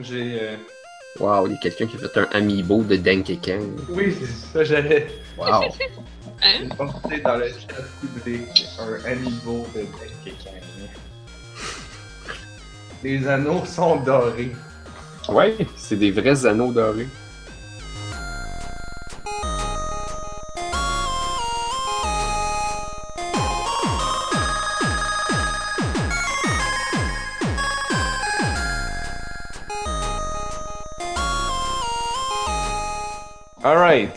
[0.00, 0.38] J'ai.
[0.40, 0.56] euh,
[1.20, 3.62] Wow, il y a quelqu'un qui a fait un amiibo de Kong.
[3.90, 5.08] Oui, c'est ça, j'allais.
[5.36, 5.46] Wow.
[6.44, 6.58] Hein?
[6.62, 10.88] J'ai posté dans le chat public un amiibo de Kong.
[13.04, 14.50] Les anneaux sont dorés.
[15.28, 17.06] ouais, c'est des vrais anneaux dorés.
[33.64, 34.16] Alright.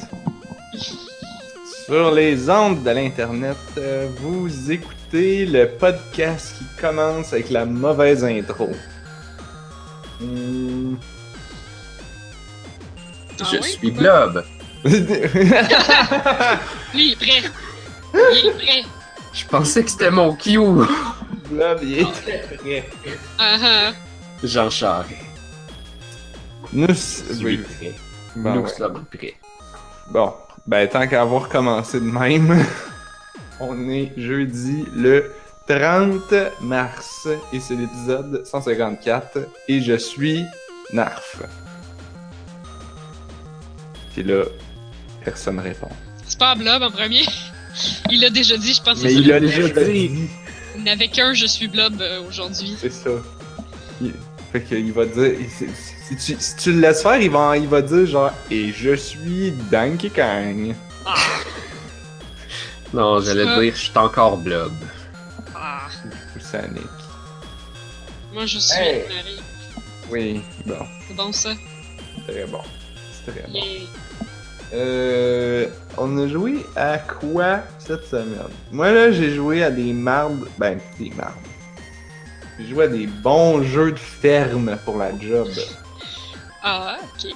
[1.86, 8.24] Sur les ondes de l'Internet, euh, vous écoutez le podcast qui commence avec la mauvaise
[8.24, 8.70] intro.
[10.20, 10.96] Hmm.
[13.40, 13.64] Ah Je oui?
[13.72, 14.44] suis Blob.
[14.86, 14.96] Lui,
[16.94, 17.44] il est prêt.
[18.14, 18.84] Il est prêt.
[19.34, 20.58] Je pensais que c'était mon Q.
[21.50, 22.90] Blob, il est très prêt.
[23.38, 23.92] Ah ah.
[24.44, 25.12] Jean Charest.
[26.74, 27.58] Nous, Je suis oui.
[27.58, 27.94] prêt.
[28.36, 28.70] Bon, Nous ouais.
[28.70, 29.36] sommes prêts.
[30.10, 30.34] Bon,
[30.68, 32.66] ben tant qu'à avoir commencé de même,
[33.60, 35.32] on est jeudi le
[35.68, 40.44] 30 mars et c'est l'épisode 154 et je suis
[40.94, 41.42] Narf.
[44.14, 44.44] Puis là,
[45.24, 45.90] personne répond.
[46.28, 47.24] C'est pas Blob en premier.
[48.10, 49.36] Il l'a déjà dit, je pense que Mais c'est il ça.
[49.36, 50.30] a déjà dit.
[50.78, 52.76] Il n'avait qu'un Je suis Blob euh, aujourd'hui.
[52.80, 53.10] C'est ça.
[54.02, 54.14] Il-
[54.52, 55.34] Fait qu'il va dire.
[55.40, 55.50] il-
[56.08, 58.96] Si, tu, si tu le laisses faire, il va, il va dire genre Et je
[58.96, 60.76] suis Donkey Kong.
[61.06, 61.16] Ah,
[62.94, 64.72] Non, j'allais dire, je suis encore Blob.
[65.56, 65.88] ah.
[66.40, 66.84] Sonic.
[68.34, 69.04] Moi, je suis Hey.
[69.08, 69.40] Marie.
[70.12, 70.86] Oui, bon.
[71.08, 71.54] C'est bon ça?
[72.28, 72.62] Très bon.
[73.26, 73.54] C'est très bon.
[73.54, 73.88] Yeah.
[74.74, 75.68] Euh,
[75.98, 78.36] on a joué à quoi cette semaine?
[78.72, 80.48] Moi là, j'ai joué à des mardes.
[80.58, 81.34] Ben, des mardes.
[82.60, 85.48] J'ai joué à des bons jeux de ferme pour la job.
[86.68, 87.32] Ah, ok.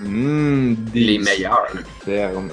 [0.00, 1.64] Mmh, des Les meilleurs.
[1.72, 2.50] jeux de ferme.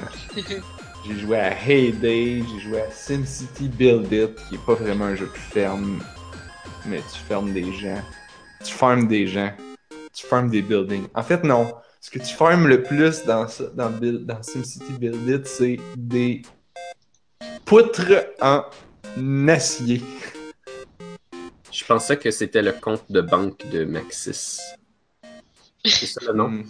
[1.04, 5.16] J'ai joué à Heyday, j'ai joué à SimCity Build It, qui est pas vraiment un
[5.16, 6.00] jeu de ferme,
[6.86, 8.00] mais tu fermes des gens.
[8.64, 9.52] Tu farmes des gens.
[10.14, 11.08] Tu farmes des buildings.
[11.16, 11.74] En fait, non.
[12.00, 15.80] Ce que tu farmes le plus dans, ça- dans, Build- dans SimCity Build It, c'est
[15.98, 16.44] des
[17.66, 18.64] poutres en
[19.48, 20.04] acier.
[21.72, 24.60] Je pensais que c'était le compte de banque de Maxis.
[25.86, 26.50] C'est ça le nom?
[26.50, 26.64] Hmm.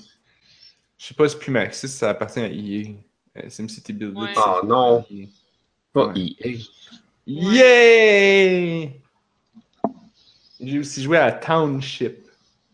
[0.97, 2.95] Je sais pas si plus Maxis, ça appartient à EA.
[3.37, 4.15] Euh, SimCity Build.
[4.17, 4.27] Ouais.
[4.33, 5.05] c'est- Oh non,
[5.93, 6.13] pas Ouais.
[6.39, 6.57] EA.
[7.27, 8.89] Yeah!
[10.59, 12.27] J'ai aussi joué à Township,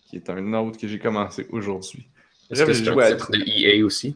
[0.10, 2.08] qui est un autre que j'ai commencé aujourd'hui.
[2.50, 4.16] Est-ce que c'est j'ai un joué à- titre de EA aussi?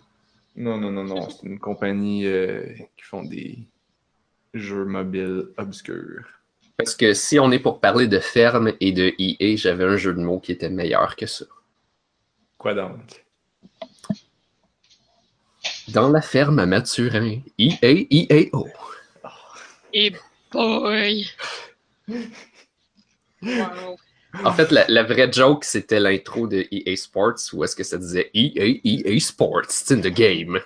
[0.56, 2.66] Non, non, non, non, c'est une compagnie euh,
[2.98, 3.60] qui font des
[4.54, 6.26] jeux mobiles obscurs.
[6.78, 10.14] Parce que si on est pour parler de ferme et de EA, j'avais un jeu
[10.14, 11.46] de mots qui était meilleur que ça.
[12.62, 13.26] Quoi donc?
[15.88, 18.68] Dans la ferme à Mathurin, E EA, EAO.
[19.92, 20.14] Et
[20.52, 21.28] boy.
[23.42, 23.98] Wow.
[24.44, 27.98] En fait, la, la vraie joke, c'était l'intro de EA Sports, où est-ce que ça
[27.98, 30.60] disait EA, EA Sports, it's in the game.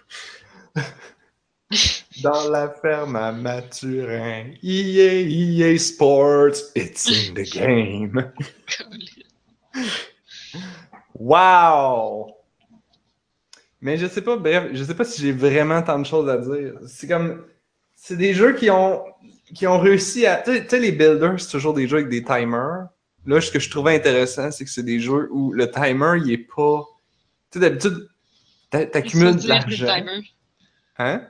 [2.21, 8.33] Dans la ferme à Mathurin, EA, EA Sports, it's in the game.
[11.17, 12.31] Wow!
[13.81, 16.37] Mais je sais pas, bref, je sais pas si j'ai vraiment tant de choses à
[16.37, 16.73] dire.
[16.87, 17.45] C'est comme.
[17.95, 19.03] C'est des jeux qui ont,
[19.53, 20.37] qui ont réussi à.
[20.37, 22.87] Tu sais- les builders, c'est toujours des jeux avec des timers.
[23.25, 26.31] Là, ce que je trouvais intéressant, c'est que c'est des jeux où le timer, il
[26.31, 26.83] est pas.
[27.51, 28.07] Tu sais, d'habitude,
[28.69, 30.05] t'a- t'accumules de l'argent.
[30.97, 31.27] Hein?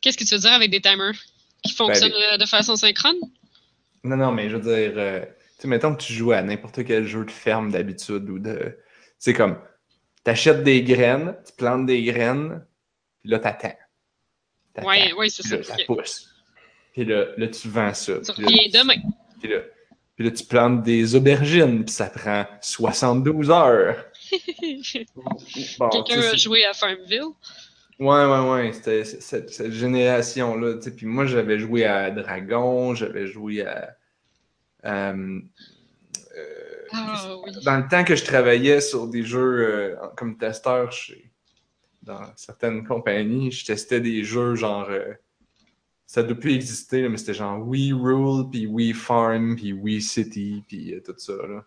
[0.00, 1.14] Qu'est-ce que tu veux dire avec des timers?
[1.62, 3.16] Qui fonctionnent euh, de façon synchrone?
[4.02, 6.84] Non, non, mais je veux dire, euh, tu sais, mettons que tu joues à n'importe
[6.84, 8.76] quel jeu de ferme d'habitude ou de.
[9.24, 9.56] C'est comme,
[10.22, 12.62] t'achètes des graines, tu plantes des graines,
[13.22, 13.72] puis là, t'attends.
[14.84, 15.62] Ouais, ouais, c'est ça.
[15.62, 16.28] ça pousse.
[16.92, 18.20] Puis là, là, tu vends ça.
[18.20, 19.00] Tu reviens demain.
[19.40, 19.60] puis là,
[20.14, 24.04] puis là, tu plantes des aubergines, puis ça prend 72 heures.
[25.78, 27.32] Bon, Quelqu'un a joué à Farmville?
[27.98, 30.74] Ouais, ouais, ouais, c'était cette, cette génération-là.
[30.94, 33.96] Puis moi, j'avais joué à Dragon, j'avais joué à.
[34.84, 35.40] euh,
[36.94, 37.52] Ah oui.
[37.64, 41.30] dans le temps que je travaillais sur des jeux euh, comme testeur chez,
[42.02, 44.86] dans certaines compagnies, je testais des jeux genre.
[44.90, 45.12] euh,
[46.06, 50.00] ça doit plus exister, là, mais c'était genre We Rule, puis We Farm, puis We
[50.04, 51.32] City, puis euh, tout ça.
[51.32, 51.64] Là.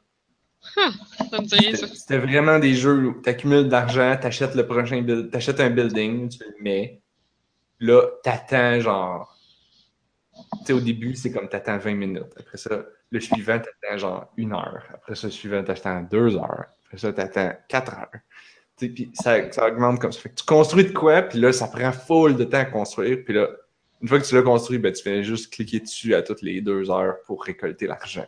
[1.94, 5.70] C'était vraiment des jeux où tu accumules de l'argent, t'achètes le prochain build, t'achètes un
[5.70, 7.02] building, tu le mets.
[7.80, 9.38] Là, t'attends genre.
[10.60, 12.34] Tu sais, au début, c'est comme t'attends 20 minutes.
[12.40, 14.84] Après ça, le suivant, t'attends genre une heure.
[14.94, 16.66] Après ça, le suivant, t'attends deux heures.
[16.86, 18.12] Après ça, t'attends 4 heures.
[18.78, 20.22] Puis ça, ça augmente comme ça.
[20.22, 23.24] Fait que tu construis de quoi, puis là, ça prend full de temps à construire.
[23.26, 23.50] Puis là,
[24.02, 26.62] une fois que tu l'as construit, ben, tu fais juste cliquer dessus à toutes les
[26.62, 28.28] deux heures pour récolter l'argent.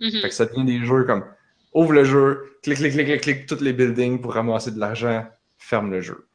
[0.00, 0.10] Mhm.
[0.22, 1.24] Fait que ça devient des jeux comme
[1.72, 5.26] ouvre le jeu, clique, clique, clique, clique, clique, tous les buildings pour ramasser de l'argent,
[5.56, 6.26] ferme le jeu.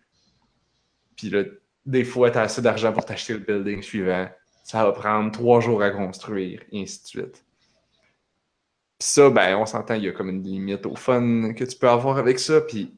[1.17, 1.43] Puis là,
[1.85, 4.29] des fois, tu as assez d'argent pour t'acheter le building suivant.
[4.63, 7.44] Ça va prendre trois jours à construire, et ainsi de suite.
[9.05, 11.77] Puis ça, ben, on s'entend, il y a comme une limite au fun que tu
[11.77, 12.59] peux avoir avec ça.
[12.59, 12.91] Puis,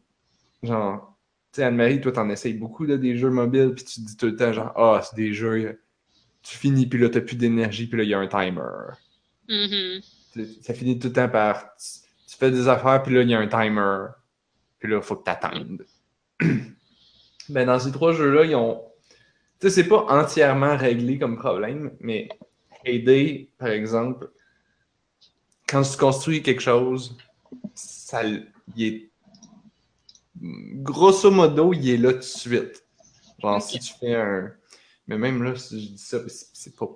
[0.63, 1.17] genre,
[1.51, 4.15] tu sais, Anne-Marie, toi, t'en essayes beaucoup de des jeux mobiles, puis tu te dis
[4.15, 5.81] tout le temps, genre, ah, c'est des jeux,
[6.43, 8.93] tu finis, puis là, t'as plus d'énergie, puis là, il y a un timer.
[9.49, 10.01] Mhm.
[10.31, 11.75] Tu- Ça finit tout le temps par.
[11.75, 11.99] Tu,
[12.31, 14.05] tu fais des affaires, puis là, il y a un timer.
[14.79, 15.85] Puis là, il faut que tu attendes.
[17.49, 18.81] ben, dans ces trois jeux-là, ils ont.
[19.59, 22.29] Tu sais, c'est pas entièrement réglé comme problème, mais
[22.85, 24.29] Heyday, par exemple,
[25.67, 27.17] quand tu construis quelque chose,
[27.75, 29.09] ça, il est.
[30.39, 32.83] Grosso modo, il est là tout de suite.
[33.41, 34.53] Genre, si tu fais un.
[35.07, 36.19] Mais même là, si je dis ça,
[36.53, 36.87] c'est pas.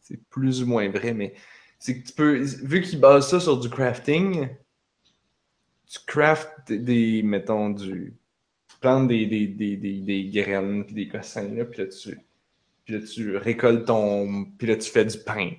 [0.00, 1.34] C'est plus ou moins vrai, mais
[1.78, 4.48] c'est que tu peux, vu qu'ils basent ça sur du crafting,
[5.88, 8.14] tu craftes des, des- mettons, du,
[8.68, 12.18] tu plantes des, des, des, des, des graines puis des cossins, là, puis là, tu,
[12.84, 15.52] puis là, tu récoltes ton, puis là, tu fais du pain.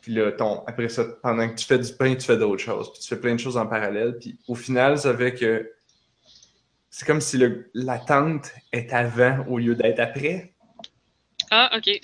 [0.00, 2.90] Puis là, ton, après ça, pendant que tu fais du pain, tu fais d'autres choses,
[2.92, 5.70] puis tu fais plein de choses en parallèle, puis au final, ça fait que
[6.88, 7.38] c'est comme si
[7.74, 10.54] l'attente est avant au lieu d'être après.
[11.50, 12.00] Ah, ok.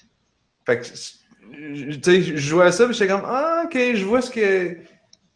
[0.66, 4.04] Fait que, je- tu sais, je jouais à ça, puis j'étais comme, ah, ok, je
[4.04, 4.74] vois ce que.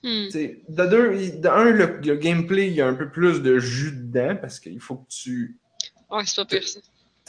[0.03, 0.29] Hmm.
[0.33, 3.93] De deux, de un, le, le gameplay, il y a un peu plus de jus
[3.93, 5.59] dedans parce qu'il faut que tu.
[6.11, 6.81] Ouais, c'est pas pire ça.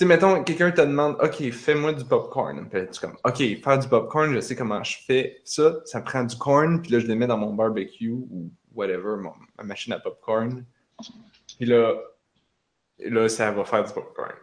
[0.01, 2.67] Sais, mettons, quelqu'un te demande, OK, fais-moi du popcorn.
[2.67, 5.75] Puis tu comme, OK, faire du popcorn, je sais comment je fais ça.
[5.85, 9.63] Ça prend du corn, puis là, je le mets dans mon barbecue ou whatever, ma
[9.63, 10.65] machine à popcorn.
[11.55, 11.93] Puis là,
[12.97, 14.33] là, ça va faire du popcorn.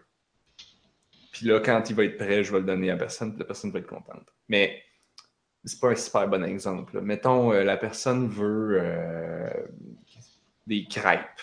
[1.33, 3.47] Puis là, quand il va être prêt, je vais le donner à personne, puis la
[3.47, 4.33] personne va être contente.
[4.49, 4.81] Mais
[5.65, 7.01] c'est pas un super bon exemple.
[7.01, 9.51] Mettons, euh, la personne veut euh,
[10.69, 11.43] des crêpes.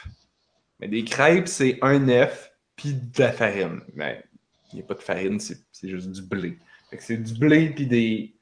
[0.80, 3.82] Mais des crêpes, c'est un œuf puis de la farine.
[3.94, 4.24] Mais
[4.72, 6.58] il n'y a pas de farine, c'est juste du blé.
[6.90, 8.36] Fait que c'est du blé puis des,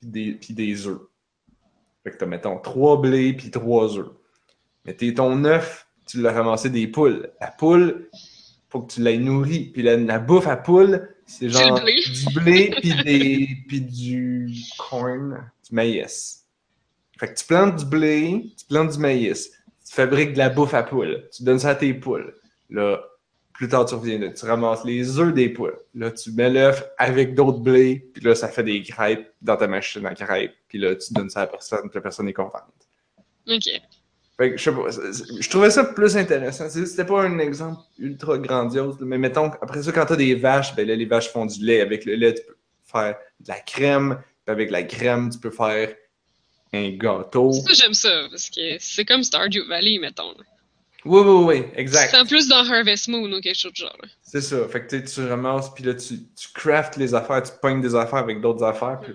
[0.00, 1.00] puis des, puis des œufs.
[2.04, 4.10] Fait que t'as, mettons, trois blés puis trois œufs.
[4.84, 7.30] Mais t'es ton œuf, tu l'as ramassé des poules.
[7.40, 8.08] La poule,
[8.68, 9.70] faut que tu l'aies nourrie.
[9.72, 12.02] Puis la, la bouffe à poule, c'est genre blé.
[12.02, 16.44] du blé puis, des, puis du corn, du maïs.
[17.18, 19.52] Fait que tu plantes du blé, tu plantes du maïs,
[19.86, 22.34] tu fabriques de la bouffe à poule, tu donnes ça à tes poules.
[22.68, 23.00] Là,
[23.62, 25.78] plus tard, tu reviens là, tu ramasses les œufs des poules.
[25.94, 29.68] Là, tu mets l'œuf avec d'autres blés, puis là, ça fait des crêpes dans ta
[29.68, 32.32] machine à crêpes, puis là, tu donnes ça à la personne, puis la personne est
[32.32, 32.64] contente.
[33.48, 33.70] Ok.
[34.36, 36.68] Fait que, je sais pas, je trouvais ça plus intéressant.
[36.68, 40.84] C'était pas un exemple ultra grandiose, mais mettons, après ça, quand t'as des vaches, ben
[40.84, 41.82] là, les vaches font du lait.
[41.82, 45.52] Avec le lait, tu peux faire de la crème, puis avec la crème, tu peux
[45.52, 45.94] faire
[46.72, 47.52] un gâteau.
[47.52, 50.34] Ça, j'aime ça, parce que c'est comme Stardew Valley, mettons.
[51.04, 52.10] Oui, oui, oui, exact.
[52.12, 53.96] C'est en plus dans Harvest Moon ou quelque chose de genre.
[54.22, 54.68] C'est ça.
[54.68, 58.20] Fait que tu ramasses, puis là, tu, tu craftes les affaires, tu pognes des affaires
[58.20, 59.12] avec d'autres affaires, puis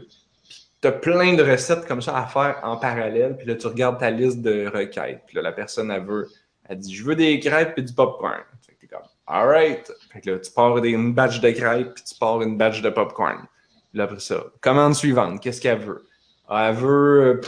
[0.82, 4.12] t'as plein de recettes comme ça à faire en parallèle, puis là, tu regardes ta
[4.12, 6.28] liste de requêtes, puis là, la personne, elle veut,
[6.68, 8.42] elle dit, je veux des crêpes et du popcorn.
[8.66, 9.92] Fait que t'es comme, alright.
[10.12, 12.82] Fait que là, tu pars des- une batch de crêpes, puis tu pars une batch
[12.82, 13.46] de popcorn.
[13.92, 16.06] Puis là, après ça, commande suivante, qu'est-ce qu'elle veut?
[16.50, 17.42] Ah, elle veut, euh,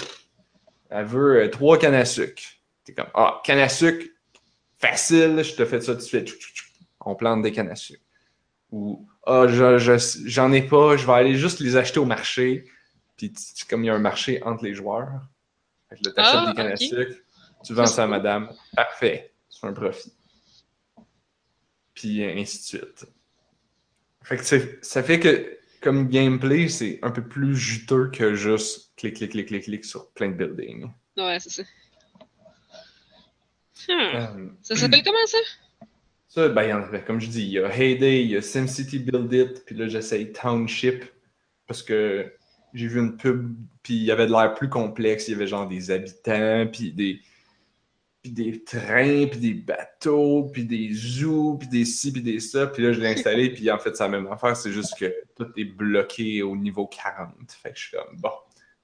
[0.89, 2.41] elle veut euh, trois cannes à sucre.
[2.85, 4.05] T'es comme, ah, canne à sucre,
[4.79, 6.29] facile, je te fais ça tout de suite.
[7.01, 8.01] On plante des cannes à sucre.
[8.71, 12.65] Ou, ah, je- je- j'en ai pas, je vais aller juste les acheter au marché.
[13.17, 13.33] Puis,
[13.69, 15.09] comme il y a un marché entre les joueurs,
[15.89, 16.73] fait que là, t'achètes Ah, des cannes ok.
[16.73, 17.15] à sucre,
[17.65, 18.53] tu vends ça à madame.
[18.75, 20.13] Parfait, tu fais un profit.
[21.93, 23.05] Puis, ainsi de suite.
[24.23, 24.43] Fait que
[24.81, 29.47] ça fait que, comme gameplay, c'est un peu plus juteux que juste clic, clic, clic,
[29.47, 30.89] clic, clic sur plein de buildings.
[31.17, 31.63] Ouais, c'est ça.
[33.87, 33.91] Hmm.
[33.91, 35.37] Euh, Ça s'appelle comment ça?
[36.27, 38.37] Ça, ben, il y en avait, comme je dis, il y a Heyday, il y
[38.37, 41.05] a SimCity Build It, puis là, j'essaye Township,
[41.65, 42.31] parce que
[42.73, 45.47] j'ai vu une pub, puis il y avait de l'air plus complexe, il y avait
[45.47, 47.19] genre des habitants, puis des,
[48.21, 52.67] puis des trains, puis des bateaux, puis des zoos, puis des ci, puis des ça,
[52.67, 55.11] puis là, je l'ai installé, puis en fait, c'est la même affaire, c'est juste que
[55.35, 58.31] tout est bloqué au niveau 40, fait que je suis comme, bon,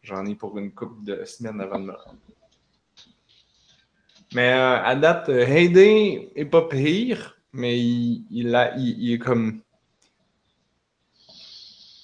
[0.02, 2.18] j'en ai pour une couple de semaines avant de me rendre.
[4.36, 9.14] Mais euh, à date, euh, Heyday est pas pire, mais il, il, a- il- il
[9.14, 9.62] est comme.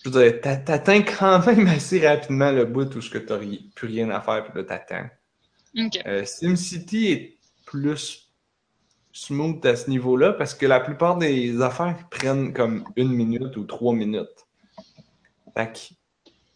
[0.05, 3.87] Je veux dire, t'a- t'atteins quand même assez rapidement le bout où t'as ri- plus
[3.89, 5.09] rien à faire, puis là t'attends.
[5.77, 5.99] Ok.
[6.05, 8.31] Euh, SimCity est plus
[9.11, 13.65] smooth à ce niveau-là parce que la plupart des affaires prennent comme une minute ou
[13.65, 14.47] trois minutes.
[15.53, 15.79] Fait que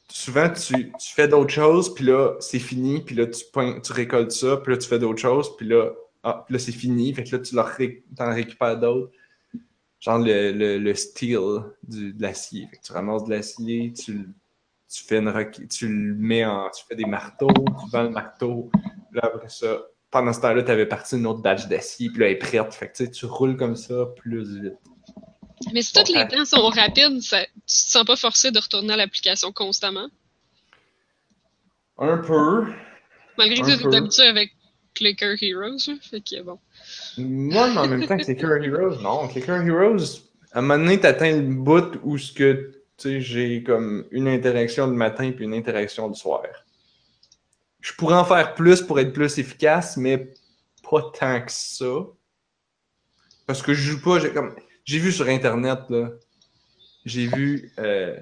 [0.09, 3.43] souvent, tu, tu fais d'autres choses, puis là, c'est fini, puis là, tu,
[3.83, 5.91] tu récoltes ça, puis là, tu fais d'autres choses, puis là,
[6.23, 7.75] ah, là c'est fini, fait que là, tu leur
[8.15, 9.11] t'en récupères d'autres.
[9.99, 12.67] Genre le, le, le steel du, de l'acier.
[12.69, 14.29] Fait que tu ramasses de l'acier, tu,
[14.87, 16.69] tu fais une tu le mets en.
[16.69, 18.69] Tu fais des marteaux, tu vends le marteau,
[19.11, 19.81] là, après ça,
[20.11, 22.73] pendant ce temps-là, tu avais parti une autre batch d'acier, puis là, elle est prête.
[22.73, 24.77] Fait que tu roules comme ça plus vite.
[25.73, 26.27] Mais si tous les Ouais.
[26.27, 30.07] temps sont rapides, ça, tu te sens pas forcé de retourner à l'application constamment?
[31.97, 32.65] Un peu.
[33.37, 34.53] Malgré que tu es habitué avec
[34.93, 35.89] Clicker Heroes.
[35.89, 36.59] hein, Fait que bon.
[37.17, 39.27] Moi, mais en même temps, Clicker Heroes, non.
[39.27, 40.21] Clicker Heroes,
[40.51, 44.87] à un moment donné, t'atteins le bout où ce que, tu j'ai comme une interaction
[44.87, 46.43] le matin puis une interaction le soir.
[47.81, 50.33] Je pourrais en faire plus pour être plus efficace, mais
[50.89, 52.07] pas tant que ça.
[53.45, 54.55] Parce que je joue pas, j'ai comme.
[54.85, 56.09] J'ai vu sur Internet, là.
[57.05, 58.17] J'ai vu euh,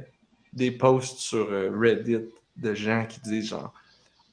[0.53, 3.74] des posts sur euh, Reddit de gens qui disent genre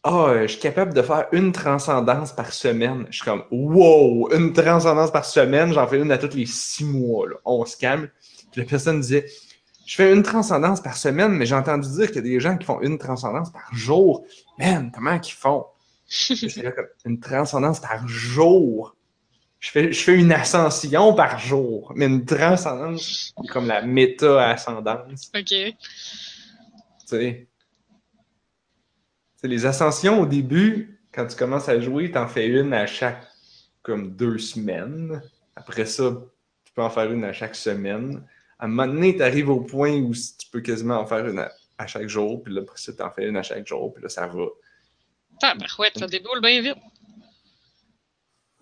[0.05, 3.07] Ah, euh, je suis capable de faire une transcendance par semaine.
[3.11, 6.85] Je suis comme Wow, une transcendance par semaine, j'en fais une à tous les six
[6.85, 7.29] mois.
[7.29, 7.37] Là.
[7.45, 8.09] On se calme.
[8.53, 9.27] Puis la personne disait
[9.85, 12.57] Je fais une transcendance par semaine, mais j'ai entendu dire qu'il y a des gens
[12.57, 14.25] qui font une transcendance par jour.
[14.57, 15.65] Man, comment qu'ils font?
[16.07, 18.95] J'étais là comme une transcendance par jour.
[19.61, 25.31] Je fais, je fais une ascension par jour, mais une transcendance, c'est comme la méta-ascendance.
[25.37, 25.45] Ok.
[25.45, 25.75] Tu
[27.05, 27.47] sais.
[29.41, 33.27] Tu les ascensions au début, quand tu commences à jouer, t'en fais une à chaque
[33.83, 35.23] comme deux semaines.
[35.57, 36.11] Après ça,
[36.65, 38.23] tu peux en faire une à chaque semaine.
[38.59, 41.39] À un moment donné, tu arrives au point où tu peux quasiment en faire une
[41.39, 44.03] à, à chaque jour, puis là, après ça, t'en fais une à chaque jour, puis
[44.03, 44.47] là, ça va.
[45.39, 46.77] Tabarouette, ça déboule bien vite.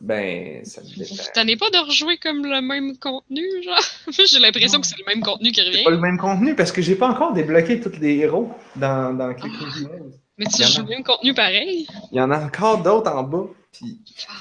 [0.00, 1.14] Ben, ça me dépend.
[1.34, 3.80] tenez pas de rejouer comme le même contenu, genre?
[4.26, 5.84] J'ai l'impression que c'est le même contenu qui C'est revient.
[5.84, 9.34] pas le même contenu parce que j'ai pas encore débloqué tous les héros dans, dans
[9.34, 10.12] Click Heroes.
[10.38, 11.88] Mais tu joues le même contenu pareil?
[12.12, 13.46] Il y en a encore d'autres en bas.
[13.72, 14.34] Puis Ah,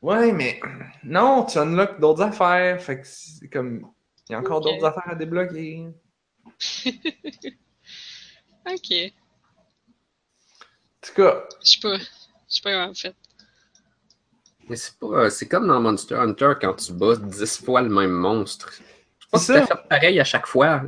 [0.00, 0.60] Ouais, mais
[1.04, 2.80] non, tu unlocks d'autres affaires.
[2.82, 3.86] Fait que c'est comme.
[4.28, 5.88] Il y a encore d'autres affaires à débloquer.
[8.66, 9.12] ok.
[10.96, 11.98] En tout cas, Je sais pas.
[11.98, 12.04] Je
[12.48, 13.14] sais pas en fait.
[14.68, 15.30] Mais c'est pas.
[15.30, 18.72] C'est comme dans Monster Hunter quand tu bats 10 fois le même monstre.
[19.18, 20.82] Je pense C'est que tu fait pareil à chaque fois.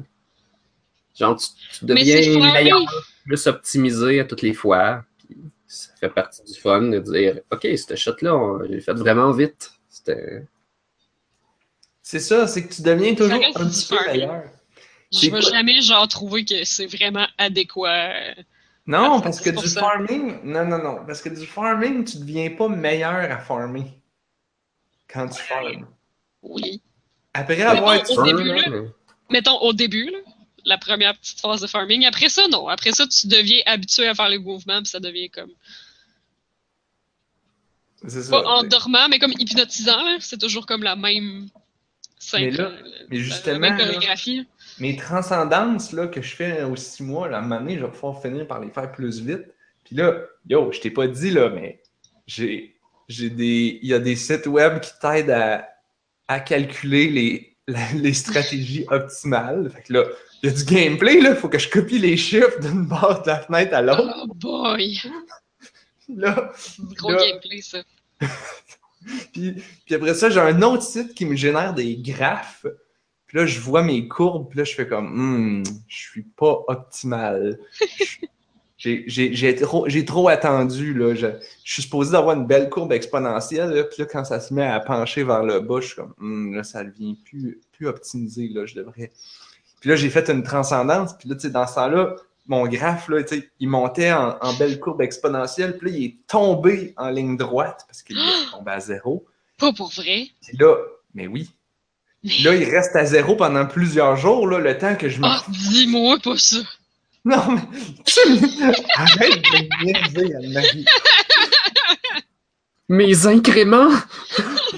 [1.19, 2.81] Genre, tu, deviens meilleur,
[3.25, 5.05] plus optimisé à toutes les fois.
[5.27, 9.31] Puis ça fait partie du fun de dire Ok, cette shot-là, on- j'ai fait vraiment
[9.33, 9.73] vite.
[9.89, 10.45] C'était.
[12.03, 14.45] c'est ça, c'est que tu deviens toujours un petit peu meilleur.
[15.13, 18.13] Je vais jamais, genre, trouver que c'est vraiment adéquat.
[18.87, 19.79] Non, À parce que du 100%.
[19.81, 20.41] farming.
[20.45, 21.05] Non, non, non.
[21.07, 23.85] Parce que du farming, tu deviens pas meilleur à farmer.
[25.09, 25.87] Quand tu farmes.
[26.43, 26.81] Oui.
[27.35, 28.01] Après avoir.
[28.01, 28.63] au tu- début, là.
[28.69, 28.89] mais-
[29.31, 30.19] Mettons, au début, là,
[30.65, 32.05] la première petite phase de farming.
[32.07, 32.67] Après ça, non.
[32.69, 35.51] Après ça, tu deviens habitué à faire les mouvements, puis ça devient comme.
[38.07, 38.31] C'est ça.
[38.31, 40.19] Pas en dormant, mais comme hypnotisant.
[40.21, 41.49] C'est toujours comme la même.
[42.21, 44.47] synchro- Mais là- la- mais la justement, là, chorégraphie.
[44.81, 47.85] Mes transcendances là, que je fais aux six mois, là, à un moment donné, je
[47.85, 49.45] vais pouvoir finir par les faire plus vite.
[49.85, 50.15] Puis là,
[50.49, 51.83] yo, je t'ai pas dit, là, mais
[52.27, 52.77] j'ai,
[53.09, 55.69] j'ai des, il y a des sites web qui t'aident à,
[56.29, 59.71] à calculer les, la- les stratégies optimales.
[59.71, 60.05] Fait que là,
[60.43, 63.27] il y a du gameplay, là, faut que je copie les chiffres d'une barre de
[63.29, 64.15] la fenêtre à l'autre.
[64.25, 64.99] Oh boy!
[66.09, 66.53] Là,
[66.97, 67.79] Gros Là- gameplay, ça.
[69.33, 69.55] Puis,
[69.87, 72.67] puis après ça, j'ai un autre site qui me génère des graphes.
[73.31, 76.65] Puis là, je vois mes courbes, puis là, je fais comme, Hmm, je suis pas
[76.67, 77.61] optimal.
[78.77, 81.15] J'ai- trop, trop attendu, là.
[81.15, 81.27] Je,
[81.65, 83.85] je suis supposé d'avoir une belle courbe exponentielle, là.
[83.85, 86.55] Puis là, quand ça se met à pencher vers le bas, je suis comme, Hmm,
[86.57, 88.67] là, ça devient plus, plus optimisé, là.
[88.67, 89.13] Je devrais.
[89.81, 91.17] Puis là, j'ai fait une transcendance.
[91.17, 92.17] Puis là, tu sais, dans ce temps-là,
[92.49, 95.79] mon graphe, là, tu sais, il montait en, en belle courbe exponentielle.
[95.79, 99.25] Puis là, il est tombé en ligne droite parce qu'il est tombé à zéro.
[99.59, 100.27] Pas pour vrai.
[100.43, 100.75] Puis là,
[101.15, 101.49] mais oui.
[102.23, 105.27] Puis là, il reste à zéro pendant plusieurs jours, là, le temps que je me.
[105.27, 106.57] Ah, dis-moi pas ça.
[107.25, 107.61] Non, mais.
[108.05, 108.21] tu
[108.97, 110.85] Arrête de me niaiser, Anne-Marie.
[112.89, 113.91] Mes incréments!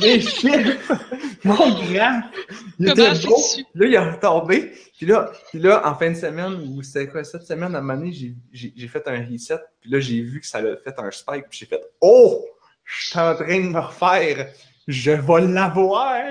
[0.01, 0.93] Les chiffres!
[1.45, 2.25] Mon graphe!
[2.79, 3.37] Il Comment était beau.
[3.75, 4.73] Là, il est retombé.
[4.99, 7.81] Puis là, puis là, en fin de semaine, ou c'était quoi, cette semaine, à un
[7.81, 9.59] moment donné, j'ai- j'ai j'ai fait un reset.
[9.81, 11.45] Puis là, j'ai vu que ça a fait un spike.
[11.49, 12.45] Puis j'ai fait Oh!
[12.85, 14.49] Je suis en train de me refaire.
[14.87, 16.27] Je vais l'avoir!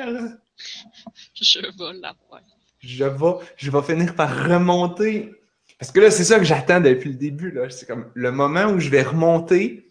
[1.42, 1.68] Je vais
[2.02, 2.42] l'avoir.
[2.80, 5.32] je vais, je vais finir par remonter.
[5.80, 7.52] Parce que là, c'est ça que j'attends depuis le début.
[7.52, 7.70] là.
[7.70, 9.88] C'est comme le moment où je vais remonter.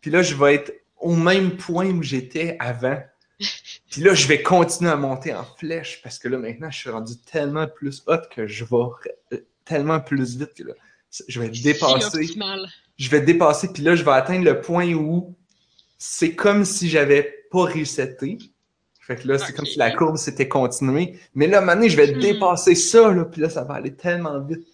[0.00, 2.98] Puis là, je vais être au même point où j'étais avant.
[3.90, 6.90] Puis là, je vais continuer à monter en flèche parce que là, maintenant, je suis
[6.90, 10.74] rendu tellement plus hot que je vais euh, tellement plus vite que là,
[11.28, 12.26] je vais dépasser.
[12.98, 15.36] Je vais dépasser, puis là, je vais atteindre le point où
[15.98, 18.38] c'est comme si j'avais pas reseté.
[19.08, 21.18] Fait que là, c'est comme si la courbe s'était continuée.
[21.34, 22.18] Mais là, maintenant, je vais Hmm.
[22.20, 24.68] dépasser ça, là, puis là, ça va aller tellement vite.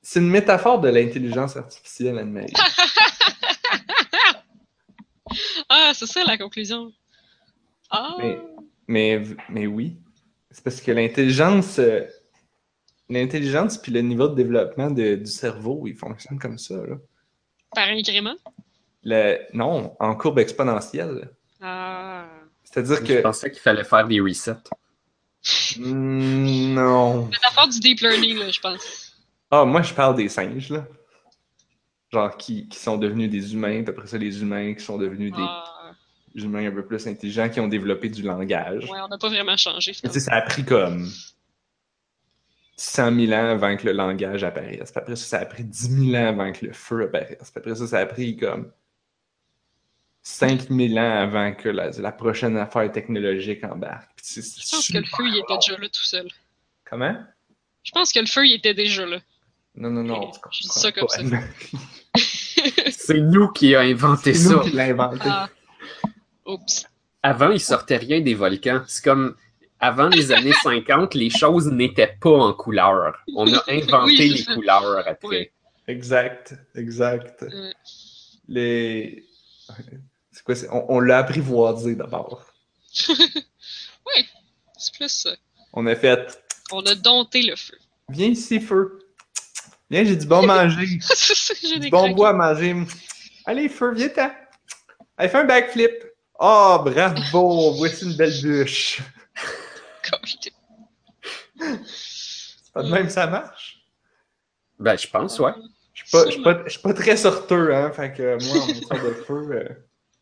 [0.00, 2.52] C'est une métaphore de l'intelligence artificielle, Anne-Marie.
[5.68, 6.92] Ah, c'est ça la conclusion.
[7.90, 8.16] Ah!
[8.18, 8.38] Mais-
[8.88, 9.96] Mais, mais oui.
[10.50, 12.02] C'est parce que l'intelligence, euh,
[13.08, 16.74] l'intelligence puis le niveau de développement de- du cerveau, il fonctionne comme ça.
[16.74, 16.96] Là.
[17.74, 18.34] Par incrément?
[19.04, 21.30] Le, non, en courbe exponentielle.
[22.74, 22.80] Ah.
[22.84, 23.22] C'est-à-dire Je que.
[23.22, 24.54] pensais qu'il fallait faire des resets.
[25.78, 27.28] Mm, non.
[27.32, 29.12] C'est l'affaire du deep learning, là, je pense.
[29.50, 30.86] Ah, moi, je parle des singes, là.
[32.12, 35.32] Genre, qui, qui sont devenus des humains, puis après ça, les humains qui sont devenus
[35.36, 35.92] Ah.
[36.34, 38.84] des humains un peu plus intelligents, qui ont développé du langage.
[38.84, 39.92] Ouais, on n'a pas vraiment changé.
[39.92, 41.10] Tu sais, ça a pris comme
[42.76, 44.90] 100 000 ans avant que le langage apparaisse.
[44.92, 47.50] Puis après ça, ça a pris 10 000 ans avant que le feu apparaisse.
[47.50, 48.70] Puis après ça, ça a pris comme
[50.22, 54.10] 5 000 ans avant que la, la prochaine affaire technologique embarque.
[54.16, 56.28] Puis Je pense que le feu, il était déjà là tout seul.
[56.88, 57.16] Comment?
[57.82, 59.18] Je pense que le feu, il était déjà là.
[59.74, 60.30] Non, non, non.
[60.52, 61.22] Je dis ça comme ça.
[62.90, 64.50] C'est nous qui avons inventé ça.
[64.50, 65.24] nous qui inventé.
[65.24, 65.48] Ah.
[66.46, 66.86] Oups.
[67.22, 68.82] Avant, il sortait rien des volcans.
[68.86, 69.34] C'est comme
[69.80, 73.18] avant les années 50, les choses n'étaient pas en couleur.
[73.34, 74.54] On a inventé Oui, les ça.
[74.54, 75.16] couleurs après.
[75.28, 75.50] Oui.
[75.88, 77.42] Exact, exact.
[77.42, 77.72] Ouais.
[78.46, 79.24] Les...
[80.32, 80.54] C'est quoi?
[80.54, 82.44] c'est- On, on l'a apprivoisé d'abord.
[84.04, 84.26] Oui,
[84.76, 85.30] c'est plus ça.
[85.72, 87.78] On a fait On a dompté le feu.
[88.08, 88.98] Viens ici, feu.
[89.88, 90.98] Viens, j'ai du bon manger.
[91.02, 92.74] C'est ça, J'ai du des bon bois à manger.
[93.44, 94.32] Allez, feu, viens-t'en.
[95.16, 95.92] Allez, fais un backflip.
[96.38, 99.00] Oh, bravo, voici une belle bûche.
[101.58, 103.78] C'est pas de même que ça marche?
[104.78, 105.52] Ben, je pense, ouais.
[105.94, 107.92] Je suis pas, je suis pas, je suis pas très sorteux, hein.
[107.92, 109.68] Fait que moi, en matière de feu, euh,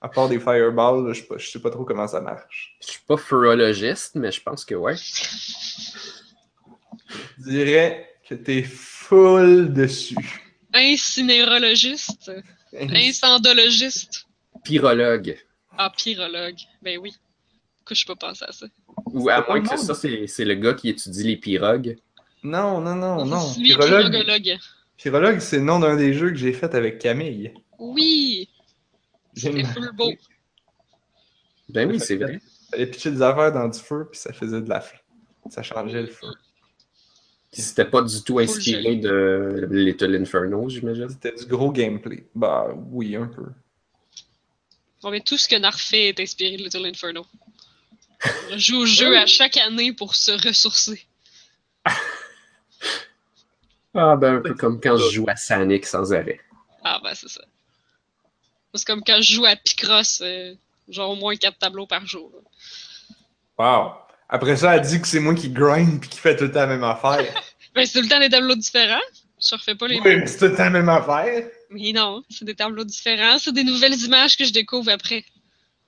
[0.01, 2.77] à part des fireballs, là, je, sais pas- je sais pas trop comment ça marche.
[2.83, 4.97] Je suis pas furologiste, mais je pense que ouais.
[7.39, 10.17] Je dirais que t'es full dessus.
[10.73, 12.31] Incinérologiste,
[12.79, 14.27] incendologiste,
[14.65, 15.37] Pyrologue.
[15.77, 16.59] ah, pyrologue.
[16.83, 17.13] Ben oui.
[17.79, 18.67] Pourquoi je peux pas penser à ça?
[19.07, 21.97] Ou à moins que ça, c'est le gars qui étudie les pirogues.
[22.43, 23.53] Non, non, non, non.
[23.59, 24.59] Lui, Pyrologue.
[24.97, 27.53] Pyrologue, c'est le nom d'un des jeux que j'ai fait avec Camille.
[27.79, 28.50] Oui!
[29.41, 30.13] J'ai C'était une- full beau.
[31.71, 32.41] Ben oui, c'est vrai.
[32.71, 35.01] Fallait pitcher des affaires dans du feu, puis ça faisait de la flamme.
[35.51, 36.27] Ça changeait le feu.
[37.53, 41.09] Puis C'était pas du tout le inspiré de Little Inferno, j'imagine?
[41.09, 42.27] C'était du gros gameplay.
[42.35, 43.47] Bah oui, un peu.
[45.03, 47.27] Bon, mais tout ce que Narfait est inspiré de Little Inferno.
[48.53, 51.07] On joue au jeu à chaque année pour se ressourcer.
[53.95, 56.41] Ah, ben un peu comme quand je joue à Sonic sans arrêt.
[56.85, 57.43] Ah, ben c'est ça.
[58.75, 60.55] C'est comme quand je joue à Picross, euh,
[60.89, 62.31] genre au moins 4 tableaux par jour.
[63.59, 63.93] Wow.
[64.29, 66.61] Après ça, elle dit que c'est moi qui grind puis qui fait tout le temps
[66.61, 67.25] la même affaire.
[67.73, 68.99] Ben, c'est tout le temps des tableaux différents.
[69.41, 70.21] Je refais pas les oui, mêmes.
[70.21, 71.49] mais c'est tout le temps la même affaire.
[71.71, 73.39] Mais non, c'est des tableaux différents.
[73.39, 75.25] C'est des nouvelles images que je découvre après.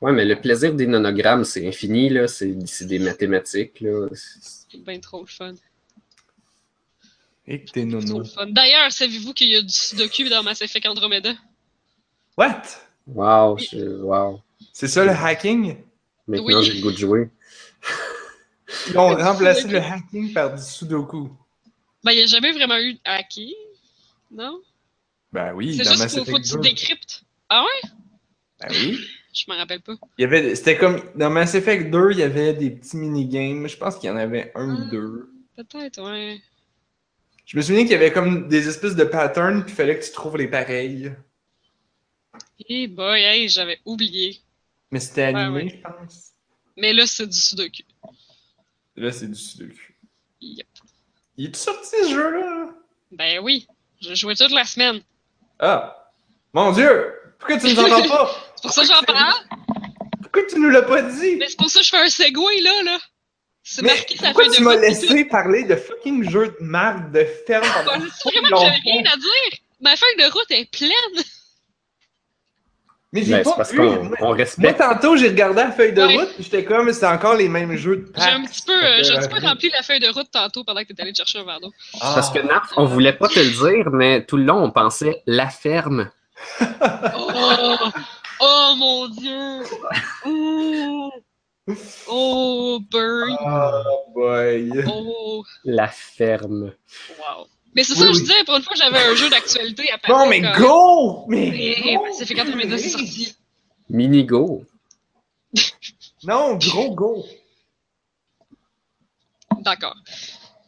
[0.01, 2.29] Ouais, mais le plaisir des nonogrammes, c'est infini, là.
[2.29, 4.07] C'est des mathématiques, là.
[4.15, 5.55] C'est- bien trop le fun.
[7.49, 8.19] Et que t'es Trop nono.
[8.21, 8.47] le fun.
[8.47, 11.35] D'ailleurs, savez-vous qu'il y a du Sudoku dans Mass Effect Andromeda?
[12.37, 12.63] What?
[13.07, 13.59] Wow.
[14.73, 15.77] C'est ça le hacking?
[16.27, 16.65] Maintenant, Oui.
[16.65, 17.31] j'ai le goût de jouer.
[18.89, 21.31] Ils ont remplacé le hacking par du sudoku.
[22.05, 23.55] Ben, il n'y a jamais vraiment eu hacké.
[24.31, 24.61] Non?
[25.33, 26.61] Ben oui, C'est dans juste Mass qu'il faut, faut que Effect tu 2.
[26.63, 27.23] décryptes.
[27.49, 27.91] Ah ouais?
[28.61, 28.99] Ben oui.
[29.35, 29.95] Je m'en rappelle pas.
[30.19, 33.67] Il y avait, c'était comme, dans Mass Effect 2, il y avait des petits minigames.
[33.67, 34.91] Je pense qu'il y en avait un ou Ah.
[34.91, 35.33] deux.
[35.57, 36.39] Peut-être, ouais.
[37.47, 40.05] Je me souviens qu'il y avait comme des espèces de patterns, puis il fallait que
[40.05, 41.13] tu trouves les pareils.
[42.69, 44.41] Eh boy, hey, j'avais oublié.
[44.91, 46.31] Mais c'était animé, Ouais, je pense.
[46.77, 47.83] Mais là, c'est du Sudoku.
[48.97, 49.75] Là, c'est du sudoku.
[50.41, 50.67] Yep.
[51.39, 52.69] Il est sorti ce jeu-là?
[53.11, 53.67] Ben oui,
[54.01, 55.01] je jouais toute la semaine.
[55.59, 56.11] Ah!
[56.53, 57.13] Mon Dieu!
[57.39, 58.53] Pourquoi tu nous en parles pas?
[58.57, 59.35] C'est pour ça que j'en parle.
[60.23, 61.37] Pourquoi tu nous l'as pas dit?
[61.37, 62.99] Mais c'est pour ça que je fais un segway, là, là.
[63.65, 67.63] C'est marqué pourquoi feuille tu m'as laissé parler de fucking jeu de marque de ferme
[67.63, 69.59] Bah, pendant c'est trop vraiment que j'avais rien à dire.
[69.81, 71.25] Ma feuille de route est pleine.
[73.13, 73.77] Mais j'ai Ben, c'est pas parce eu.
[73.77, 74.79] qu'on Moi, on moi, respecte.
[74.79, 76.17] tantôt, j'ai regardé la feuille de Ouais.
[76.17, 79.03] route, puis j'étais comme, c'est encore les mêmes jeux de J'ai un petit peu, euh,
[79.03, 81.41] j'ai un petit peu rempli la feuille de route tantôt pendant que t'étais allé chercher
[81.41, 81.73] un verre d'eau.
[82.01, 82.13] Ah.
[82.15, 85.23] Parce que Narf, on voulait pas te le dire, mais tout le long, on pensait
[85.27, 86.11] la ferme.
[87.15, 87.77] Oh,
[88.41, 89.63] oh mon dieu!
[91.69, 93.37] Oh, oh burn!
[93.41, 94.73] Oh boy.
[94.89, 96.73] Oh, La ferme.
[97.19, 97.47] wow.
[97.75, 98.15] Mais c'est Oui, ça, oui.
[98.15, 101.25] je disais, pour une fois, j'avais un jeu d'actualité à Bon, mais comme- go!
[101.29, 101.49] Mais.
[101.49, 102.03] Et go!
[102.05, 103.35] Pacific Andromeda, c'est sorti.
[103.89, 104.65] Minigo.
[106.25, 107.27] Non, gros go!
[109.61, 109.97] D'accord.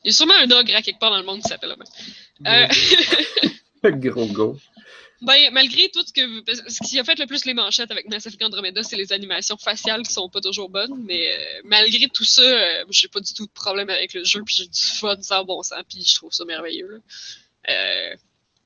[0.04, 1.76] Il y a sûrement un ogre à quelque part dans le monde qui s'appelle le
[1.76, 2.68] même.
[3.84, 4.56] Euh, Gros go.
[5.24, 6.42] ben, malgré tout ce que.
[6.68, 9.56] Ce qui a fait le plus les manchettes avec Mass Effect Andromeda, c'est les animations
[9.56, 11.02] faciales qui sont pas toujours bonnes.
[11.04, 14.42] Mais euh, malgré tout ça, euh, j'ai pas du tout de problème avec le jeu.
[14.44, 15.82] Puis j'ai du fun sans bon sens.
[15.88, 17.02] Puis je trouve ça merveilleux.
[17.68, 18.14] Euh,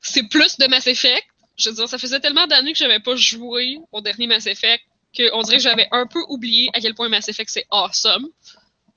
[0.00, 1.26] c'est plus de Mass Effect.
[1.56, 4.84] Je veux dire, ça faisait tellement d'années que j'avais pas joué au dernier Mass Effect
[5.16, 8.28] qu'on dirait que j'avais un peu oublié à quel point Mass Effect c'est awesome.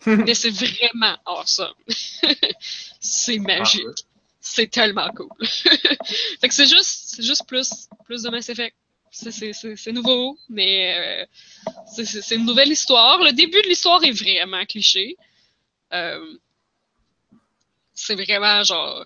[0.05, 1.73] mais c'est vraiment awesome.
[2.99, 4.05] c'est magique.
[4.39, 5.29] C'est tellement cool.
[5.43, 8.75] fait que c'est juste, juste plus, plus de Mass Effect.
[9.13, 11.25] C'est- C'est c'est- c'est nouveau, mais euh,
[11.93, 13.17] c'est- c'est c'est une nouvelle histoire.
[13.21, 15.17] Le début de l'histoire est vraiment cliché.
[15.91, 16.37] Euh,
[17.93, 19.05] c'est vraiment genre.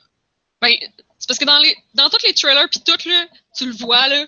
[0.61, 0.75] Ben,
[1.17, 4.07] c'est parce que dans les dans tous les trailers puis tout là, tu le vois
[4.07, 4.27] là,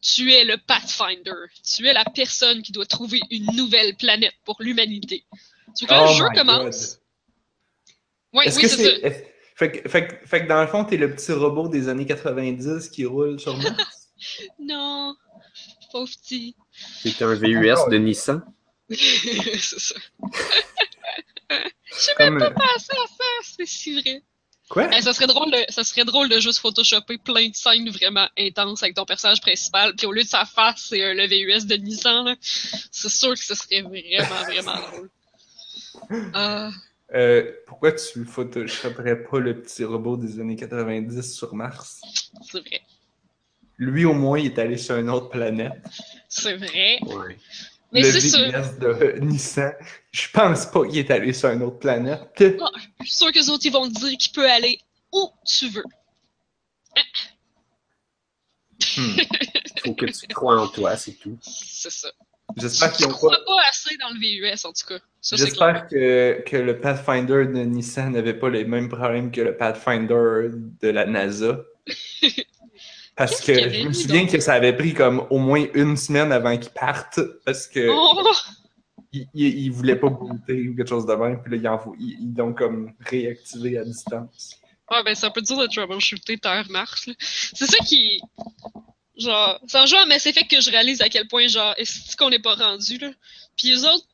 [0.00, 1.46] tu es le Pathfinder.
[1.64, 5.24] Tu es la personne qui doit trouver une nouvelle planète pour l'humanité.
[5.78, 6.98] Tu vois, quand Oh le jeu commence?
[8.32, 9.08] Ouais, oui, c'est ça.
[9.58, 12.06] Fait que, fait, que- fait que dans le fond, t'es le petit robot des années
[12.06, 14.08] 90 qui roule sur Mars?
[14.58, 15.14] Non,
[15.92, 16.54] pauvre petit.
[17.02, 18.42] C'est un VUS de Nissan?
[18.90, 19.94] c'est ça.
[22.16, 24.22] Comme, euh, Ah, ça, ça, c'est si vrai.
[24.68, 24.88] Quoi?
[24.96, 28.26] Eh, ça, serait drôle de, ça serait drôle de juste photoshopper plein de scènes vraiment
[28.38, 31.66] intenses avec ton personnage principal, puis au lieu de sa face, c'est euh, le VUS
[31.66, 32.36] de Nissan.
[32.90, 35.10] C'est sûr que ce serait vraiment, vraiment drôle.
[36.34, 36.70] Ah, Euh,
[37.66, 42.00] pourquoi tu photoshopperais pas le petit robot des années 90 sur Mars?
[42.42, 42.82] c'est vrai.
[43.78, 45.72] Lui, au moins, il est allé sur une autre planète.
[46.28, 46.98] C'est vrai.
[47.02, 47.36] Ouais.
[47.92, 48.40] Mais le c'est sûr.
[48.40, 49.72] VUS de Nissan,
[50.10, 52.20] je pense pas qu'il est allé sur une autre planète.
[52.38, 52.56] Je
[53.04, 54.78] suis sûr que les autres, ils vont te dire qu'il peut aller
[55.12, 55.84] où tu veux.
[58.96, 59.16] Hmm.
[59.84, 61.38] Faut que tu crois en toi, c'est tout.
[61.40, 62.08] C'est ça.
[62.56, 63.62] J'espère Je qu'ils ont crois pas.
[63.68, 64.98] assez dans le VUS, en tout cas.
[65.20, 65.36] Ça.
[65.36, 70.48] J'espère que, que le Pathfinder de Nissan n'avait pas les mêmes problèmes que le Pathfinder
[70.80, 71.60] de la NASA.
[73.16, 74.32] Parce que je me souviens donc?
[74.32, 78.22] que ça avait pris comme au moins une semaine avant qu'ils partent parce que Oh!
[79.12, 81.42] ils, ils voulaient pas booter ou quelque chose de même.
[81.42, 84.60] Puis là, ils, l'ont comme réactivé à distance.
[84.90, 87.08] Ouais, ben, c'est un peu dur de troubleshooter Terre-Mars.
[87.18, 88.20] C'est ça qui.
[89.16, 92.16] Genre, c'est en jouant à Mass Effect que je réalise à quel point, genre, est-ce
[92.16, 93.10] qu'on n'est pas rendu, là?
[93.56, 94.06] Puis eux autres,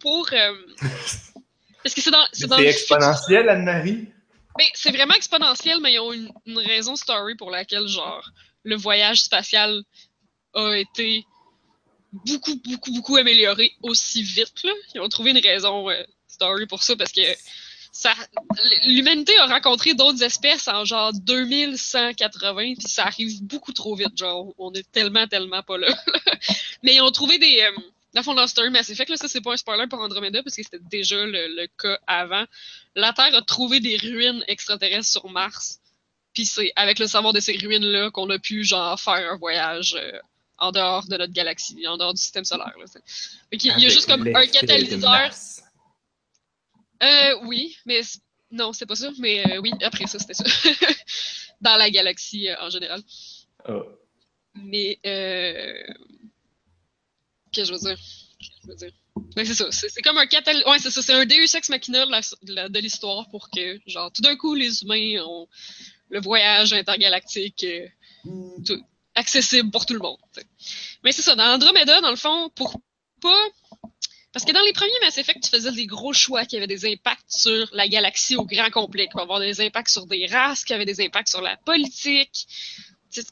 [0.00, 0.28] pour.
[0.32, 0.54] euh,
[1.84, 2.68] Est-ce que c'est dans, c'est le futur?
[2.68, 4.08] exponentiel, Anne-Marie?
[4.58, 8.28] Ben, c'est vraiment exponentiel, mais ils ont une, une raison story pour laquelle, genre,
[8.64, 9.82] le voyage spatial
[10.54, 11.24] a été
[12.12, 14.72] beaucoup, beaucoup, beaucoup amélioré aussi vite, là.
[14.94, 17.20] Ils ont trouvé une raison euh, story pour ça, parce que
[18.86, 24.54] l'humanité a rencontré d'autres espèces en genre 2180, puis ça arrive beaucoup trop vite, genre,
[24.58, 25.88] on est tellement, tellement pas là.
[26.82, 27.60] mais ils ont trouvé des...
[27.60, 27.80] Euh,
[28.14, 30.56] dans le fond, dans Mass Effect, là, ça c'est pas un spoiler pour Andromeda, parce
[30.56, 32.44] que c'était déjà le, le cas avant.
[32.94, 35.78] La Terre a trouvé des ruines extraterrestres sur Mars,
[36.32, 39.96] puis c'est avec le savoir de ces ruines-là qu'on a pu, genre, faire un voyage
[39.98, 40.18] euh,
[40.58, 42.74] en dehors de notre galaxie, en dehors du système solaire.
[42.78, 42.86] Là,
[43.50, 45.62] Fait qu'il y a juste comme un catalyseur Mars.
[47.02, 48.00] Euh, oui, mais
[48.50, 49.10] non, c'est pas ça.
[49.18, 50.44] Mais euh, oui, après ça, c'était ça.
[51.60, 53.02] Dans la galaxie euh, en général.
[53.64, 53.80] Ah.
[54.54, 55.82] Mais, euh...
[57.52, 57.98] qu'est-ce que je veux dire?
[58.38, 58.92] Qu'est-ce que je veux dire?
[59.36, 59.70] Ben, c'est ça.
[59.72, 60.62] C'est c'est comme un catal...
[60.66, 61.02] Ouais, c'est ça.
[61.02, 64.22] C'est un Deus Ex Machina de la- de la- de l'histoire pour que, genre, tout
[64.22, 65.48] d'un coup, les humains ont
[66.10, 67.86] le voyage intergalactique euh,
[68.64, 68.82] tout-
[69.14, 70.18] accessible pour tout le monde.
[70.32, 70.46] t'sais.
[71.04, 71.34] Mais c'est ça.
[71.36, 72.80] Dans Andromeda, dans le fond, pour
[73.20, 73.44] pas
[74.32, 76.84] parce que dans les premiers Mass Effect, tu faisais des gros choix qui avaient des
[76.86, 80.64] impacts sur la galaxie au grand complet, qui va avoir des impacts sur des races,
[80.64, 82.46] qui avaient des impacts sur la politique.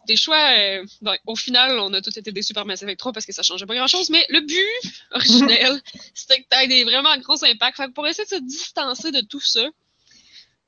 [0.07, 3.13] Des choix, euh, bon, au final, on a tous été déçus par Mass Effect 3
[3.13, 5.83] parce que ça changeait pas grand chose, mais le but originel,
[6.15, 7.77] c'était que tu aies des vraiment gros impacts.
[7.77, 9.69] Fait que pour essayer de se distancer de tout ça,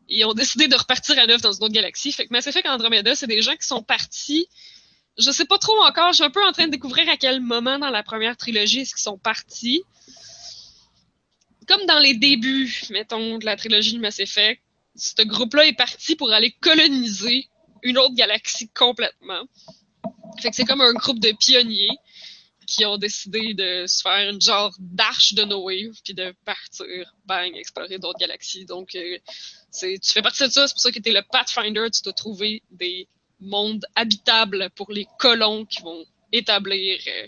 [0.08, 2.12] ils ont décidé de repartir à neuf dans une autre galaxie.
[2.12, 4.46] Fait que Mass Effect Andromeda, c'est des gens qui sont partis.
[5.18, 7.40] Je sais pas trop encore, je suis un peu en train de découvrir à quel
[7.40, 9.82] moment dans la première trilogie est-ce qu'ils sont partis
[11.68, 14.62] comme dans les débuts, mettons, de la trilogie de Mass Effect,
[14.96, 17.46] ce groupe-là est parti pour aller coloniser
[17.82, 19.44] une autre galaxie complètement.
[20.40, 21.96] Fait que c'est comme un groupe de pionniers
[22.66, 27.54] qui ont décidé de se faire une genre d'arche de Noé, puis de partir, bang,
[27.54, 28.64] explorer d'autres galaxies.
[28.64, 29.18] Donc, euh,
[29.78, 32.62] tu fais partie de ça, c'est pour ça que t'es le Pathfinder, tu dois trouver
[32.70, 33.08] des
[33.40, 37.26] monde habitable pour les colons qui vont établir euh,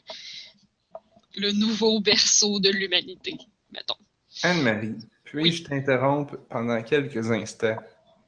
[1.37, 3.37] le nouveau berceau de l'humanité,
[3.73, 3.95] mettons.
[4.43, 7.77] Anne-Marie, puis-je t'interrompre pendant quelques instants?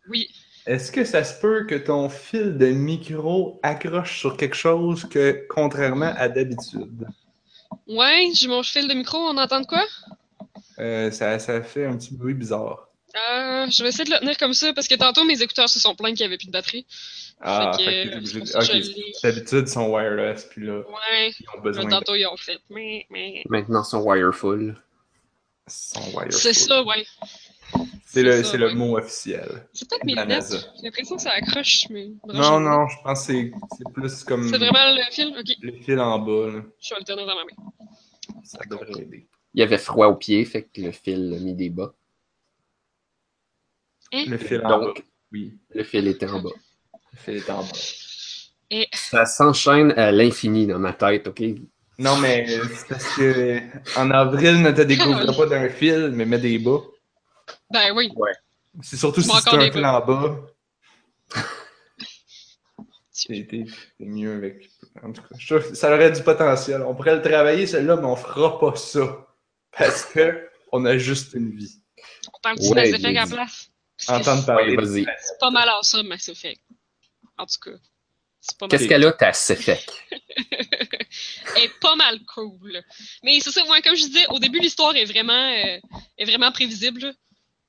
[0.08, 0.28] Oui.
[0.66, 5.44] Est-ce que ça se peut que ton fil de micro accroche sur quelque chose que,
[5.48, 7.06] contrairement à d'habitude?
[7.88, 9.84] Ouais, j'ai mon fil de micro, on entend de quoi?
[10.78, 12.91] Euh, ça, ça fait un petit bruit bizarre.
[13.14, 15.78] Euh, je vais essayer de le tenir comme ça parce que tantôt mes écouteurs se
[15.78, 16.86] sont plaints qu'il n'y avait plus de batterie.
[17.40, 21.48] Ah, Fait que, fait que t'es euh, d'habitude, ils sont wireless, puis là, Ouais, ils
[21.50, 21.90] ont là, besoin de...
[21.90, 22.58] tantôt ils ont fait.
[22.70, 23.42] Mais, mais...
[23.48, 24.76] Maintenant, son wireful.
[25.68, 26.40] Ils sont wireless.
[26.40, 27.04] C'est ça, ouais.
[28.06, 28.74] C'est le, ça, c'est le ouais.
[28.74, 29.66] mot officiel.
[29.72, 30.50] C'est peut-être mes lunettes.
[30.76, 32.10] J'ai l'impression que ça accroche, mais.
[32.28, 35.34] Non, non, je pense que c'est- c'est plus comme C'est vraiment le fil?
[35.38, 36.62] Ok, le fil en bas, là.
[36.80, 38.42] je vais le tenir dans ma main.
[38.44, 39.26] Ça devrait aider.
[39.54, 41.94] Il y avait froid aux pieds, fait que le fil a mis des bas.
[44.12, 45.58] Le fil en bas, Donc, oui.
[45.74, 46.50] le fil était en bas.
[47.12, 48.86] Le fil est en bas.
[48.92, 51.42] Ça s'enchaîne à l'infini dans ma tête, ok?
[51.98, 53.60] Non, mais c'est parce que
[53.98, 56.80] en avril, ne te découvre pas d'un fil, mais mets des bas.
[57.70, 58.10] Ben oui.
[58.82, 60.36] C'est surtout si c'est un fil en bas.
[63.28, 63.66] T'es
[64.00, 64.70] mieux avec.
[65.02, 66.82] En tout cas, je trouve que ça aurait du potentiel.
[66.82, 69.26] On pourrait le travailler, celui-là, mais on fera pas ça.
[69.76, 71.78] Parce que on a juste une vie.
[72.28, 73.71] On parle du Ouais, Mass Effect à la place.
[74.08, 74.76] Entendre parler.
[74.76, 75.04] Vas-y.
[75.20, 76.60] C'est pas mal en ça, Mass Effect.
[77.38, 77.78] En tout cas.
[78.40, 78.70] C'est pas mal.
[78.70, 79.88] Qu'est-ce qu'elle a, ta Sefek?
[81.56, 82.82] Elle est pas mal cool.
[83.22, 85.78] Mais c'est ça, moi, comme je disais, au début, l'histoire est vraiment, euh,
[86.18, 87.14] est vraiment prévisible.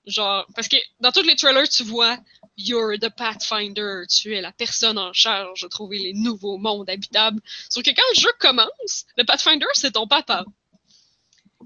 [0.05, 2.17] Genre, parce que dans tous les trailers, tu vois
[2.57, 7.41] You're the Pathfinder, tu es la personne en charge de trouver les nouveaux mondes habitables.
[7.69, 10.43] Sauf que quand le jeu commence, le Pathfinder, c'est ton papa.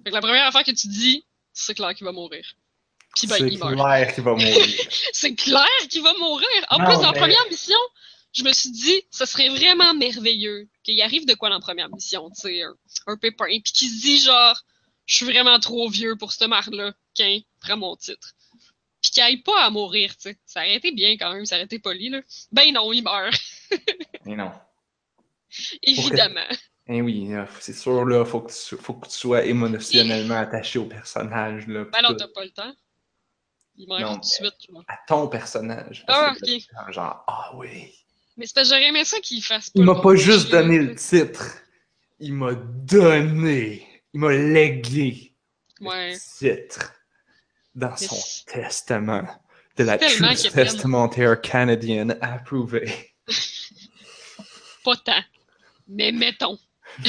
[0.03, 2.55] Fait que la première affaire que tu dis, c'est clair qu'il va mourir.
[3.17, 3.73] Puis ben, C'est il meurt.
[3.75, 4.65] clair qu'il va mourir.
[5.13, 6.47] C'est clair qu'il va mourir.
[6.69, 7.77] En Non, plus, dans la première mission,
[8.33, 11.89] je me suis dit, ce serait vraiment merveilleux qu'il arrive de quoi dans la première
[11.89, 12.75] mission, tu sais, un,
[13.07, 14.61] un pépin, puis qu'il se dit genre,
[15.05, 18.33] je suis vraiment trop vieux pour cette marde-là, qu'un, prends mon titre.
[19.01, 20.37] Puis qu'il aille pas à mourir, tu sais.
[20.45, 22.21] Ça aurait été bien quand même, ça aurait été poli, là.
[22.51, 23.33] Ben non, il meurt,
[24.25, 24.51] Mais non.
[25.81, 26.47] évidemment.
[26.89, 30.79] Eh oui, là, c'est sûr, là, faut que, tu, faut que tu sois émotionnellement attaché
[30.79, 31.85] au personnage, là.
[31.91, 32.73] Ben non, t'as pas le temps.
[33.77, 34.83] Il meurt tout de suite, genre.
[34.87, 36.03] À ton personnage.
[36.07, 37.93] Ah, que- Genre, ah oui.
[38.35, 40.79] Mais c'est parce que j'aurais aimé ça qu'il fasse pas Il m'a pas juste donné
[40.79, 41.57] le titre.
[42.19, 43.87] Il m'a donné.
[44.13, 45.33] Il m'a légué.
[45.79, 46.13] Ouais.
[46.13, 46.93] le titre
[47.75, 49.27] dans Mais son testament
[49.75, 53.13] de la Truth Testamentaire Canadian approuvée.
[54.83, 55.23] Pas tant.
[55.87, 56.57] Mais mettons.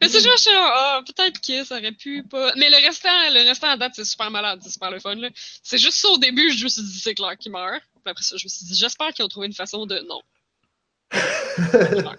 [0.00, 2.52] mais c'est juste, ah, peut-être que ça aurait pu pas.
[2.56, 5.28] Mais le restant, le restant à date, c'est super malade, c'est super le fun, là.
[5.62, 7.82] C'est juste ça au début, je me suis dit, c'est clair qu'il meurt.
[8.04, 10.22] Puis après ça, je me suis dit, j'espère qu'ils ont trouvé une façon de non.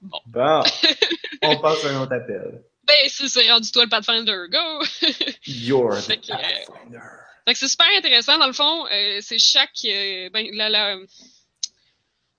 [0.00, 0.62] Bon,
[1.42, 2.62] on passe à un autre appel.
[2.84, 4.84] Ben, si c'est rendu toi le Pathfinder, go!
[6.00, 7.00] Fait que, euh, Pathfinder.
[7.46, 8.86] Fait que c'est super intéressant, dans le fond.
[8.86, 9.70] euh, c'est chaque.
[9.86, 10.96] euh, ben, la, la,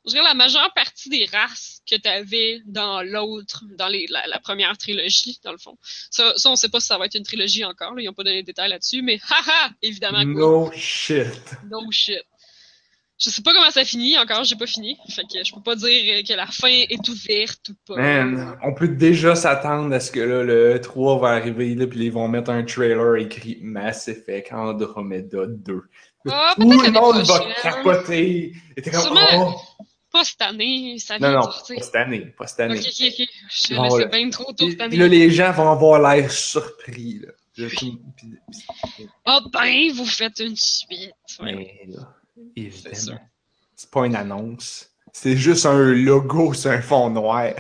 [0.10, 4.28] je dirais la majeure partie des races que tu avais dans l'autre, dans les, la,
[4.28, 5.78] la première trilogie, dans le fond.
[6.12, 8.14] Ça, ça, on sait pas si ça va être une trilogie encore, là, ils n'ont
[8.14, 10.26] pas donné de détails là-dessus, mais haha, évidemment, oui.
[10.26, 11.28] No shit.
[11.70, 12.22] no shit.
[13.22, 14.98] Je sais pas comment ça finit encore, j'ai pas fini.
[15.10, 17.98] Fait que je peux pas dire que la fin est ouverte ou pas.
[17.98, 22.06] Man, on peut déjà s'attendre à ce que là, le 3 va arriver, là, puis
[22.06, 25.82] ils vont mettre un trailer écrit Mass Effect Andromeda 2.
[26.30, 28.54] Ah, Tout le monde va capoter.
[28.78, 29.58] Et t'es comme, Sûrement.
[29.58, 29.84] oh!
[30.12, 31.76] Pas cette année, ça Non, vient non, de sortir.
[31.76, 32.80] pas cette année, pas cette année.
[32.80, 33.28] Ok, ok, ok.
[33.70, 34.98] Je Bon, là, bien trop tôt cette année.
[34.98, 37.20] là, les gens vont avoir l'air surpris.
[37.20, 37.32] Là.
[39.26, 41.12] Ah ben, vous faites une suite.
[41.40, 41.54] Ouais.
[41.56, 42.16] mais là,
[42.56, 43.20] évidemment,
[43.76, 44.90] c'est pas une annonce.
[45.14, 47.54] C'est juste un logo sur un fond noir.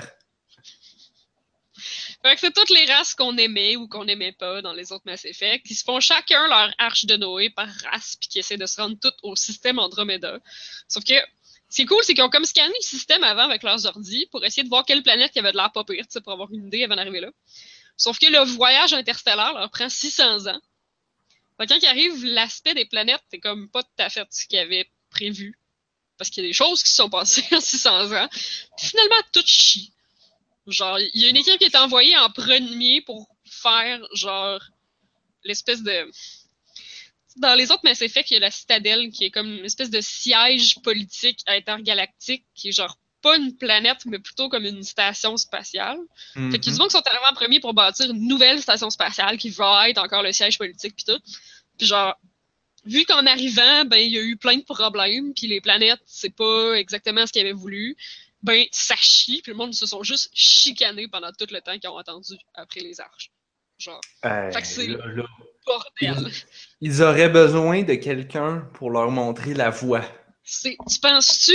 [2.21, 5.03] Fait que c'est toutes les races qu'on aimait ou qu'on aimait pas dans les autres
[5.05, 8.57] Mass Effect, qui se font chacun leur arche de Noé par race, puis qui essaient
[8.57, 10.37] de se rendre toutes au système Andromeda.
[10.89, 11.13] Sauf que
[11.69, 14.27] ce qui est cool, c'est qu'ils ont comme scanné le système avant avec leurs ordi
[14.31, 16.67] pour essayer de voir quelle planète qui avait de l'air pas pire, pour avoir une
[16.67, 17.29] idée avant d'arriver là.
[17.95, 20.59] Sauf que le voyage interstellaire leur prend 600 ans.
[21.57, 24.89] Quand ils arrivent, l'aspect des planètes, c'est comme pas tout à fait ce qu'ils avaient
[25.09, 25.59] prévu.
[26.17, 28.29] Parce qu'il y a des choses qui se sont passées en 600 ans.
[28.77, 29.93] Puis finalement, tout chie.
[30.65, 34.61] Genre, il y a une équipe qui est envoyée en premier pour faire, genre,
[35.43, 36.09] l'espèce de.
[37.39, 39.89] Dans les autres Mass Effect, il y a la citadelle qui est comme une espèce
[39.89, 45.35] de siège politique intergalactique qui est genre pas une planète, mais plutôt comme une station
[45.35, 45.97] spatiale.
[46.33, 46.77] Fait qu'il y a du Mhm.
[46.77, 49.97] monde qui sont arrivés en premier pour bâtir une nouvelle station spatiale qui va être
[49.97, 51.19] encore le siège politique pis tout.
[51.77, 52.15] Puis genre,
[52.85, 56.33] vu qu'en arrivant, ben, il y a eu plein de problèmes, puis les planètes, c'est
[56.33, 57.97] pas exactement ce qu'ils avaient voulu,
[58.41, 61.89] ben, ça chie, puis le monde se sont juste chicanés pendant tout le temps qu'ils
[61.89, 63.31] ont attendu après les arches.
[63.79, 65.25] Genre, Fait que c'est- là,
[65.65, 66.31] bordel.
[66.81, 70.03] Ils auraient besoin de quelqu'un pour leur montrer la voie.
[70.43, 71.53] Tu penses-tu?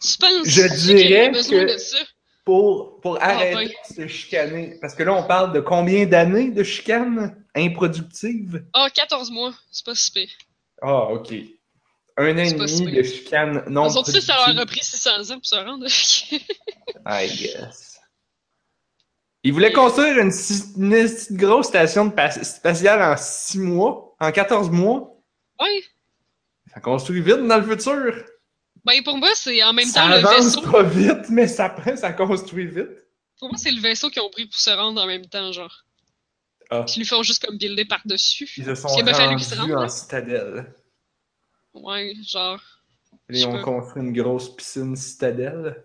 [0.00, 1.96] Tu penses Je dirais que- de ça?
[2.44, 4.76] Pour, pour Ah, arrêter de se chicaner.
[4.80, 8.62] Parce que là, on parle de combien d'années de chicane improductive?
[8.74, 10.28] Ah, 14 mois, c'est pas si pire.
[10.82, 11.32] Ah, OK.
[12.18, 15.30] Un an et demi de chicane non Eux autres, ça, ça leur a pris 600
[15.30, 15.86] ans pour se rendre.
[17.06, 17.98] I guess.
[19.42, 20.32] Ils voulaient construire une,
[20.76, 25.16] une grosse station de spatiale en 6 mois, en 14 mois.
[25.60, 25.82] ouais.
[26.72, 28.24] Ça construit vite dans le futur.
[28.84, 30.62] Ben, pour moi, c'est en même ça temps le avance vaisseau.
[30.72, 32.88] pas vite, mais ça prend, ça construit vite.
[33.38, 35.84] Pour moi, c'est le vaisseau qu'ils ont pris pour se rendre en même temps, genre.
[36.70, 36.84] Ah.
[36.96, 38.50] Ils lui font juste comme builder par-dessus.
[38.56, 40.74] Ils se sont rendus en citadelle.
[41.74, 42.60] Ouais, genre.
[43.46, 45.82] Ont peux- construit une grosse piscine citadelle.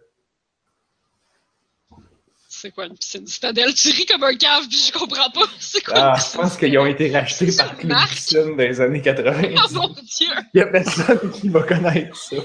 [2.62, 3.26] C'est quoi une piscine?
[3.26, 3.74] Citadelle?
[3.74, 5.46] Tu ris comme un cave, puis je comprends pas.
[5.60, 7.98] C'est quoi Ah, je pense qu'ils ont été rachetés par Club.
[8.10, 9.42] Piscine dans les années 80.
[9.56, 10.28] Oh mon dieu!
[10.54, 12.36] Il y a personne qui va connaître ça.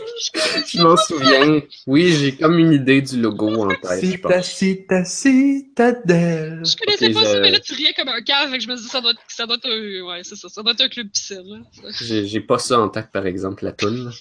[0.66, 1.60] Je m'en souviens.
[1.88, 4.30] Oui, j'ai comme une idée du logo en tête, C'est pense.
[4.32, 6.62] ta, c'est ta citadelle.
[6.64, 8.76] Je connaissais pas ça, mais là, tu riais comme un cave, fait que je me
[8.76, 10.88] dis, ça doit être, ça doit être un, ouais, c'est ça, ça doit être un
[10.88, 11.90] club piscine, là.
[12.00, 14.12] J'ai j'ai pas ça en tête, par exemple, la toune.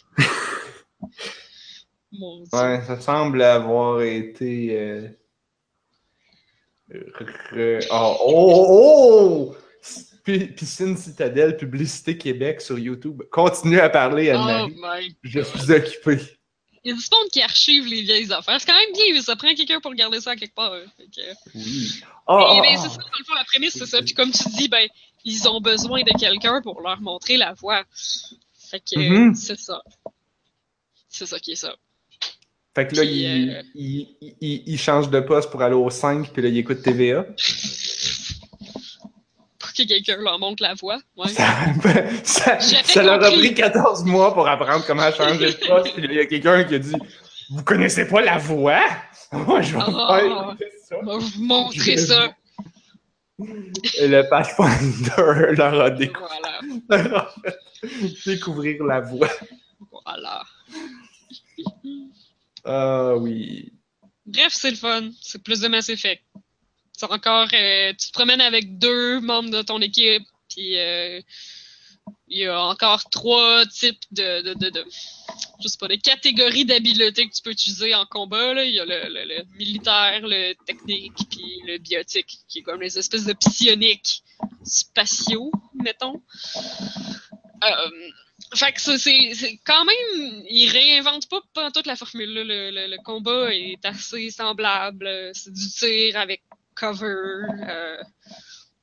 [2.12, 2.48] Mon dieu.
[2.54, 4.70] Ouais, ça semble avoir été.
[4.80, 5.08] euh,
[7.92, 9.56] Oh, oh, oh!
[10.24, 13.24] Pi- Piscine Citadelle, Publicité Québec sur YouTube.
[13.32, 15.16] Continue à parler, Oh Anne-Marie.
[15.24, 16.20] Je suis occupé.
[16.86, 18.60] Il y a du monde qui archive les vieilles affaires.
[18.60, 20.74] C'est quand même bien, ça prend quelqu'un pour garder ça à quelque part.
[20.74, 20.86] hein.
[20.98, 21.22] Que-
[21.56, 22.02] Oui.
[22.28, 22.82] Oh, oh, ben, oh.
[22.84, 24.02] c'est ça, dans le fond, la prémisse, c'est ça.
[24.02, 24.88] Puis comme tu dis, ben,
[25.26, 27.84] ils ont besoin de quelqu'un pour leur montrer la voie.
[28.70, 29.36] Fait que, Mhm.
[29.36, 29.82] c'est ça.
[31.10, 31.76] C'est ça qui est ça.
[32.76, 34.08] Fait que là, Puis, il, euh, il,
[34.42, 37.26] il, il change de poste pour aller au 5, puis là, il écoute TVA.
[39.60, 40.74] Pour que quelqu'un leur montre la.
[40.84, 41.28] Ouais.
[42.24, 45.94] Ça, ça, leur a pris 14 mois pour apprendre comment changer de poste.
[45.94, 46.94] Puis là, il y a quelqu'un qui a dit
[47.50, 48.84] Vous connaissez pas la voix?
[49.32, 50.56] Moi, je vais Ah.
[50.88, 50.96] ça.
[51.02, 52.36] Vous montrer ça.
[54.00, 56.20] Et le Pathfinder leur a, décou-
[56.90, 57.04] Voilà.
[57.10, 59.30] leur a fait découvrir la voix.
[60.06, 60.44] Voilà.
[62.66, 63.74] Ah oui.
[64.26, 65.10] Bref, c'est le fun.
[65.22, 66.24] C'est plus de Mass Effect.
[66.94, 67.48] C'est encore.
[67.54, 71.20] euh, tu te promènes avec deux membres de ton équipe, puis euh,
[72.28, 74.54] il y a encore trois types de.
[74.54, 74.86] de,
[75.62, 78.64] je catégories d'habiletés que tu peux utiliser en combat.
[78.64, 82.82] Il y a le, le- le militaire, le technique, puis le biotique, qui est comme
[82.82, 84.24] les espèces de psioniques
[84.64, 85.52] spatiaux,
[85.84, 86.22] mettons.
[87.64, 87.90] Euh,
[88.56, 90.44] fait que c'est quand même.
[90.50, 92.34] Ils réinventent pas, pas toute la formule.
[92.34, 95.32] Le, le- le combat est assez semblable.
[95.34, 96.42] C'est du tir avec
[96.76, 97.46] cover.
[97.68, 97.98] euh,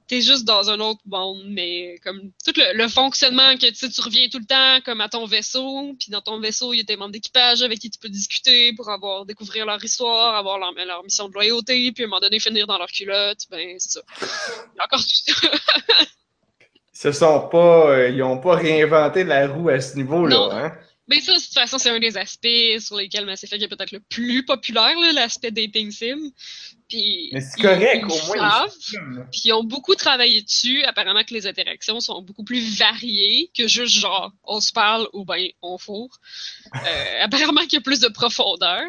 [0.09, 4.28] T'es juste dans un autre monde, mais comme tout le, le fonctionnement que tu reviens
[4.28, 6.96] tout le temps comme à ton vaisseau, puis dans ton vaisseau, il y a des
[6.96, 11.04] membres d'équipage avec qui tu peux discuter pour avoir découvrir leur histoire, avoir leur, leur
[11.04, 14.00] mission de loyauté, puis à un moment donné finir dans leur culotte, ben c'est ça.
[14.74, 14.98] Il encore
[17.02, 17.90] se sont pas.
[17.90, 20.72] euh, ils ont pas réinventé la roue à ce niveau-là, hein?
[21.08, 22.46] Mais ça, de toute façon, c'est un des aspects
[22.78, 26.30] sur lesquels Mass Effect est peut-être le plus populaire, l'aspect dating sim.
[26.88, 28.50] Puis, Mais c'est ils- correct, ils au moins.
[28.50, 29.24] savent, ils.
[29.32, 30.84] Puis ils ont beaucoup travaillé dessus.
[30.84, 35.24] Apparemment que les interactions sont beaucoup plus variées que juste genre on se parle ou
[35.24, 36.16] ben on fourre.
[36.76, 36.78] Euh,
[37.22, 38.82] apparemment qu'il y a plus de profondeur.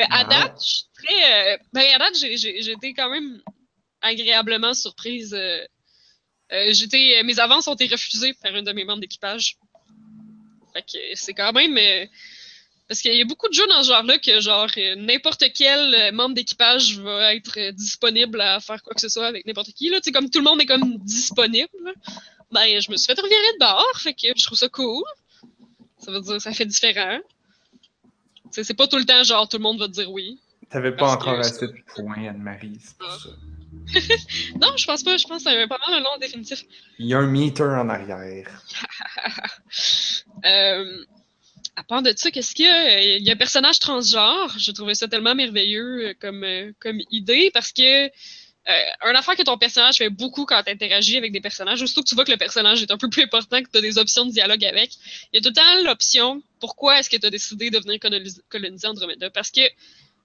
[0.00, 0.24] Euh, à Ah.
[0.24, 0.60] date,
[0.94, 1.60] très.
[1.72, 3.40] ben à date, j'ai été quand même
[4.00, 5.36] agréablement surprise.
[6.52, 9.56] Euh, euh, j'étais, mes avances ont été refusées par un de mes membres d'équipage.
[10.72, 11.76] Fait que c'est quand même.
[11.76, 12.06] euh,
[12.88, 16.34] parce qu'il y a beaucoup de jeux dans ce genre-là que, genre, n'importe quel membre
[16.34, 19.88] d'équipage va être disponible à faire quoi que ce soit avec n'importe qui.
[19.90, 20.00] Là.
[20.12, 21.68] Comme tout le monde est comme disponible,
[22.50, 25.04] ben, je me suis fait revirer de bord, fait que je trouve ça cool.
[25.98, 27.20] Ça veut dire ça fait différent.
[28.50, 30.40] C'est pas tout le temps, genre, tout le monde va te dire oui.
[30.68, 33.18] T'avais pas encore assez de points, Anne-Marie, c'est pour Ah.
[33.22, 33.28] ça.
[34.60, 36.64] Non, je pense pas, je pense que c'est un- pas mal un nom définitif.
[36.98, 38.62] Il y a un meter en arrière.
[40.44, 41.04] Euh,
[41.76, 43.00] à part de ça, qu'est-ce qu'il y a?
[43.18, 44.54] Il y a un personnage transgenre.
[44.58, 48.10] J'ai trouvé ça tellement merveilleux euh, comme, euh, comme idée parce que euh,
[49.02, 52.08] un affaire que ton personnage fait beaucoup quand tu interagis avec des personnages, aussitôt que
[52.08, 54.26] tu vois que le personnage est un peu plus important, que tu as des options
[54.26, 54.90] de dialogue avec,
[55.32, 57.98] il y a tout le temps l'option pourquoi est-ce que tu as décidé de venir
[57.98, 59.30] coloniser, coloniser Andromeda?
[59.30, 59.62] Parce que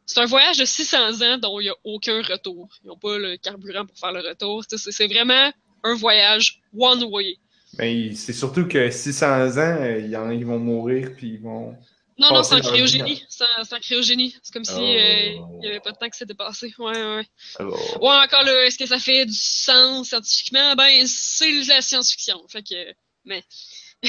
[0.06, 2.70] c'est un voyage de 600 ans dont il n'y a aucun retour.
[2.84, 4.64] Ils n'ont pas le carburant pour faire le retour.
[4.68, 5.52] C'est vraiment
[5.84, 7.38] un voyage one way.
[7.78, 11.42] Mais c'est surtout que 600 ans, il y en a qui vont mourir, puis ils
[11.42, 11.76] vont.
[12.18, 13.26] Non, non, c'est en cryogénie.
[13.28, 14.34] C'est en, cryogénie.
[14.42, 14.80] C'est comme si Oh.
[14.80, 16.74] euh, il n'y avait pas de temps que c'était passé.
[16.80, 17.26] Ouais, ouais.
[17.60, 20.76] Alors, Ouais, encore là, est-ce que ça fait du sens scientifiquement?
[20.76, 22.38] Ben, c'est la science-fiction.
[22.48, 22.94] Fait que.
[23.26, 23.44] Mais.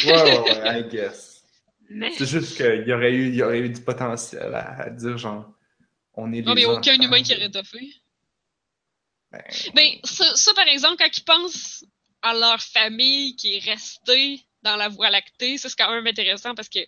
[0.04, 1.42] ouais, ouais, ouais, I guess.
[1.90, 2.12] Mais.
[2.16, 5.18] C'est juste qu'il y aurait eu, il y aurait eu du potentiel à, à dire,
[5.18, 5.44] genre,
[6.16, 7.94] on est Non, mais aucun humain qui aurait toffé.
[9.32, 9.42] Ben,
[9.74, 11.84] Ben, ça, ça, par exemple, quand ils pensent
[12.22, 16.54] à leur famille qui est restée dans la Voie lactée, ça, c'est quand même intéressant
[16.54, 16.80] parce que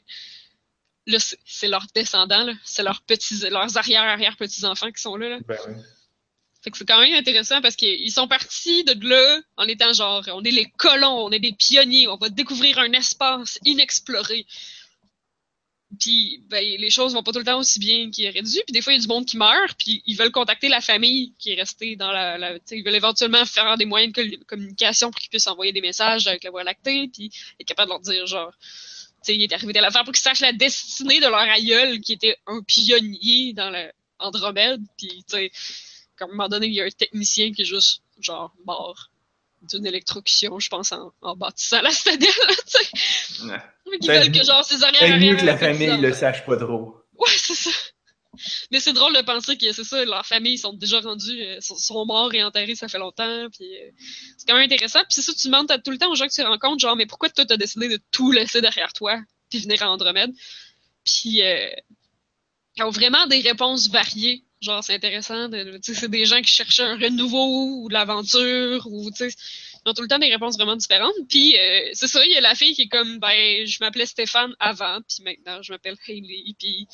[1.06, 2.52] là, c'est- c'est leurs descendants, là.
[2.64, 5.28] c'est leurs petits, leurs arrière-arrière-petits-enfants qui sont là.
[5.30, 5.38] là.
[5.46, 5.74] ben oui.
[6.60, 10.24] Fait que c'est quand même intéressant parce qu'ils sont partis de là en étant genre,
[10.32, 14.44] on est les colons, on est des pionniers, on va découvrir un espace inexploré.
[15.98, 18.58] Puis, ben, les choses vont pas tout le temps aussi bien qu'ils auraient dû.
[18.66, 20.80] Puis des fois, il y a du monde qui meurt, puis ils veulent contacter la
[20.80, 22.36] famille qui est restée dans la...
[22.36, 26.26] la ils veulent éventuellement faire des moyens de communication pour qu'ils puissent envoyer des messages
[26.26, 28.52] avec la Voie lactée, puis être capable de leur dire, genre,
[29.22, 32.14] sais, il est arrivé telle affaire pour qu'ils sachent la destinée de leur aïeul qui
[32.14, 34.82] était un pionnier dans le Andromède.
[34.96, 35.50] Puis, tu sais,
[36.20, 39.10] à un moment donné, il y a un technicien qui est juste, genre, mort
[39.62, 42.28] d'une électrocution, je pense, en, en bâtissant la citadelle.
[43.44, 43.58] Ouais.
[44.00, 46.56] Ils Ben, veulent que, genre, ses arrière C'est mieux que la famille le sache pas
[46.56, 46.96] trop.
[47.18, 47.70] Ouais, c'est ça.
[48.70, 51.76] Mais c'est drôle de penser que c'est ça, leurs familles sont déjà rendus, euh, sont,
[51.76, 53.90] sont morts et enterrés, ça fait longtemps, puis euh,
[54.36, 55.00] c'est quand même intéressant.
[55.00, 57.06] Puis c'est ça, tu demandes tout le temps aux gens que tu rencontres, genre, mais
[57.06, 59.18] pourquoi toi t'as décidé de tout laisser derrière toi,
[59.50, 60.30] puis venir à Andromède?
[61.04, 61.68] Puis euh,
[62.76, 64.44] ils ont vraiment des réponses variées.
[64.60, 65.48] Genre, c'est intéressant.
[65.48, 69.36] de- c'est des gens qui cherchent un renouveau ou de l'aventure, ou tu sais,
[69.86, 71.14] ils ont tout le temps des réponses vraiment différentes.
[71.28, 74.06] Puis euh, c'est ça, il y a la fille qui est comme, ben, je m'appelais
[74.06, 76.88] Stéphane avant, puis maintenant je m'appelle Hailey, puis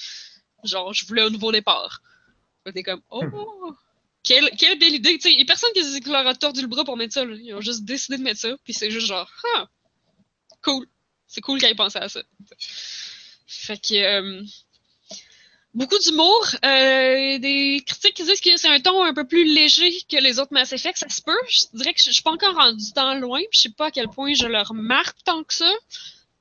[0.62, 2.01] genre, je voulais un nouveau départ.
[2.75, 3.23] T'es comme, oh,
[4.23, 5.15] quelle, quelle belle idée.
[5.15, 7.12] Tu sais, il y a personne qui, qui leur a tordu le bras pour mettre
[7.15, 7.25] ça.
[7.25, 7.35] là.
[7.39, 9.69] Ils ont juste décidé de mettre ça, puis c'est juste genre, ah,
[10.62, 10.87] cool.
[11.27, 12.23] C'est cool qu'ils aient pensé à ça.
[13.47, 14.43] Fait que, euh,
[15.75, 16.47] beaucoup d'humour.
[16.64, 20.39] Euh, des critiques qui disent que c'est un ton un peu plus léger que les
[20.39, 20.99] autres Mass Effect.
[20.99, 21.39] Ça se peut.
[21.49, 23.91] Je dirais que je, je suis pas encore rendu tant loin, je sais pas à
[23.91, 25.72] quel point je le remarque tant que ça.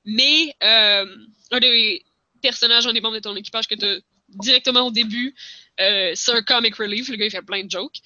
[0.05, 1.05] Mais euh,
[1.51, 2.03] un des
[2.41, 5.35] personnages, un des de ton équipage que tu directement au début,
[5.79, 7.09] euh, c'est un comic relief.
[7.09, 7.97] Le gars, il fait plein de jokes.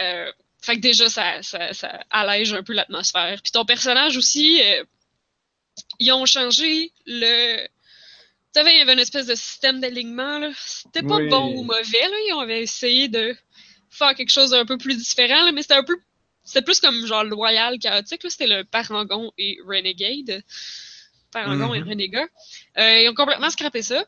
[0.00, 0.30] Euh,
[0.60, 3.40] fait que déjà, ça, ça, ça allège un peu l'atmosphère.
[3.42, 4.84] Puis ton personnage aussi, euh,
[5.98, 7.66] ils ont changé le.
[8.54, 10.38] Tu savais, il y avait une espèce de système d'alignement.
[10.38, 10.50] là.
[10.56, 11.28] C'était pas Oui.
[11.28, 11.82] bon ou mauvais.
[12.08, 12.16] Là.
[12.28, 13.34] Ils avaient essayé de
[13.90, 15.96] faire quelque chose d'un peu plus différent, là, mais c'était un peu.
[16.44, 18.24] C'était plus comme genre loyal, chaotique.
[18.24, 18.30] là.
[18.30, 20.42] C'était le Parangon et Renegade.
[21.30, 21.88] Parangon et Mhm.
[21.88, 22.26] Renégat.
[22.78, 24.04] Euh, ils ont complètement scrappé ça.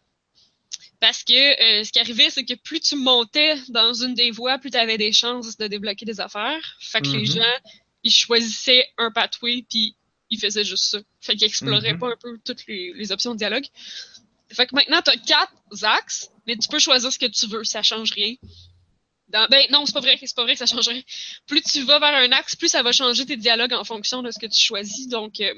[1.01, 1.33] Parce que
[1.81, 4.77] euh, ce qui arrivait, c'est que plus tu montais dans une des voies, plus tu
[4.79, 6.77] avais des chances de débloquer des affaires.
[6.81, 7.27] Fait que les Mhm.
[7.37, 7.55] gens,
[8.03, 9.97] ils choisissaient un pathway, puis
[10.31, 10.99] ils faisaient juste ça.
[11.21, 11.99] Fait qu'ils exploraient Mhm.
[11.99, 13.67] pas un peu toutes les, les options de dialogue.
[14.53, 15.53] Fait que maintenant, tu as quatre
[15.85, 18.35] axes, mais tu peux choisir ce que tu veux, ça change rien.
[19.29, 21.03] Ben non, c'est pas vrai, c'est pas vrai que ça change rien.
[21.47, 24.31] Plus tu vas vers un axe, plus ça va changer tes dialogues en fonction de
[24.31, 25.09] ce que tu choisis.
[25.09, 25.53] Donc, euh,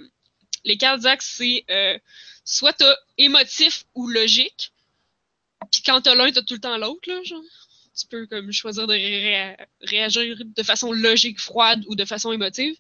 [0.64, 1.98] les quatre axes, c'est euh,
[2.44, 4.72] soit t'as émotif ou logique,
[5.70, 7.42] puis quand t'as l'un, t'as tout le temps l'autre, là, genre.
[7.98, 12.76] Tu peux comme choisir de ré- réagir de façon logique, froide ou de façon émotive.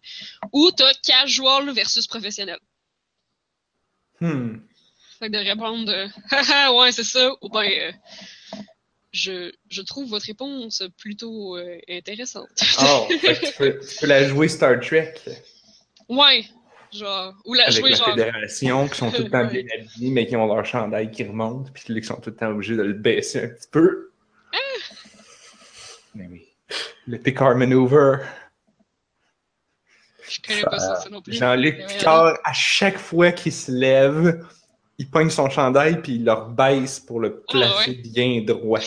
[0.52, 2.58] Ou t'as casual versus professionnel.
[4.20, 4.58] Hmm.
[5.18, 7.92] Fait que de répondre euh, Haha, ouais, c'est ça, ou ben euh,
[9.12, 12.48] je, je trouve votre réponse plutôt euh, intéressante.
[12.82, 15.14] Oh, fait que tu peux, tu peux la jouer Star Trek
[16.08, 16.44] ouais,
[16.92, 18.10] genre, ou la avec jouer la genre.
[18.10, 21.72] Fédération qui sont tout le temps bien habillés, mais qui ont leur chandail qui remonte,
[21.72, 24.10] puis qui sont tout le temps obligés de le baisser un petit peu.
[24.52, 24.58] Ah!
[26.14, 26.46] Mais oui.
[27.06, 28.18] Le Picard Maneuver.
[30.28, 31.34] Je connais pas ça, ça non plus.
[31.34, 34.44] Jean-Luc Picard, à chaque fois qu'il se lève,
[34.98, 38.80] il pogne son chandail puis il le baisse pour le placer bien droit.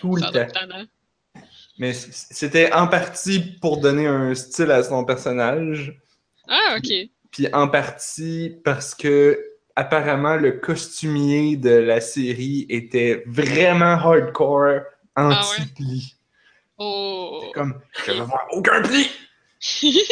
[0.00, 0.84] Tout le Ça temps.
[1.78, 5.98] Mais c'était en partie pour donner un style à son personnage,
[6.48, 6.92] Ah, ok.
[7.30, 9.40] puis en partie parce que
[9.74, 14.80] apparemment le costumier de la série était vraiment hardcore
[15.16, 16.14] anti-pli.
[16.78, 17.50] Oh.
[17.54, 19.08] Comme, je veux voir aucun pli!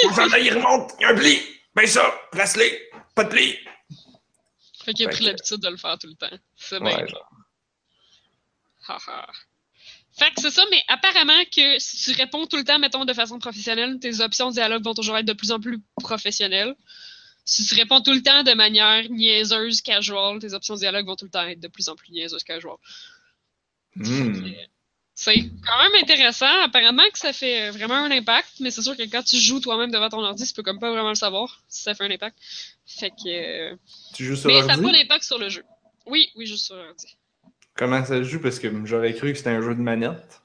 [0.09, 1.39] Mon chandail il remonte, il y a un pli!
[1.75, 2.03] Ben ça,
[2.33, 2.81] place-les!
[3.15, 3.59] Pas de pli!
[4.85, 6.37] Fait qu'il a pris l'habitude de le faire tout le temps.
[6.57, 7.05] C'est bien.
[8.89, 9.27] Haha.
[10.13, 13.13] Fait que c'est ça, mais apparemment que si tu réponds tout le temps, mettons, de
[13.13, 16.75] façon professionnelle, tes options de dialogue vont toujours être de plus en plus professionnelles.
[17.45, 21.17] Si tu réponds tout le temps de manière niaiseuse, casual, tes options de dialogue vont
[21.17, 22.77] tout le temps être de plus en plus niaiseuses, casual.
[23.97, 24.53] Hmm.
[25.23, 26.63] C'est quand même intéressant.
[26.63, 29.91] Apparemment que ça fait vraiment un impact, mais c'est sûr que quand tu joues toi-même
[29.91, 32.39] devant ton ordi, tu peux comme pas vraiment le savoir si ça fait un impact.
[32.87, 33.29] Fait que.
[33.29, 33.77] euh,
[34.15, 35.63] Tu joues sur Mais ça n'a pas d'impact sur le jeu.
[36.07, 37.19] Oui, oui, juste sur ordi.
[37.77, 38.41] Comment ça se joue?
[38.41, 40.41] Parce que j'aurais cru que c'était un jeu de manette.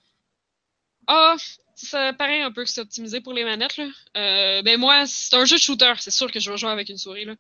[1.08, 1.38] Ah,
[1.76, 3.88] ça paraît un peu que c'est optimisé pour les manettes, là.
[4.18, 5.94] Euh, ben moi, c'est un jeu de shooter.
[6.00, 7.36] C'est sûr que je vais jouer avec une souris, là.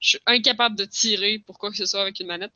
[0.00, 2.52] Je suis incapable de tirer pour quoi que ce soit avec une manette.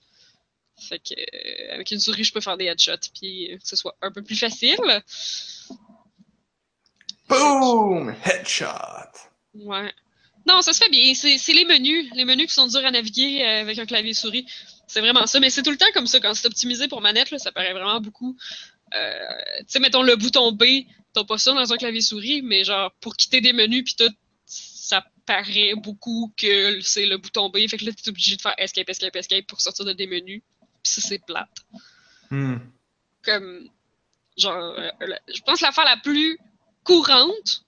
[0.89, 3.97] Fait que, euh, avec une souris, je peux faire des headshots, puis que ce soit
[4.03, 4.79] un peu plus facile.
[7.29, 8.15] Boom!
[8.25, 9.13] Headshot!
[9.55, 9.93] Ouais.
[10.47, 11.15] Non, ça se fait bien.
[11.15, 12.11] C'est c'est les menus.
[12.15, 14.47] Les menus qui sont durs à naviguer euh, avec un clavier souris.
[14.87, 15.41] C'est vraiment ça.
[15.41, 16.21] Mais c'est tout le temps comme ça.
[16.21, 18.37] Quand c'est optimisé pour manette, là, ça paraît vraiment beaucoup.
[18.95, 19.19] Euh,
[19.61, 20.65] tu sais, mettons le bouton B,
[21.15, 24.15] t'as pas ça dans un clavier souris, mais genre pour quitter des menus puis tout,
[24.45, 27.67] ça paraît beaucoup que c'est le bouton B.
[27.69, 30.43] Fait que là, t'es obligé de faire escape, escape, escape pour sortir de des menus.
[30.83, 31.57] Puis ça, c'est plate.
[32.31, 32.59] Hmm.
[33.23, 33.69] Comme,
[34.37, 34.91] genre, euh,
[35.29, 36.39] je pense que l'affaire la plus
[36.85, 37.65] courante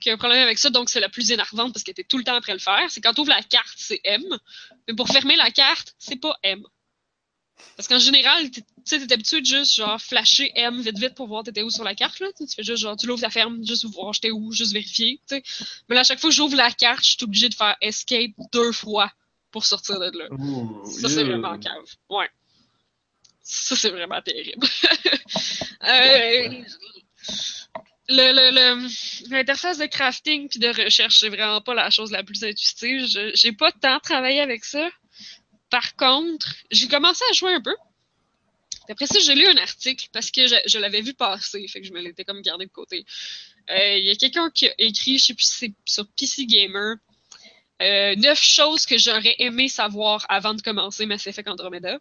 [0.00, 2.18] qui a un problème avec ça, donc c'est la plus énervante parce que t'es tout
[2.18, 4.22] le temps après le faire, c'est quand tu ouvres la carte, c'est M,
[4.86, 6.62] mais pour fermer la carte, c'est pas M.
[7.76, 11.26] Parce qu'en général, tu sais, t'es habitué de juste genre flasher M vite vite pour
[11.26, 12.28] voir t'étais où sur la carte, là.
[12.38, 15.20] Tu fais juste genre, tu l'ouvres la ferme, juste voir j'étais où, juste vérifier.
[15.30, 18.30] Mais là, à chaque fois que j'ouvre la carte, je suis obligé de faire escape
[18.52, 19.12] deux fois
[19.50, 20.28] pour sortir de là.
[20.84, 21.24] Ça, c'est yeah.
[21.24, 21.84] vraiment cave.
[22.10, 22.28] Ouais.
[23.42, 24.66] Ça, c'est vraiment terrible.
[25.84, 26.48] Euh,
[28.08, 32.24] le- le- le- L'interface de crafting puis de recherche, c'est vraiment pas la chose la
[32.24, 33.06] plus intuitive.
[33.34, 34.88] J'ai pas tant travaillé avec ça.
[35.70, 37.74] Par contre, j'ai commencé à jouer un peu.
[38.90, 41.86] Après ça, j'ai lu un article parce que je, je l'avais vu passer, fait que
[41.86, 43.04] je me l'étais comme gardé de côté.
[43.70, 46.46] Euh, Il y a quelqu'un qui a écrit, je sais plus si c'est sur PC
[46.46, 46.96] Gamer,
[47.80, 51.98] euh, neuf choses que j'aurais aimé savoir avant de commencer Mass Effect Andromeda.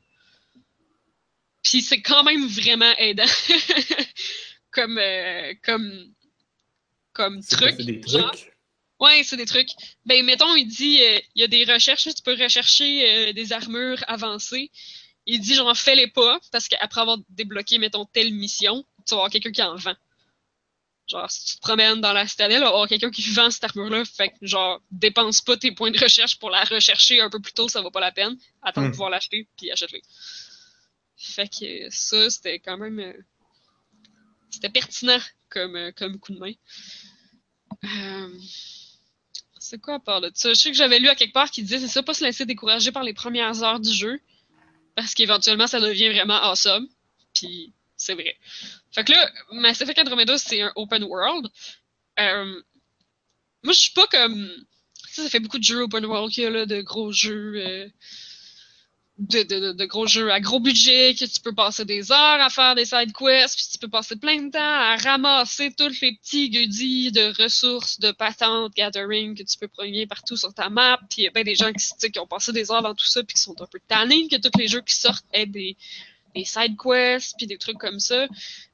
[1.64, 3.26] Puis c'est quand même vraiment aidant
[4.72, 6.14] comme, euh, comme,
[7.14, 7.76] comme quoi, truc.
[7.78, 8.32] C'est des genre.
[8.32, 8.54] trucs?
[9.00, 9.70] Ouais, c'est des trucs.
[10.06, 14.04] Ben, mettons, il dit, euh, il y a des recherches, tu peux rechercher des armures
[14.08, 14.72] avancées.
[15.28, 19.30] Il dit, genre, fais-les pas, parce qu'après avoir débloqué, mettons, telle mission, tu vas avoir
[19.30, 19.96] quelqu'un qui en vend.
[21.08, 23.50] Genre, si tu te promènes dans la citadelle, il va y avoir quelqu'un qui vend
[23.50, 24.04] cette armure-là.
[24.04, 27.54] Fait que, genre, dépense pas tes points de recherche pour la rechercher un peu plus
[27.54, 28.36] tôt, ça vaut pas la peine.
[28.62, 28.92] Attends de Hmm.
[28.92, 30.00] pouvoir l'acheter, puis achète-le.
[31.16, 33.00] Fait que ça, c'était quand même...
[33.00, 33.14] euh,
[34.50, 36.54] c'était pertinent comme, euh, comme coup de main.
[37.86, 38.38] Euh,
[39.60, 40.50] c'est quoi à part ça?
[40.50, 42.46] Je sais que j'avais lu à quelque part qui disait c'est ça, pas se laisser
[42.46, 44.20] décourager par les premières heures du jeu.
[44.96, 46.88] Parce qu'éventuellement, ça devient vraiment awesome.
[47.34, 48.38] Puis c'est vrai.
[48.92, 51.48] Fait que là, Mass Effect Andromeda, c'est un open world.
[52.20, 52.62] Euh,
[53.64, 54.50] moi, je suis pas comme.
[55.10, 57.56] Ça, ça fait beaucoup de jeux open world qu'il y a là, de gros jeux.
[57.56, 57.90] euh,
[59.18, 62.50] de, de, de, gros jeux à gros budget, que tu peux passer des heures à
[62.52, 66.16] faire des side quests, puis tu peux passer plein de temps à ramasser tous les
[66.18, 71.00] petits goodies de ressources, de patentes, gathering que tu peux prendre partout sur ta map.
[71.10, 73.08] Puis il y a bien des gens qui, qui ont passé des heures dans tout
[73.08, 75.76] ça, puis qui sont un peu tannés que tous les jeux qui sortent aient des,
[76.38, 78.28] des side quests, puis des trucs comme ça.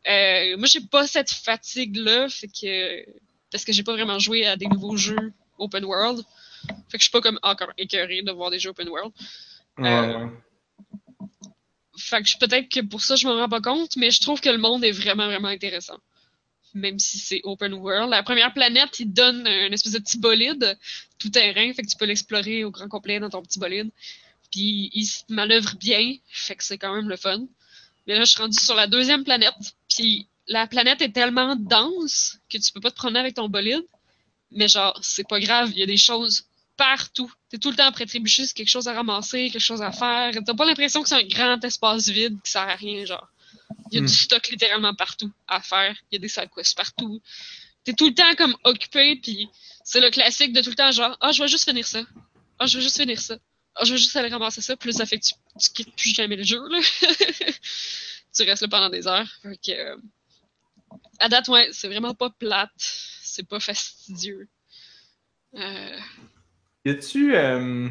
[0.08, 3.06] Euh, moi, j'ai pas cette fatigue-là, fait que
[3.52, 6.24] parce que j'ai pas vraiment joué à des nouveaux jeux open world.
[6.90, 9.12] Fait que je suis pas comme encore écœuré de voir des jeux open world.
[9.78, 10.32] Ouais, Euh, ouais.
[11.98, 14.42] Fait que je- peut-être que pour ça, je m'en rends pas compte, mais je trouve
[14.42, 15.98] que le monde est vraiment, vraiment intéressant.
[16.74, 18.10] Même si c'est open world.
[18.10, 20.78] La première planète, il donne un espèce de petit bolide
[21.20, 23.92] tout terrain, fait que tu peux l'explorer au grand complet dans ton petit bolide.
[24.54, 27.40] Puis il se manœuvre bien, fait que c'est quand même le fun.
[28.06, 29.56] Mais là, je suis rendue sur la deuxième planète,
[29.90, 33.84] puis la planète est tellement dense que tu peux pas te promener avec ton bolide.
[34.52, 36.46] Mais genre, c'est pas grave, il y a des choses
[36.78, 37.32] partout.
[37.50, 40.32] T'es tout le temps après trébucher, c'est quelque chose à ramasser, quelque chose à faire.
[40.46, 43.28] T'as pas l'impression que c'est un grand espace vide qui sert à rien, genre.
[43.92, 44.06] Il y a Hmm.
[44.06, 45.96] du stock littéralement partout à faire.
[46.12, 47.20] Il y a des side quests partout.
[47.86, 49.50] T'es tout le temps comme occupé, puis
[49.84, 52.02] c'est le classique de tout le temps genre, ah, je vais juste finir ça.
[52.60, 53.36] Ah, je vais juste finir ça.
[53.84, 54.76] Je vais juste aller ramasser ça.
[54.84, 56.80] Là, ça fait que tu, tu quittes plus jamais le jeu, là.
[58.36, 59.28] tu restes là pendant des heures.
[59.42, 59.98] Fait que, euh,
[61.20, 62.70] à date, ouais, c'est vraiment pas plate.
[62.78, 64.48] C'est pas fastidieux.
[65.56, 65.98] Euh,
[66.86, 67.36] Y a-tu.
[67.36, 67.90] euh,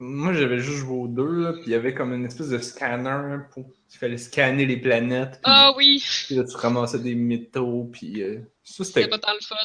[0.00, 2.58] Moi, j'avais juste joué aux deux, là, puis il y avait comme une espèce de
[2.58, 3.70] scanner pour.
[3.92, 8.22] Il fallait scanner les planètes, Ah oui, puis là, tu ramassais des métaux, puis.
[8.22, 9.08] euh, Ça, c'était c'était.
[9.08, 9.56] pas tant le fun.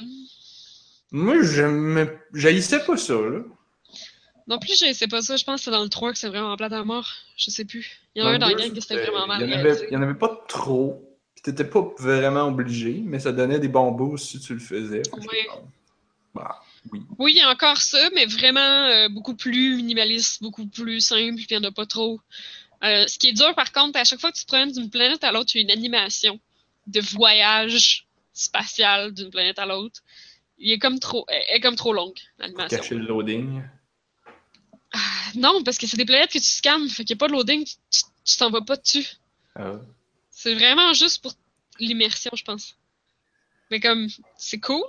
[1.11, 2.17] Moi, j'aimais.
[2.33, 3.41] J'haïssais pas ça, là.
[4.47, 5.37] Non plus, je sais pas ça.
[5.37, 7.09] Je pense que c'est dans le 3 que c'est vraiment plate à mort.
[7.37, 7.99] Je sais plus.
[8.15, 9.59] Il y en a un dans le gang que c'était vraiment mal Il y en
[9.59, 11.01] avait, il y en avait pas trop.
[11.35, 15.01] Puis t'étais pas vraiment obligé, mais ça donnait des bons boosts si tu le faisais.
[15.13, 15.47] Ouais.
[16.33, 17.01] Bah, oui.
[17.19, 21.35] Oui, il y a encore ça, mais vraiment euh, beaucoup plus minimaliste, beaucoup plus simple,
[21.35, 22.19] puis il n'y en a pas trop.
[22.83, 24.89] Euh, ce qui est dur, par contre, à chaque fois que tu te promènes d'une
[24.89, 26.39] planète à l'autre, tu as une animation
[26.87, 30.01] de voyage spatial d'une planète à l'autre.
[30.57, 32.77] Il est comme trop, elle est comme trop longue, l'animation.
[32.77, 33.61] Cacher le loading.
[34.93, 34.99] Ah,
[35.35, 37.33] non, parce que c'est des planètes que tu scannes, fait qu'il n'y a pas de
[37.33, 39.07] loading, tu t'en vas pas dessus.
[39.55, 39.79] Ah.
[40.29, 41.33] C'est vraiment juste pour
[41.79, 42.77] l'immersion, je pense.
[43.71, 44.83] Mais comme, c'est cool.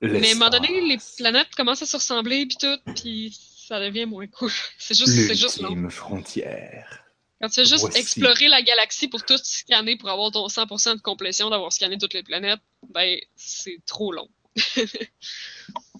[0.00, 3.78] Mais à un moment donné, les planètes commencent à se ressembler, puis tout, puis ça
[3.78, 4.50] devient moins cool.
[4.78, 5.88] C'est juste, c'est juste long.
[5.88, 7.04] Frontière.
[7.40, 7.98] Quand tu fais juste Voici.
[7.98, 12.14] explorer la galaxie pour tout scanner, pour avoir ton 100% de complétion, d'avoir scanné toutes
[12.14, 14.28] les planètes, ben, c'est trop long.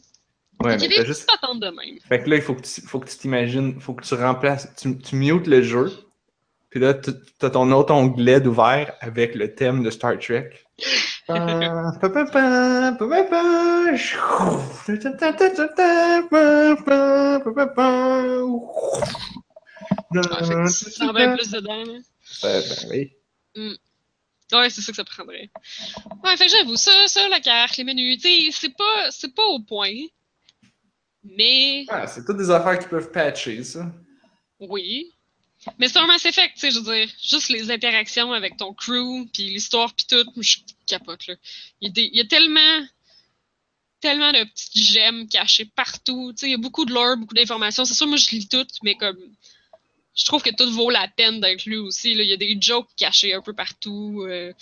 [0.62, 1.28] Ouais, mais t'as juste.
[1.28, 1.98] de même.
[2.08, 4.68] Fait que là, il faut que tu faut que tu t'imagines, faut que tu remplaces,
[4.76, 5.92] tu, tu mutes le jeu,
[6.70, 10.50] puis là, t'as ton autre onglet d'ouvert avec le thème de Star Trek.
[21.12, 21.98] Vas plus dedans, là.
[22.42, 23.12] Ouais, ben oui.
[24.52, 25.50] Ouais, c'est ça que ça prendrait.
[26.24, 29.46] Ouais, fait j'avoue, ça, ça, la carte, les menus, tu sais, c'est pas, c'est pas
[29.46, 29.94] au point.
[31.24, 33.90] Mais, Ah, c'est toutes des affaires qui peuvent patcher, ça.
[34.60, 35.12] oui.
[35.78, 38.74] Mais c'est un Mass Effect, tu sais, je veux dire, juste les interactions avec ton
[38.74, 40.56] crew, puis l'histoire, puis tout, je
[40.86, 41.34] capote, là.
[41.80, 42.84] Il y a, des- il y a tellement,
[44.00, 47.34] tellement de petites gemmes cachées partout, tu sais, il y a beaucoup de lore, beaucoup
[47.34, 47.84] d'informations.
[47.84, 49.16] C'est sûr, moi, je lis tout, mais comme,
[50.16, 52.24] je trouve que tout vaut la peine lu aussi, là.
[52.24, 54.24] Il y a des jokes cachés un peu partout.
[54.26, 54.52] euh,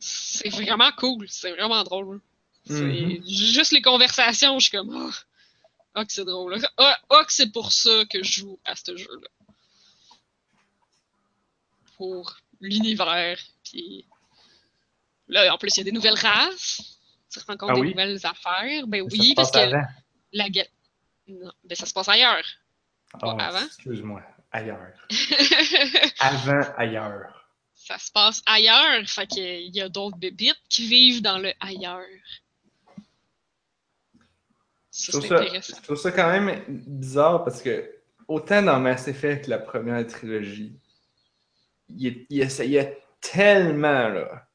[0.00, 2.20] c'est vraiment cool, c'est vraiment drôle.
[2.70, 3.22] Mhm.
[3.28, 5.14] juste les conversations, je suis comme, ah,
[6.00, 6.58] ah, que c'est drôle.
[6.76, 6.96] Ah,
[7.26, 9.28] que c'est pour ça que je joue à ce jeu-là.
[11.96, 14.06] Pour l'univers, puis
[15.26, 16.80] là, en plus, il y a des nouvelles races.
[17.30, 17.90] Tu rencontres Ah des oui?
[17.90, 18.86] nouvelles affaires?
[18.86, 19.82] Ben oui, parce que avant.
[20.32, 20.66] la ga-
[21.26, 22.44] Non, ben ça se passe ailleurs.
[23.20, 23.64] Avant.
[23.66, 24.22] Excuse-moi,
[24.52, 24.92] ailleurs.
[26.20, 27.48] Avant, ailleurs.
[27.74, 29.06] ça se passe ailleurs.
[29.08, 32.04] Fait qu'il y a d'autres bébites qui vivent dans le ailleurs.
[34.98, 35.76] Je trouve ça, intéressant.
[35.76, 40.78] je trouve ça quand même bizarre parce que autant dans Mass Effect, la première trilogie,
[41.88, 44.48] il, essayait tellement là,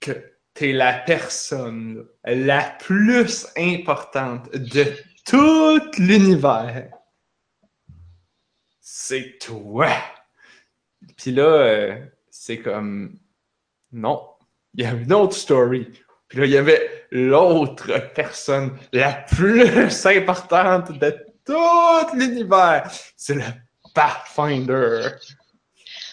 [0.00, 0.12] que
[0.52, 4.84] t'es la personne là, la plus importante de
[5.24, 6.90] tout l'univers.
[8.80, 9.88] C'est toi.
[11.16, 13.18] Puis là, euh, c'est comme
[13.92, 14.28] non,
[14.74, 15.88] il y a une autre story.
[16.28, 22.90] Puis là, il y avait l'autre personne la plus importante de tout l'univers.
[23.16, 23.44] C'est le
[23.94, 25.10] Pathfinder.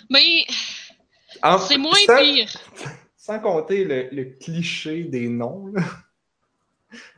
[0.10, 0.46] Mais
[1.68, 2.50] c'est moins sans, pire.
[3.18, 5.68] Sans compter le, le cliché des noms.
[5.74, 5.82] là.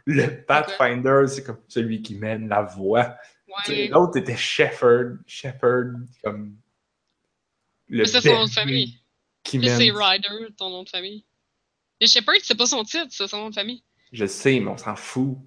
[0.06, 3.16] Le Pathfinder, c'est comme celui qui mène la voie.
[3.68, 3.88] Ouais.
[3.90, 5.20] L'autre était Shepherd.
[5.28, 6.56] Shepherd, comme.
[7.90, 9.00] Le Mais c'est son nom de famille.
[9.44, 9.78] Qui Puis mène.
[9.78, 11.26] c'est Ryder, ton nom de famille.
[12.04, 13.82] Et Shepard, c'est pas son titre, c'est son nom de famille.
[14.12, 15.38] Je sais, mais on s'en fout.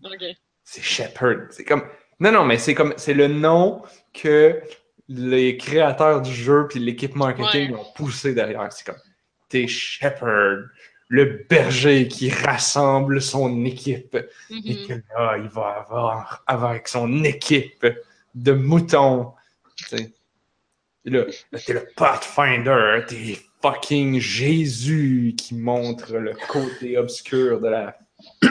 [0.64, 1.48] C'est Shepard.
[1.50, 1.84] C'est comme.
[2.18, 2.94] Non, non, mais c'est comme.
[2.96, 3.82] C'est le nom
[4.14, 4.62] que
[5.08, 7.78] les créateurs du jeu puis l'équipe marketing Ouais.
[7.78, 8.72] ont poussé derrière.
[8.72, 9.00] C'est comme.
[9.50, 10.64] T'es Shepard,
[11.08, 14.16] le berger qui rassemble son équipe.
[14.50, 17.86] Et que là, il va avoir avec son équipe
[18.34, 19.34] de moutons.
[19.76, 20.12] Tu sais.
[21.04, 23.38] Et Là, là, t'es le Pathfinder, t'es
[23.72, 27.98] fucking Jésus qui montre le côté obscur de la.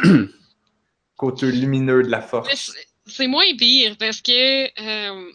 [1.17, 2.53] côté lumineux de la force.
[2.55, 4.31] c'est- c'est moins pire parce que
[4.81, 5.31] euh,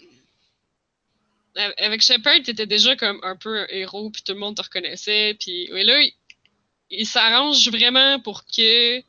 [1.78, 5.36] avec Shepard, t'étais déjà comme un peu un héros, puis tout le monde te reconnaissait,
[5.40, 6.12] puis mais là, il,
[6.90, 9.00] il s'arrange vraiment pour que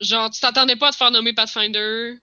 [0.00, 2.14] genre tu t'attendais pas à te faire nommer Pathfinder.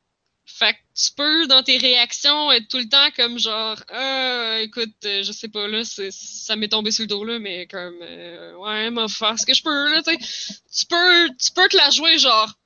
[0.50, 4.96] Fait que tu peux, dans tes réactions, être tout le temps comme genre Ah, écoute,
[5.04, 8.56] euh, je sais pas là, ça m'est tombé sur le dos là, mais comme euh,
[8.56, 10.58] ouais, m'a faire ce que je peux là, tu sais.
[10.74, 12.58] Tu peux, tu peux te la jouer genre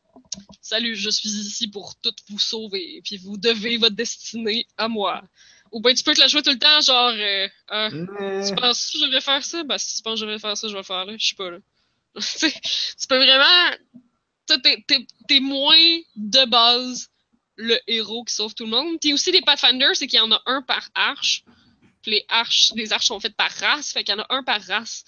[0.62, 5.24] Salut, je suis ici pour tout vous sauver, puis vous devez votre destinée à moi.
[5.72, 8.92] Ou bien tu peux te la jouer tout le temps, genre, euh, Ah, tu penses
[8.92, 9.64] que je devrais faire ça?
[9.64, 11.14] Ben, si tu penses que je devrais faire ça, je vais le faire là.
[11.18, 11.58] Je suis pas là.
[12.16, 12.54] Tu sais,
[13.10, 13.76] peux vraiment.
[15.28, 17.10] t'es moins de base
[17.56, 19.00] le héros qui sauve tout le monde.
[19.00, 21.44] Puis aussi, les Pathfinders, c'est qu'il y en a un par arche.
[22.02, 24.44] Puis les arches, les arches sont faites par race, fait qu'il y en a un
[24.44, 25.04] par race.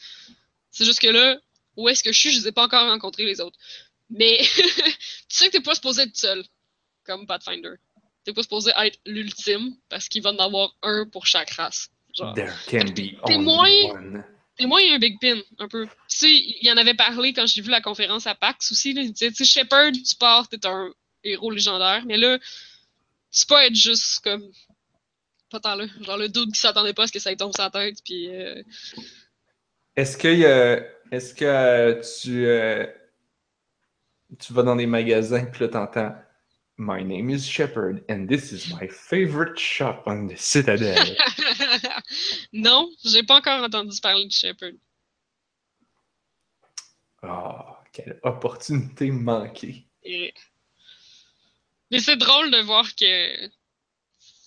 [0.71, 1.39] C'est juste que là,
[1.75, 3.57] où est-ce que je suis, je les ai pas encore rencontrés les autres.
[4.09, 4.55] Mais tu
[5.27, 6.43] sais que t'es pas supposé être seul,
[7.03, 7.75] comme Pathfinder.
[8.23, 11.89] T'es pas supposé être l'ultime, parce qu'il va en avoir un pour chaque race.
[13.25, 14.23] T'es moins- one.
[14.59, 15.87] Et moi, il y a un big pin, un peu.
[15.87, 18.93] Tu sais, il y en avait parlé quand j'ai vu la conférence à PAX aussi.
[18.93, 22.03] Tu sais, Shepard, tu pars, t'es un héros légendaire.
[22.05, 22.37] Mais là,
[23.31, 24.51] tu peux être juste comme
[25.49, 25.85] pas tant là.
[26.01, 27.99] Genre le doute qui s'attendait pas à ce que ça lui tombe sur la tête,
[28.03, 28.29] puis.
[28.29, 28.61] euh,
[29.95, 32.87] Est-ce que, a- est-ce que euh, tu, euh,
[34.39, 36.15] tu vas dans des magasins puis là t'entends
[36.75, 41.15] My name is Shepard and this is my favorite shop on the Citadel.
[42.53, 44.71] non, j'ai pas encore entendu parler de Shepard.
[47.21, 49.85] Oh, quelle opportunité manquée.
[50.03, 50.33] Et-
[51.93, 53.51] Mais c'est drôle de voir que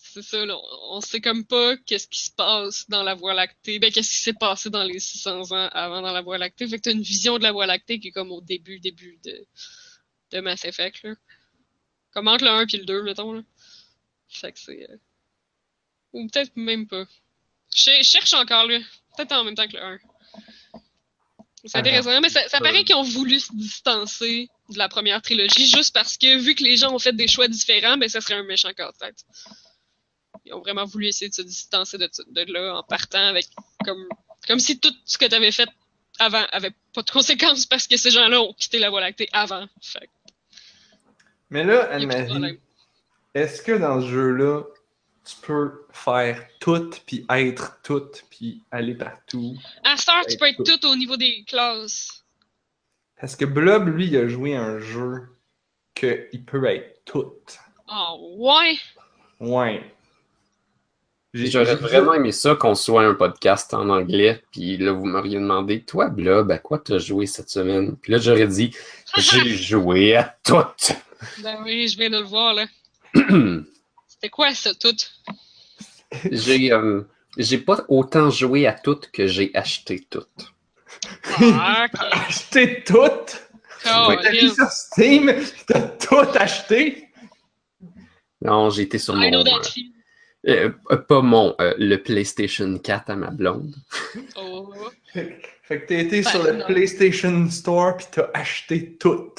[0.03, 0.59] c'est ça, là,
[0.91, 4.17] on sait comme pas qu'est-ce qui se passe dans la Voie lactée, ben qu'est-ce qui
[4.17, 6.67] s'est passé dans les 600 ans avant dans la Voie lactée.
[6.67, 9.21] Fait que t'as une vision de la Voie lactée qui est comme au début, début
[9.25, 9.47] de,
[10.33, 11.15] de Mass Effect, là.
[12.11, 13.43] Comme entre le 1 et le 2, mettons, là.
[14.29, 14.91] Fait que c'est...
[14.91, 14.97] euh,
[16.15, 17.05] Ou peut-être même pas.
[17.77, 18.81] Je je cherche encore, là.
[19.17, 19.99] Peut-être en même temps que le 1.
[21.67, 25.21] C'est Ah, intéressant, mais ça, ça paraît qu'ils ont voulu se distancer de la première
[25.23, 28.21] trilogie juste parce que, vu que les gens ont fait des choix différents, ben ça
[28.21, 29.25] serait un méchant casse-tête.
[30.45, 33.47] Ils ont vraiment voulu essayer de se distancer de, de là en partant avec
[33.85, 34.07] comme,
[34.47, 35.69] comme si tout ce que tu avais fait
[36.19, 39.67] avant avait pas de conséquences parce que ces gens-là ont quitté la Voie lactée avant.
[39.83, 40.09] Fait
[41.51, 42.59] Mais là, Anne-Marie,
[43.35, 44.63] est-ce que dans ce jeu-là,
[45.27, 49.57] tu peux faire tout puis être tout puis aller partout?
[49.85, 52.25] À Star, tu peux être tout au niveau des classes.
[53.21, 55.29] Parce que Blob, lui, il a joué un jeu
[55.95, 57.33] qu'il peut être tout.
[57.91, 58.77] Oh, ouais!
[59.41, 59.83] Ouais.
[61.35, 65.83] J'aurais vraiment aimé ça qu'on soit un podcast en anglais, puis là, vous m'auriez demandé,
[65.83, 67.97] toi, Blob, à quoi t'as joué cette semaine?
[67.97, 68.71] Puis là, j'aurais dit,
[69.19, 70.57] j'ai joué à tout.
[71.43, 72.67] Ben oui, je viens de le voir, là.
[74.17, 74.95] C'était quoi ça, tout?
[76.31, 77.03] j'ai euh,
[77.37, 80.25] j'ai pas autant joué à tout que j'ai acheté tout.
[81.41, 82.97] Ah, acheté tout!
[83.89, 85.33] Oh, T'as mis sur Steam,
[85.67, 87.09] t'as tout acheté!
[88.41, 89.61] Non, j'ai été sur I know mon.
[90.49, 93.75] euh, euh, pas mon, euh, le PlayStation 4 à ma blonde.
[94.37, 94.73] Oh.
[95.13, 95.41] Fait
[95.83, 96.67] que- t'as été Ben, sur le non.
[96.67, 99.33] PlayStation Store pis t'as acheté tout.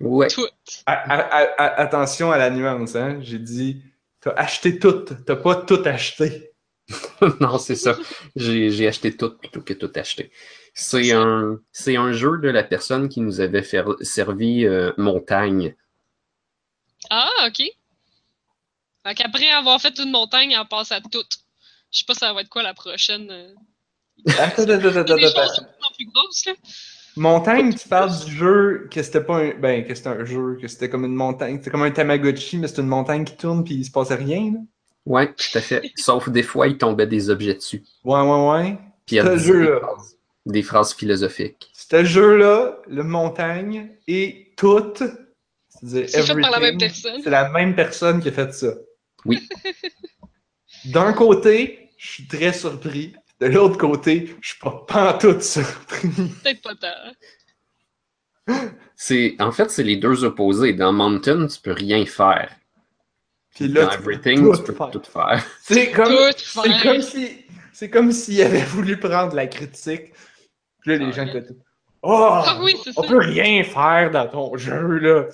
[0.00, 0.28] Ouais.
[0.28, 0.46] Tout.
[0.86, 3.18] A- a- a- a- attention à la nuance, hein.
[3.22, 3.82] J'ai dit,
[4.24, 6.50] t'as acheté tout, t'as pas tout acheté.
[7.40, 7.96] non, c'est ça.
[8.36, 10.32] J'ai acheté tout plutôt que tout acheté.
[10.74, 15.76] C'est un, c'est un jeu de la personne qui nous avait fait- servi euh, Montagne.
[17.10, 17.62] Ah, ok.
[19.06, 21.24] Fait qu'après avoir fait une montagne, on passe à tout.
[21.92, 23.30] Je sais pas ça va être quoi la prochaine.
[23.30, 23.54] euh.
[24.38, 25.66] Attends, attends, attends, Il y a attends,
[27.16, 29.54] Montagne, tu parles du jeu que c'était pas un.
[29.54, 31.58] Ben, que c'était un jeu, que c'était comme une montagne.
[31.58, 34.52] C'était comme un Tamagotchi, mais c'était une montagne qui tourne puis il se passait rien,
[34.52, 34.58] là.
[35.06, 35.92] Ouais, tout à fait.
[35.96, 37.84] Sauf des fois, il tombait des objets dessus.
[38.04, 38.78] Ouais, ouais, ouais.
[39.06, 39.80] Puis il y a des, jeu-là.
[39.80, 41.70] phrases- des phrases philosophiques.
[41.74, 44.82] Ce jeu-là, le montagne et tout.
[45.68, 47.20] C'est-à-dire C'est fait par la même personne.
[47.22, 48.72] C'est la même personne qui a fait ça.
[49.26, 49.46] Oui.
[50.86, 53.14] D'un côté, je suis très surpris.
[53.40, 56.08] De l'autre côté, je suis pas pantoute surpris.
[56.42, 58.56] Peut-être pas tant.
[58.96, 60.72] C'est, en fait, c'est les deux opposés.
[60.72, 62.54] Dans Mountain, tu peux rien faire.
[63.54, 64.90] Puis là, Dans tu peux Everything, tout tu peux faire.
[64.90, 65.44] tout faire.
[65.62, 70.12] C'est comme, c'est si, c'est comme s'il avait voulu prendre la critique.
[70.80, 71.56] Puis là, les Ah, gens étaient tout.
[72.02, 73.08] Oh, Ah oui, c'est on ça.
[73.08, 75.24] peut rien faire dans ton jeu là.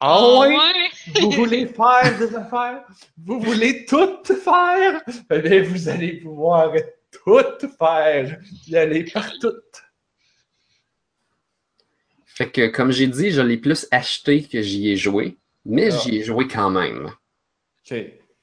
[0.00, 0.48] Ah ouais?
[0.48, 1.20] ouais?
[1.20, 2.82] Vous voulez faire des affaires?
[3.24, 5.00] Vous voulez tout faire?
[5.30, 6.72] Eh bien, vous allez pouvoir
[7.10, 8.40] tout faire.
[8.66, 9.52] Y aller partout.
[12.24, 15.98] Fait que, comme j'ai dit, je l'ai plus acheté que j'y ai joué, mais Ah.
[15.98, 17.06] j'y ai joué quand même.
[17.06, 17.96] OK.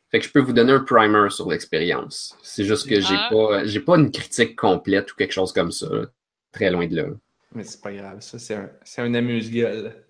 [0.09, 2.37] Fait que je peux vous donner un primer sur l'expérience.
[2.43, 3.29] C'est juste que j'ai Ah.
[3.31, 5.87] pas, j'ai pas une critique complète ou quelque chose comme ça.
[5.89, 6.05] là.
[6.51, 7.05] Très loin de là.
[7.53, 10.03] Mais c'est pas grave, ça, c'est un, c'est un amuse-gueule.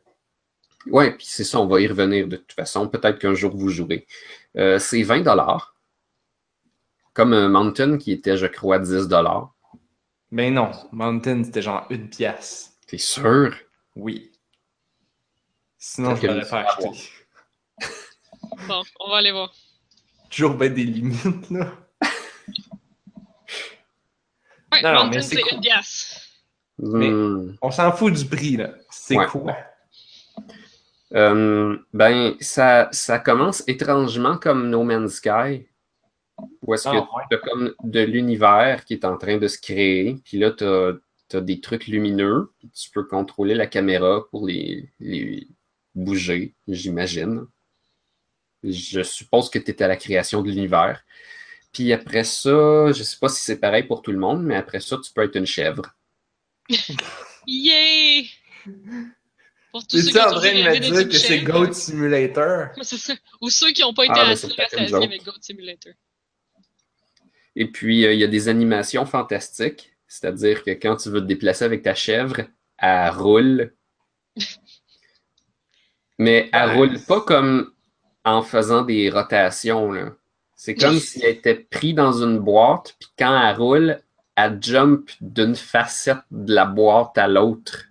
[0.88, 2.88] Ouais, puis c'est ça, on va y revenir de toute façon.
[2.88, 4.06] Peut-être qu'un jour vous jouerez.
[4.58, 5.76] Euh, c'est 20 dollars.
[7.18, 9.52] Comme un Mountain qui était, je crois, 10 dollars.
[10.30, 12.78] Mais non, Mountain, c'était genre une pièce.
[12.86, 13.56] T'es sûr?
[13.96, 14.32] Oui.
[15.80, 16.90] Sinon, je l'aurais pas acheté.
[18.68, 19.52] Bon, on va aller voir.
[20.30, 21.72] Toujours ben des limites, là.
[24.72, 25.54] Ouais, Non, Mountain, mais c'est cool.
[25.56, 26.22] une pièce.
[26.78, 27.56] Mais- Hmm.
[27.64, 28.76] On s'en fout du prix, là.
[28.92, 29.26] C'est Ouais.
[29.26, 29.58] quoi?
[31.16, 35.68] Euh, ben, ça, ça commence étrangement comme No Man's Sky.
[36.62, 37.24] Où est-ce que Ah, ouais.
[37.30, 40.66] tu as comme de l'univers qui est en train de se créer, puis là, tu
[40.66, 45.48] as, des trucs lumineux, puis tu peux contrôler la caméra pour les, les
[45.94, 47.46] bouger, j'imagine.
[48.64, 51.04] Je suppose que tu es à la création de l'univers.
[51.74, 54.80] Puis après ça, je sais pas si c'est pareil pour tout le monde, mais après
[54.80, 55.84] ça, tu peux être une chèvre.
[57.46, 58.30] Yay!
[59.72, 61.42] Pour tous ceux qui ont en train de me dire que c'est.
[61.42, 62.70] Goat Simulator?
[62.82, 63.14] Ça.
[63.42, 65.94] Ou ceux qui n'ont pas été Ah, à la avec Goat Simulator.
[67.60, 69.92] Et puis, euh, il y a des animations fantastiques.
[70.08, 72.42] C'est-à-dire que quand tu veux te déplacer avec ta chèvre,
[72.78, 73.74] elle roule.
[76.20, 77.72] Mais elle roule pas comme
[78.24, 79.92] en faisant des rotations.
[79.92, 80.14] là.
[80.56, 84.00] C'est comme si elle était prise dans une boîte, puis quand elle roule,
[84.36, 87.86] elle jump d'une facette de la boîte à l'autre.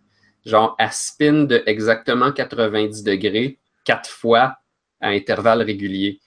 [0.45, 4.59] Genre, elle spin de exactement 90 degrés, quatre fois
[5.01, 6.21] à intervalles réguliers.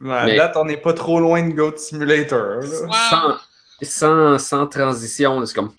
[0.00, 2.60] À Mais- date, on n'est pas trop loin de Goat Simulator.
[2.60, 2.66] là.
[3.10, 3.38] Sans,
[3.82, 5.72] sans, sans transition, là, c'est comme.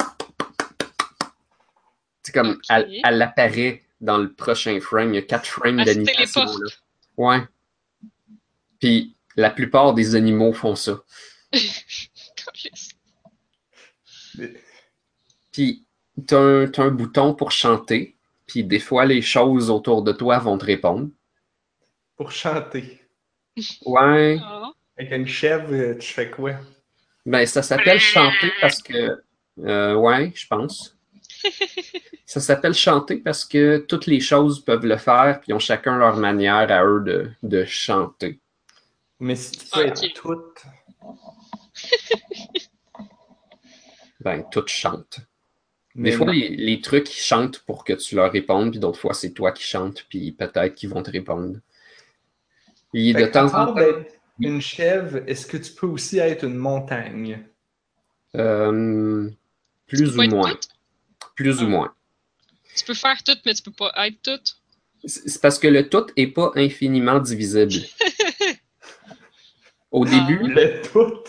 [2.23, 2.59] C'est comme.
[2.69, 5.13] Elle, elle apparaît dans le prochain frame.
[5.13, 6.45] Il y a quatre frames d'animation.
[6.45, 6.67] là.
[7.17, 7.41] Ouais.
[8.79, 10.99] Puis la plupart des animaux font ça.
[15.51, 15.85] Puis
[16.27, 18.15] t'as un, t'as un bouton pour chanter.
[18.47, 21.09] Puis des fois, les choses autour de toi vont te répondre.
[22.17, 23.01] Pour chanter.
[23.85, 24.37] Ouais.
[24.41, 24.71] Ah.
[24.97, 26.53] Avec une chèvre, euh, tu fais quoi?
[27.25, 29.21] Ben, ça s'appelle chanter parce que.
[29.59, 30.95] euh, ouais, je pense.
[32.27, 35.97] Ça s'appelle chanter parce que toutes les choses peuvent le faire, puis ils ont chacun
[35.97, 38.39] leur manière à eux de, de chanter.
[39.19, 40.13] Mais si tu fais Ok.
[40.13, 40.43] tout.
[44.19, 45.19] Ben, toutes chantent.
[45.99, 46.33] Des Mais fois, non.
[46.33, 49.51] les, les trucs, ils chantent pour que tu leur répondes, puis d'autres fois, c'est toi
[49.51, 51.57] qui chantes, puis peut-être qu'ils vont te répondre.
[53.13, 53.81] De Fait que temps en temps,
[54.39, 57.45] une chèvre, est-ce que tu peux aussi être une montagne?
[58.37, 59.29] euh,
[59.87, 60.57] plus ou moins.
[61.35, 61.69] Plus ou Ah.
[61.69, 61.93] moins.
[62.75, 64.41] Tu peux faire tout, mais tu peux pas être tout.
[65.05, 67.73] C'est parce que le tout est pas infiniment divisible.
[69.91, 71.23] Au début, Le tout?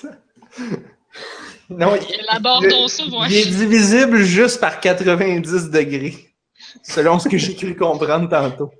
[1.70, 6.34] non, ça, il est divisible juste par 90 degrés.
[6.82, 8.72] Selon ce que j'ai cru comprendre tantôt.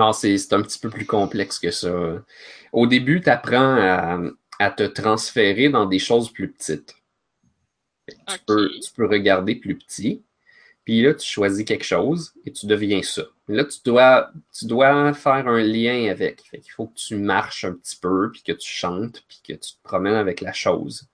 [0.00, 1.92] Non, c'est un petit peu plus complexe que ça.
[2.72, 4.18] Au début, tu apprends à,
[4.58, 6.96] à te transférer dans des choses plus petites.
[8.08, 10.22] Tu, peux, tu peux regarder plus petit,
[10.84, 13.24] puis là, tu choisis quelque chose et tu deviens ça.
[13.46, 16.40] Là, tu dois, tu dois faire un lien avec.
[16.50, 19.52] Fait qu'il faut que tu marches un petit peu, puis que tu chantes, puis que
[19.52, 21.08] tu te promènes avec la chose.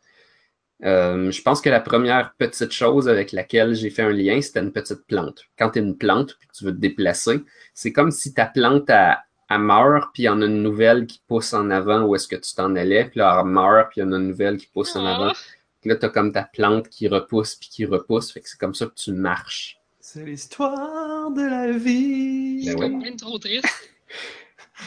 [0.84, 4.60] Euh, je pense que la première petite chose avec laquelle j'ai fait un lien, c'était
[4.60, 5.44] une petite plante.
[5.58, 7.40] Quand tu es une plante, puis que tu veux te déplacer,
[7.72, 11.22] c'est comme si ta plante, elle meurt, puis il y en a une nouvelle qui
[11.26, 14.04] pousse en avant où est-ce que tu t'en allais, puis là, elle meurt, puis il
[14.04, 15.28] y en a une nouvelle qui pousse en avant.
[15.28, 15.36] Ah,
[15.80, 18.58] Puis là, tu as comme ta plante qui repousse, puis qui repousse, fait que c'est
[18.58, 19.78] comme ça que tu marches.
[20.00, 22.66] C'est l'histoire de la vie.
[22.66, 23.16] Ben c'est ouais.
[23.16, 23.66] trop triste.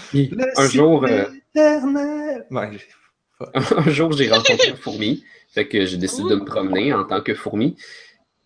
[0.10, 1.26] Puis, un jour, euh,
[1.56, 2.46] éternel.
[2.52, 2.88] Ouais, j'ai-
[3.54, 5.24] un jour, j'ai rencontré une fourmi.
[5.50, 7.76] Fait que j'ai décidé de me promener en tant que fourmi.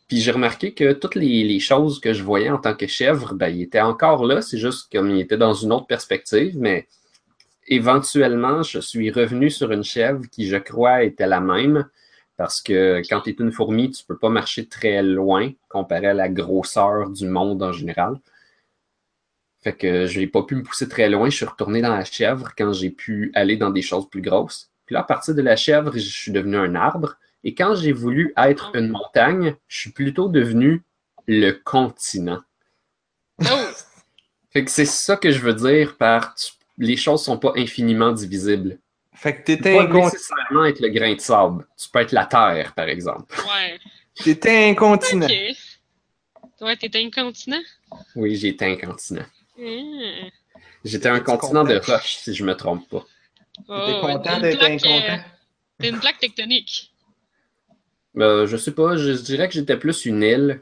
[0.08, 3.34] Puis j'ai remarqué que toutes les, les choses que je voyais en tant que chèvre,
[3.34, 4.41] ben, ils étaient encore là.
[4.41, 6.58] C'est juste comme ils étaient dans une autre perspective.
[6.58, 6.88] Mais
[7.68, 11.89] éventuellement, je suis revenu sur une chèvre qui, je crois, était la même.
[12.38, 16.14] Parce que quand tu es une fourmi, tu peux pas marcher très loin comparé à
[16.14, 18.20] la grosseur du monde en général.
[19.64, 21.30] Fait que je n'ai pas pu me pousser très loin.
[21.30, 24.72] Je suis retourné dans la chèvre quand j'ai pu aller dans des choses plus grosses.
[24.86, 27.16] Puis là, à partir de la chèvre, je suis devenu un arbre.
[27.44, 30.84] Et quand j'ai voulu être une montagne, je suis plutôt devenu
[31.28, 32.42] le continent.
[33.42, 33.46] Oh!
[34.52, 38.12] Fait que c'est ça que je veux dire par tu- les choses sont pas infiniment
[38.12, 38.78] divisibles.
[39.14, 41.66] Fait que Tu t'étais peux pas nécessairement être le grain de sable.
[41.78, 43.36] Tu peux être la terre, par exemple.
[43.48, 43.80] Ouais.
[44.16, 45.26] t'étais incontinent.
[45.28, 45.56] Ok.
[46.60, 47.62] Toi, t'es incontinent?
[48.16, 49.26] Oui, j'ai été un continent.
[49.58, 50.28] Hmm.
[50.84, 53.06] J'étais un continent de roche, si je me trompe pas.
[53.58, 55.24] T'étais Oh, content t'es une d'être plaque, euh, incontent?
[55.80, 56.93] T'es une plaque tectonique.
[58.18, 60.62] Euh, je sais pas, je, je dirais que j'étais plus une île.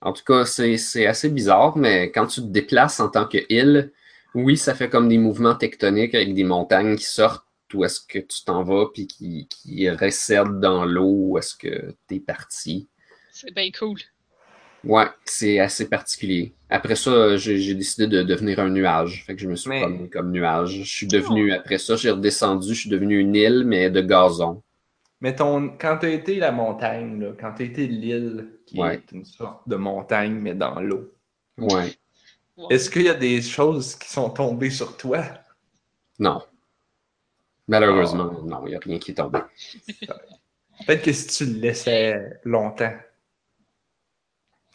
[0.00, 3.38] En tout cas, c'est c'est assez bizarre, mais quand tu te déplaces en tant que
[3.48, 3.92] île,
[4.34, 8.18] oui, ça fait comme des mouvements tectoniques avec des montagnes qui sortent où est-ce que
[8.20, 12.88] tu t'en vas, puis qui, qui recèdent dans l'eau où est-ce que t'es parti.
[13.32, 13.98] C'est bien cool.
[14.86, 16.54] Ouais, c'est assez particulier.
[16.70, 19.24] Après ça, j'ai j'ai décidé de devenir un nuage.
[19.26, 20.82] Fait que je me suis Mais- promené comme nuage.
[20.84, 24.62] Je suis devenu, après ça, j'ai redescendu, je suis devenu une île, mais de gazon.
[25.20, 28.94] Mais ton, quand t'as été la montagne, là, quand t'as été l'île, qui Ouais.
[28.96, 31.12] est une sorte de montagne, mais dans l'eau,
[31.58, 31.94] Ouais.
[32.70, 35.22] Est-ce qu'il y a des choses qui sont tombées sur toi?
[36.18, 36.42] Non.
[37.68, 39.40] Malheureusement, non, il n'y a rien qui est tombé.
[40.86, 42.92] Peut-être que si tu le laissais longtemps.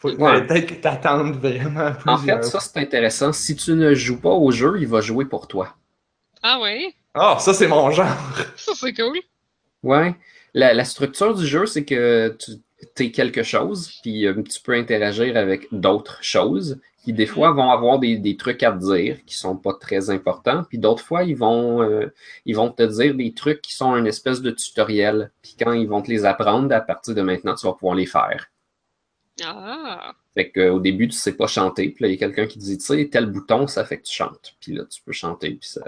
[0.02, 0.44] Faut, Ouais.
[0.44, 3.32] Peut-être que t'attendes vraiment En fait, ça, c'est intéressant.
[3.32, 5.76] Si tu ne joues pas au jeu, il va jouer pour toi.
[6.42, 6.92] Ah ouais?
[7.14, 8.08] Ah, ça, c'est mon genre.
[8.56, 9.20] Ça, c'est cool.
[9.84, 10.16] Ouais.
[10.54, 12.52] La, la structure du jeu, c'est que tu,
[12.96, 17.70] t'es quelque chose, puis euh, tu peux interagir avec d'autres choses qui, des fois, vont
[17.70, 21.22] avoir des, des trucs à te dire qui sont pas très importants, puis d'autres fois,
[21.22, 22.12] ils vont, euh,
[22.44, 25.88] ils vont te dire des trucs qui sont une espèce de tutoriel, puis quand ils
[25.88, 28.48] vont te les apprendre, à partir de maintenant, tu vas pouvoir les faire.
[29.42, 30.14] Ah!
[30.34, 31.90] Fait qu'au début, tu sais pas chanter.
[31.90, 34.04] Puis là, il y a quelqu'un qui dit, tu sais, tel bouton, ça fait que
[34.04, 34.54] tu chantes.
[34.60, 35.50] Puis là, tu peux chanter.
[35.50, 35.82] Puis ça,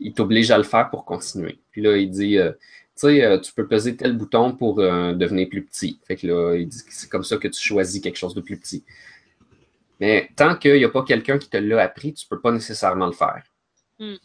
[0.00, 1.58] il t'oblige à le faire pour continuer.
[1.70, 2.58] Puis là, il dit, euh, tu
[2.96, 6.00] sais, euh, tu peux peser tel bouton pour euh, devenir plus petit.
[6.06, 8.40] Fait que là, il dit que c'est comme ça que tu choisis quelque chose de
[8.40, 8.84] plus petit.
[10.00, 13.06] Mais tant qu'il n'y a pas quelqu'un qui te l'a appris, tu peux pas nécessairement
[13.06, 13.42] le faire.
[13.98, 14.16] Hmm.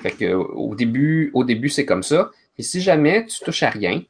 [0.00, 2.30] Fait que au début, au début, c'est comme ça.
[2.58, 4.02] Et si jamais tu touches à rien,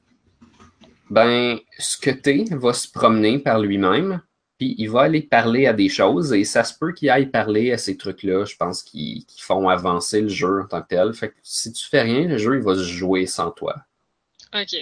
[1.10, 4.22] ben, ce que t'es va se promener par lui-même,
[4.58, 7.72] puis il va aller parler à des choses, et ça se peut qu'il aille parler
[7.72, 11.12] à ces trucs-là, je pense, qui, qui font avancer le jeu en tant que tel.
[11.12, 13.76] Fait que si tu fais rien, le jeu, il va se jouer sans toi.
[14.54, 14.76] Ok.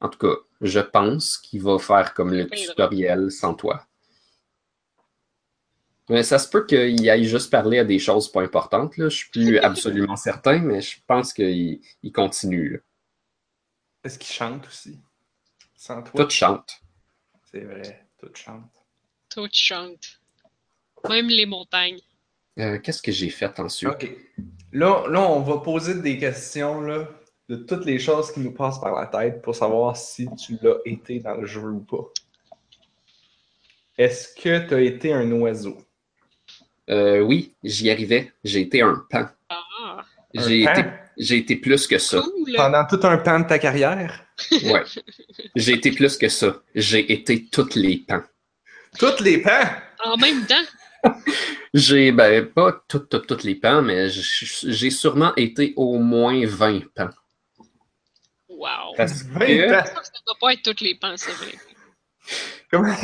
[0.00, 3.86] En tout cas, je pense qu'il va faire comme le tutoriel sans toi.
[6.08, 9.08] Mais ça se peut qu'il aille juste parler à des choses pas importantes, là.
[9.08, 12.78] Je suis plus absolument certain, mais je pense qu'il il continue, là.
[14.04, 14.98] Est-ce qu'il chante aussi?
[15.76, 16.24] Sans toi?
[16.24, 16.80] Tout chante.
[17.50, 18.70] C'est vrai, tout chante.
[19.28, 20.20] Tout chante.
[21.08, 22.00] Même les montagnes.
[22.58, 23.90] Euh, Qu'est-ce que j'ai fait ensuite?
[23.90, 24.10] Ok.
[24.72, 27.08] Là, là, on va poser des questions là,
[27.48, 30.76] de toutes les choses qui nous passent par la tête pour savoir si tu l'as
[30.84, 32.04] été dans le jeu ou pas.
[33.98, 35.76] Est-ce que tu as été un oiseau?
[36.88, 38.32] Euh, oui, j'y arrivais.
[38.44, 39.26] J'ai été un pan.
[39.48, 40.04] Ah!
[40.34, 40.72] J'ai pan?
[40.72, 40.82] été,
[41.20, 42.22] j'ai été plus que ça.
[42.22, 42.54] Cool!
[42.56, 44.24] Pendant tout un pan de ta carrière?
[44.50, 44.82] Ouais.
[45.54, 46.62] J'ai été plus que ça.
[46.74, 48.22] J'ai été toutes les pans.
[48.98, 49.68] Toutes les pans?
[50.02, 50.64] En même temps?
[51.74, 56.80] J'ai, ben, pas toutes, toutes, toutes les pans, mais j'ai sûrement été au moins 20
[56.94, 57.10] pans.
[58.48, 58.94] Wow!
[58.96, 59.84] Parce 20 que, pans?
[59.84, 61.54] Ça doit pas être toutes les pans, c'est vrai.
[62.70, 62.94] Comment,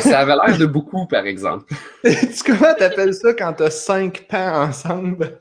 [0.00, 1.74] ça avait l'air de beaucoup, par exemple.
[2.04, 5.40] tu, comment t'appelles ça quand t'as 5 pans ensemble?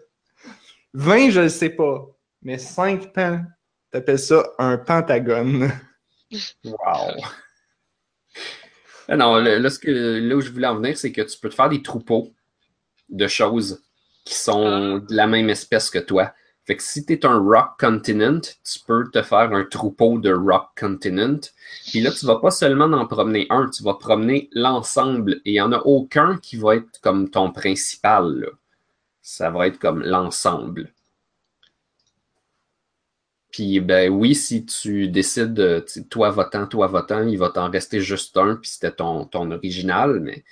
[0.95, 2.07] 20, je le sais pas.
[2.41, 3.43] Mais 5 pans,
[3.91, 5.71] t'appelles ça un pentagone.
[6.65, 7.21] Wow.
[9.07, 11.37] Ah Non, là, là, ce que, là où je voulais en venir, c'est que tu
[11.37, 12.33] peux te faire des troupeaux
[13.07, 13.83] de choses
[14.25, 16.33] qui sont de la même espèce que toi.
[16.65, 20.33] Fait que si tu es un Rock Continent, tu peux te faire un troupeau de
[20.33, 21.39] Rock Continent.
[21.87, 25.33] Puis là, tu vas pas seulement en promener un, tu vas promener l'ensemble.
[25.45, 28.39] Et il n'y en a aucun qui va être comme ton principal.
[28.39, 28.47] là.
[29.27, 30.93] Ça va être comme l'ensemble.
[33.49, 38.37] Puis, ben oui, si tu décides, toi votant, toi votant, il va t'en rester juste
[38.37, 40.43] un, puis c'était ton, ton original, mais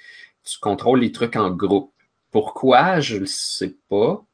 [0.43, 1.93] tu contrôles les trucs en groupe.
[2.31, 4.25] Pourquoi, je le sais pas,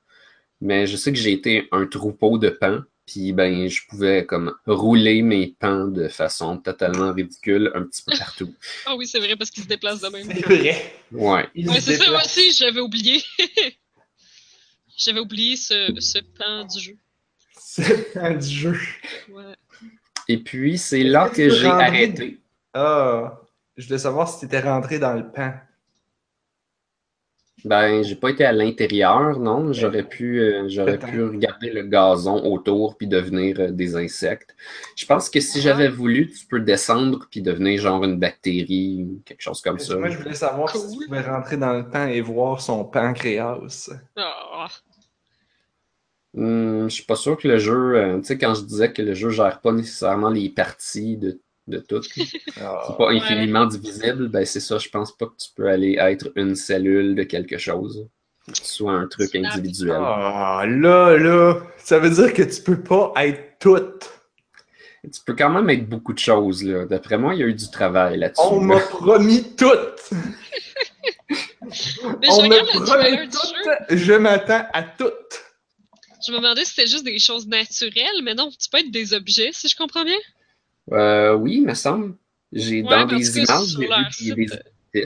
[0.62, 4.56] mais je sais que j'ai été un troupeau de pans, puis ben je pouvais comme
[4.66, 8.54] rouler mes pans de façon totalement ridicule un petit peu partout.
[8.86, 10.28] Ah oui, c'est vrai, parce qu'ils se déplacent de même.
[10.28, 10.94] C'est vrai.
[11.12, 11.50] Ouais.
[11.82, 13.22] C'est ça, moi aussi, j'avais oublié.
[15.00, 16.98] j'avais oublié ce, ce pan du jeu.
[17.78, 18.78] Le temps du jeu.
[19.32, 19.56] Ouais.
[20.28, 22.40] Et puis, c'est là que tu j'ai arrêté.
[22.74, 23.40] Ah,
[23.78, 25.54] je voulais savoir si t'étais rentré dans le pan.
[27.66, 29.74] Ben, j'ai pas été à l'intérieur, non.
[29.74, 34.56] J'aurais pu, euh, j'aurais pu regarder le gazon autour puis devenir euh, des insectes.
[34.96, 35.62] Je pense que si Ah.
[35.64, 39.98] j'avais voulu, tu peux descendre puis devenir genre une bactérie ou quelque chose comme ça.
[39.98, 43.90] Moi, je voulais savoir si tu pouvais rentrer dans le pan et voir son pancréas.
[44.16, 44.68] Ah,
[46.34, 49.02] Hmm, je suis pas sûr que le jeu, euh, tu sais, quand je disais que
[49.02, 54.46] le jeu gère pas nécessairement les parties de, de tout, c'est pas infiniment divisible, ben
[54.46, 58.08] c'est ça, je pense pas que tu peux aller être une cellule de quelque chose.
[58.54, 59.98] Sois un truc individuel.
[60.00, 64.10] Ah, là, là, ça veut dire que tu peux pas être toute.
[65.04, 66.86] Tu peux quand même être beaucoup de choses, là.
[66.86, 68.42] D'après moi, il y a eu du travail là-dessus.
[68.44, 68.66] On là.
[68.76, 70.10] m'a promis toute.
[70.12, 70.18] Mais
[71.72, 73.72] je On m'a regarde le trailer promis du jeu.
[73.88, 73.98] toute.
[73.98, 75.44] Je m'attends à toute.
[76.26, 79.14] Je me demandais si c'était juste des choses naturelles, mais non, tu peux être des
[79.14, 80.18] objets, si je comprends bien?
[80.92, 82.16] Euh, oui, me semble.
[82.52, 84.46] J'ai Ouais, dans des images, j'ai vu
[84.94, 85.06] des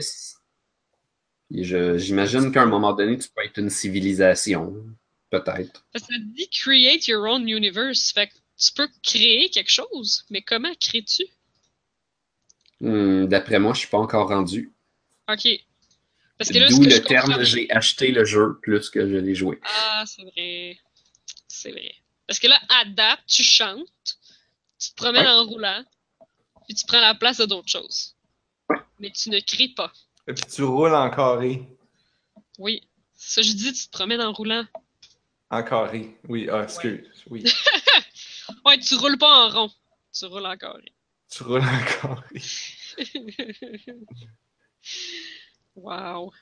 [1.50, 4.74] je- J'imagine qu'à un moment donné, tu peux être une civilisation.
[5.30, 5.84] Peut-être.
[5.96, 8.12] Ça dit create your own universe.
[8.12, 11.24] Fait que tu peux créer quelque chose, mais comment crées-tu?
[12.80, 14.72] Hmm, D'après moi, je suis pas encore rendu.
[15.28, 15.44] Ok.
[16.50, 19.58] D'où le terme j'ai acheté le jeu plus que je l'ai joué.
[19.62, 20.76] Ah, c'est vrai.
[21.56, 21.94] C'est vrai.
[22.26, 24.18] Parce que là, adapte, tu chantes,
[24.78, 25.30] tu te promènes Ouais.
[25.30, 25.84] en roulant,
[26.66, 28.14] puis tu prends la place de d'autres choses.
[28.68, 28.78] Ouais.
[28.98, 29.92] Mais tu ne crées pas.
[30.26, 31.62] Et puis tu roules en carré.
[32.58, 32.82] Oui.
[33.14, 34.64] C'est ça je dis, tu te promènes en roulant.
[35.50, 36.18] En carré.
[36.28, 37.06] Oui, ah, excuse.
[37.30, 37.44] Oui.
[38.66, 39.70] Ouais, tu roules pas en rond.
[40.12, 40.92] Tu roules en carré.
[41.30, 42.22] Tu roules encore.
[45.76, 46.32] wow.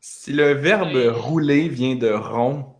[0.00, 1.08] Si le verbe Ouais.
[1.10, 2.77] rouler vient de rond,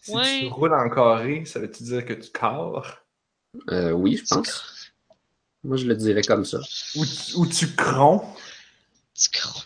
[0.00, 0.40] si Ouais.
[0.40, 3.04] tu roules en carré, ça veut-tu dire que tu carres?
[3.70, 4.92] Euh, oui, je pense.
[5.62, 6.58] Moi, je le dirais comme ça.
[6.96, 8.22] Ou tu, ou tu cron?
[9.14, 9.62] Tu crois.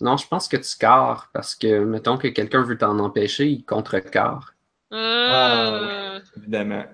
[0.00, 3.64] Non, je pense que tu carres parce que, mettons que quelqu'un veut t'en empêcher, il
[3.64, 4.54] contrecarre.
[4.90, 6.84] Ah, Évidemment.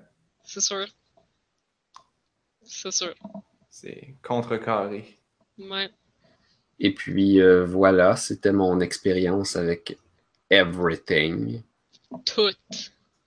[0.45, 0.87] c'est sûr.
[2.63, 3.15] C'est sûr.
[3.71, 5.19] C'est contrecarré.
[5.59, 5.91] Ouais.
[6.79, 9.99] Et puis, euh, voilà, c'était mon expérience avec
[10.51, 11.63] Everything.
[12.25, 12.51] Tout.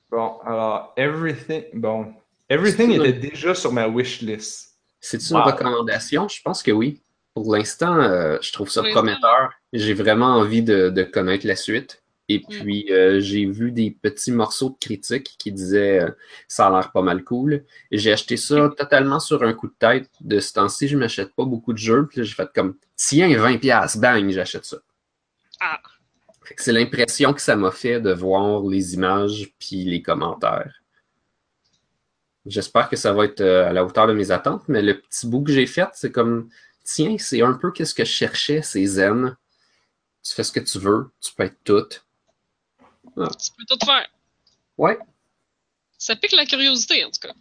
[0.10, 1.64] Bon, alors, everything.
[1.74, 2.14] Bon.
[2.50, 4.76] Everything C'est était une- déjà sur ma wish list.
[5.00, 5.44] C'est une Wow.
[5.46, 6.28] recommandation?
[6.28, 7.02] Je pense que oui.
[7.34, 9.52] Pour l'instant, euh, je trouve ça prometteur.
[9.72, 12.04] J'ai vraiment envie de, de connaître la suite.
[12.28, 16.12] Et puis, euh, j'ai vu des petits morceaux de critiques qui disaient euh,
[16.48, 17.64] ça a l'air pas mal cool.
[17.92, 20.10] J'ai acheté ça totalement sur un coup de tête.
[20.22, 22.06] De ce temps-ci, je m'achète pas beaucoup de jeux.
[22.08, 24.78] Puis là, j'ai fait comme tiens, 20$, bang, j'achète ça.
[25.60, 25.80] Ah.
[26.58, 30.74] C'est l'impression que ça m'a fait de voir les images puis les commentaires.
[32.46, 35.28] J'espère que ça va être euh, à la hauteur de mes attentes, mais le petit
[35.28, 36.50] bout que j'ai fait, c'est comme
[36.84, 39.36] tiens, c'est un peu qu'est-ce que je cherchais, c'est zen.
[40.24, 41.88] Tu fais ce que tu veux, tu peux être tout.
[41.88, 44.08] Tu peux tout faire.
[44.78, 44.98] Ouais,
[45.98, 47.34] Ça pique la curiosité, en tout cas.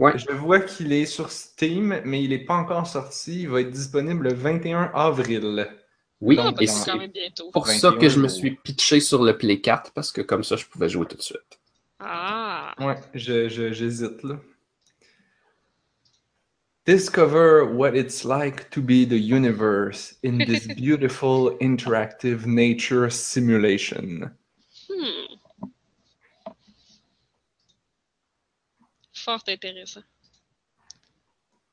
[0.00, 0.18] ouais.
[0.18, 3.42] Je vois qu'il est sur Steam, mais il n'est pas encore sorti.
[3.42, 5.68] Il va être disponible le 21 avril.
[6.20, 6.92] Oui, Donc, et c'est
[7.52, 10.42] pour ça 21 que je me suis pitché sur le Play 4 parce que comme
[10.42, 11.60] ça, je pouvais jouer tout de suite.
[12.00, 12.74] Ah.
[12.78, 14.40] Ouais, j'hésite là.
[16.86, 24.30] Discover what it's like to be the universe in this beautiful interactive nature simulation.
[24.88, 25.34] Hmm.
[29.12, 30.04] Fort intéressant.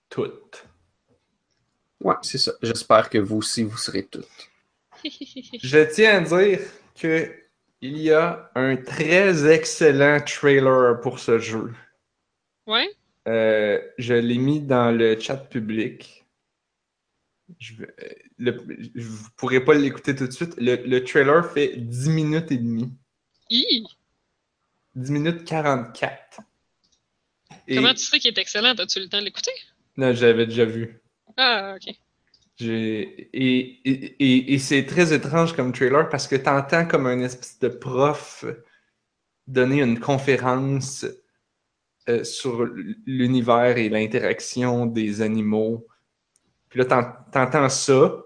[0.09, 0.65] Tout.
[2.01, 2.53] Ouais, c'est ça.
[2.61, 4.27] J'espère que vous aussi, vous serez toutes.
[5.03, 6.59] Je tiens à dire
[6.99, 7.33] que
[7.81, 11.73] il y a un très excellent trailer pour ce jeu.
[12.67, 12.89] ouais?
[13.27, 16.25] Euh, je l'ai mis dans le chat public.
[17.59, 17.95] Je vais-
[18.37, 18.65] le-
[18.95, 20.53] je- vous pourrez pas l'écouter tout de suite.
[20.57, 22.91] Le, le trailer fait 10 minutes et demie.
[23.49, 23.83] Hi!
[24.95, 26.41] 10 minutes 44.
[27.67, 28.75] Et Comment tu sais qu'il est excellent?
[28.75, 29.51] As-tu eu le temps de l'écouter?
[29.97, 30.99] non, j'avais déjà vu.
[31.37, 31.93] Ah, ok.
[32.61, 37.59] Et, et, et- c'est très étrange comme trailer parce que tu entends comme un espèce
[37.59, 38.45] de prof
[39.47, 41.05] donner une conférence
[42.09, 42.65] euh, sur
[43.05, 45.87] l'univers et l'interaction des animaux.
[46.69, 48.23] Puis là, t'en- t'entends ça,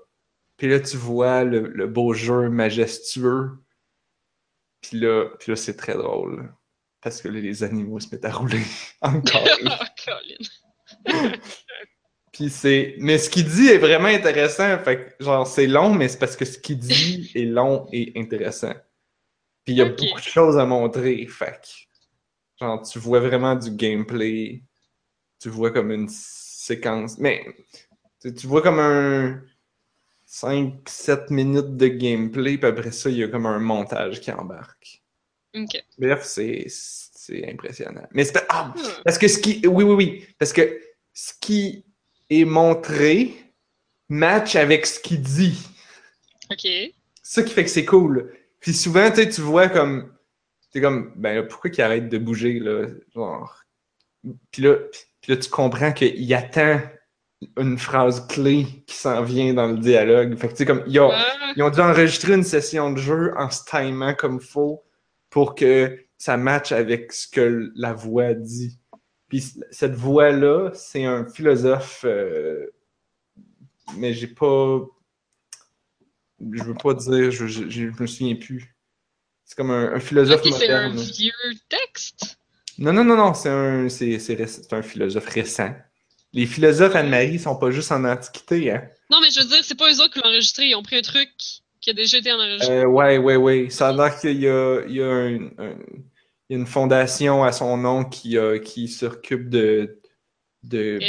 [0.58, 3.52] puis là, tu vois le, le beau jeu majestueux.
[4.82, 6.54] Puis là, puis là c'est très drôle.
[7.02, 8.62] Parce que là, les animaux se mettent à rouler
[9.02, 9.48] encore.
[12.40, 12.96] Puis c'est.
[13.00, 14.80] Mais ce qu'il dit est vraiment intéressant.
[14.80, 18.14] Fait que, genre, c'est long, mais c'est parce que ce qu'il dit est long et
[18.16, 18.74] intéressant.
[19.66, 21.28] Puis il y a beaucoup de choses à montrer.
[21.28, 24.64] Fait que, genre, tu vois vraiment du gameplay.
[25.42, 27.18] Tu vois comme une séquence.
[27.18, 27.46] Mais
[28.22, 29.42] tu, vois comme un
[30.26, 35.04] 5-7 minutes de gameplay, puis après ça, il y a comme un montage qui embarque.
[35.54, 35.84] Ok.
[35.98, 36.68] Bref, c'est
[37.50, 38.08] impressionnant.
[38.14, 38.82] Mais c'est ah, Hmm.
[39.04, 39.62] parce que ce qui.
[39.68, 40.26] Oui, oui, oui.
[40.38, 40.80] Parce que
[41.14, 41.84] ce qui
[42.30, 43.34] est montré
[44.10, 45.68] match avec ce qu'il dit.
[46.52, 46.62] Ok.
[46.62, 48.34] C'est ça qui fait que c'est cool.
[48.60, 50.14] Puis souvent, tu vois comme.
[50.72, 52.86] T'es comme, ben là, pourquoi qu'il arrête de bouger, là?
[53.16, 53.64] Genre?
[54.52, 54.76] Puis là,
[55.22, 56.80] puis là tu comprends qu'il attend
[57.58, 60.38] une phrase clé qui s'en vient dans le dialogue.
[60.38, 62.98] Fait que tu sais, comme, ils ont, Ah, ils ont dû enregistrer une session de
[62.98, 64.84] jeu en se timant comme faut
[65.30, 68.79] pour que ça matche avec ce que la voix dit.
[69.30, 72.66] Puis cette voix-là, c'est un philosophe, euh,
[73.98, 74.82] mais j'ai pas.
[76.52, 78.76] Je veux pas dire, je, je, je me souviens plus.
[79.46, 81.32] C'est comme un, un philosophe ok, c'est un vieux
[81.68, 82.38] texte?
[82.78, 85.74] Non, non, non, non, c'est un, un philosophe récent.
[86.32, 88.88] Les philosophes, Anne-Marie, sont pas juste en antiquité, hein.
[89.10, 90.68] Non, mais je veux dire, c'est pas eux autres qui l'ont enregistré.
[90.68, 91.30] Ils ont pris un truc
[91.82, 92.80] qui a déjà été enregistré.
[92.82, 93.70] Euh, ouais, ouais, ouais.
[93.70, 95.78] Ça a l'air qu'il y a, il y a un- un-
[96.50, 100.00] il y a une fondation à son nom qui, euh, qui s'occupe de,
[100.64, 101.00] de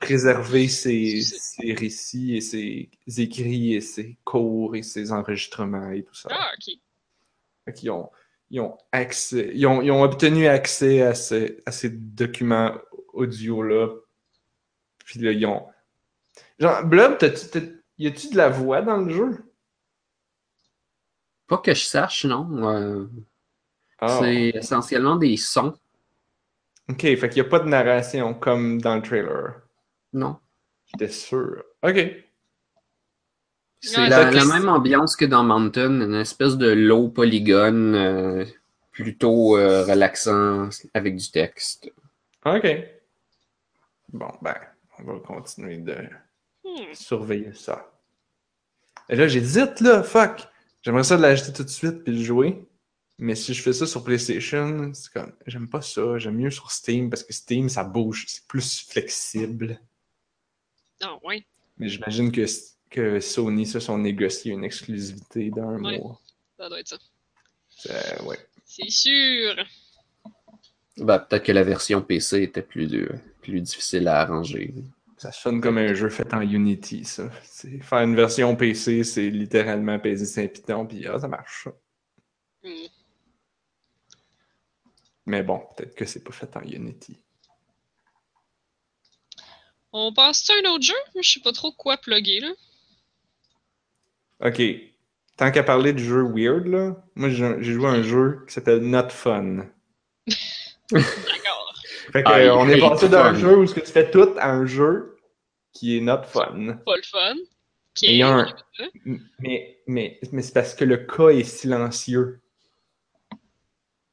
[0.00, 6.14] préserver ses, ses récits et ses écrits et ses cours et ses enregistrements et tout
[6.14, 6.28] ça.
[6.32, 6.74] Ah, ok.
[7.64, 8.10] Fait qu'ils ont,
[8.50, 12.74] ils ont accès, ils ont, ils ont obtenu accès à, ce- à ces documents
[13.12, 13.88] audio-là.
[15.04, 15.66] Puis là, ils ont.
[16.58, 19.44] Genre, Blob, t'as-tu- t'as- y a-tu de la voix dans le jeu?
[21.46, 22.48] Pas que je sache, non.
[22.68, 23.06] Euh,
[24.02, 24.18] Ah.
[24.20, 25.74] C'est essentiellement des sons.
[26.88, 29.62] Ok, fait qu'il n'y a pas de narration comme dans le trailer.
[30.12, 30.38] Non.
[30.86, 31.62] J'étais sûr.
[31.82, 31.98] Ok.
[33.80, 38.44] C'est la, même ambiance que dans Mountain, une espèce de low polygone euh,
[38.90, 41.90] plutôt euh, relaxant avec du texte.
[42.44, 42.66] Ok.
[44.12, 44.54] Bon, ben,
[44.98, 45.96] on va continuer de
[46.64, 46.94] Hmm.
[46.94, 47.90] surveiller ça.
[49.08, 50.48] Et là, j'hésite, là, fuck.
[50.82, 52.64] J'aimerais ça de l'acheter tout de suite puis le jouer.
[53.22, 56.18] Mais si je fais ça sur PlayStation, c'est comme, j'aime pas ça.
[56.18, 58.24] J'aime mieux sur Steam parce que Steam, ça bouge.
[58.26, 59.80] C'est plus flexible.
[61.00, 61.46] Ah, ouais.
[61.78, 62.44] Mais j'imagine que,
[62.90, 65.98] que Sony se sont négociés une exclusivité d'un Ouais.
[66.00, 66.20] mois.
[66.58, 66.98] Ça doit être ça.
[67.70, 68.38] C'est- ouais.
[68.64, 69.54] C'est sûr.
[70.96, 73.08] Ben, peut-être que la version PC était plus, de-
[73.40, 74.74] plus difficile à arranger.
[75.16, 77.30] Ça sonne comme un jeu fait en Unity, ça.
[77.44, 81.64] C'est- Faire une version PC, c'est littéralement peser saint Python, puis ah, ça marche.
[81.64, 81.72] ça.
[85.26, 87.16] Mais bon, peut-être que c'est pas fait en Unity.
[89.92, 90.94] On passe à un autre jeu?
[91.20, 92.52] Je sais pas trop quoi plugger, là.
[94.40, 94.60] Ok.
[95.36, 98.80] Tant qu'à parler de jeux weird, là, moi j'ai joué à un jeu qui s'appelle
[98.82, 99.66] Not Fun.
[100.90, 101.74] D'accord.
[102.12, 103.38] Fait que, Ah, euh, on est passé d'un fun.
[103.38, 105.16] jeu où ce que tu fais tout à un jeu
[105.72, 106.78] qui est Not Fun.
[106.84, 107.34] Pas le fun.
[107.36, 108.02] Ok.
[108.02, 108.54] Et il y a un-
[109.38, 112.40] Mais, mais, mais c'est parce que le cas est silencieux.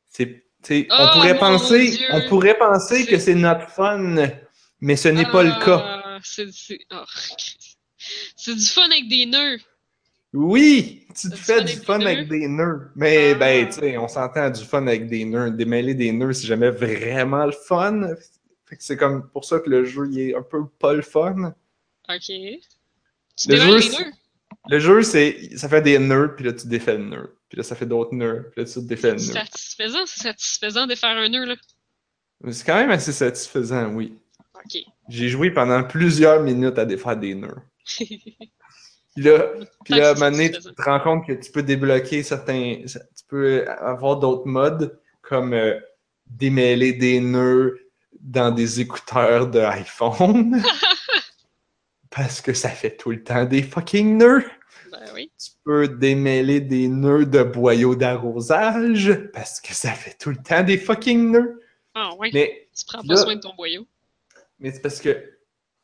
[0.08, 4.16] C'est, Oh, on pourrait mon penser, on pourrait penser que c'est Not Fun,
[4.82, 6.02] mais ce n'est pas le cas.
[6.04, 7.04] Ah, C'est c'est- oh,
[8.36, 9.58] c'est du fun avec des nœuds.
[10.34, 12.92] Oui, tu te fais du fun des avec des nœuds.
[12.96, 13.36] Mais Ah.
[13.36, 15.50] ben, tu sais, on s'entend du fun avec des nœuds.
[15.52, 18.10] Démêler des nœuds, c'est jamais vraiment le fun.
[18.68, 21.02] Fait que c'est comme pour ça que le jeu il est un peu pas le
[21.02, 21.54] fun.
[22.10, 22.20] Ok.
[22.26, 24.12] Tu Le démêles jeu, c'est- nœuds?
[24.70, 27.36] Le jeu, c'est ça fait des nœuds, puis là tu défais le nœud.
[27.50, 29.40] Puis là ça fait d'autres nœuds, puis là tu défais le C'est nœud.
[29.40, 31.56] satisfaisant, c'est satisfaisant de faire un nœud, là.
[32.52, 34.14] C'est quand même assez satisfaisant, oui.
[34.56, 34.82] Ok.
[35.10, 37.56] J'ai joué pendant plusieurs minutes à défaire des nœuds.
[39.16, 39.44] Puis là,
[39.84, 42.84] puis là, à un moment donné, tu te rends compte que tu peux débloquer certains.
[42.86, 45.78] Tu peux avoir d'autres modes comme euh,
[46.28, 47.80] démêler des nœuds
[48.22, 50.62] dans des écouteurs de iPhone.
[52.12, 54.46] Parce que ça fait tout le temps des fucking nœuds.
[54.92, 55.32] Ben oui.
[55.38, 59.14] Tu peux démêler des nœuds de boyaux d'arrosage.
[59.34, 61.62] Parce que ça fait tout le temps des fucking nœuds.
[61.96, 62.30] Ah ouais.
[62.34, 63.86] Mais Tu prends là- pas soin de ton boyau.
[64.60, 65.18] mais c'est parce que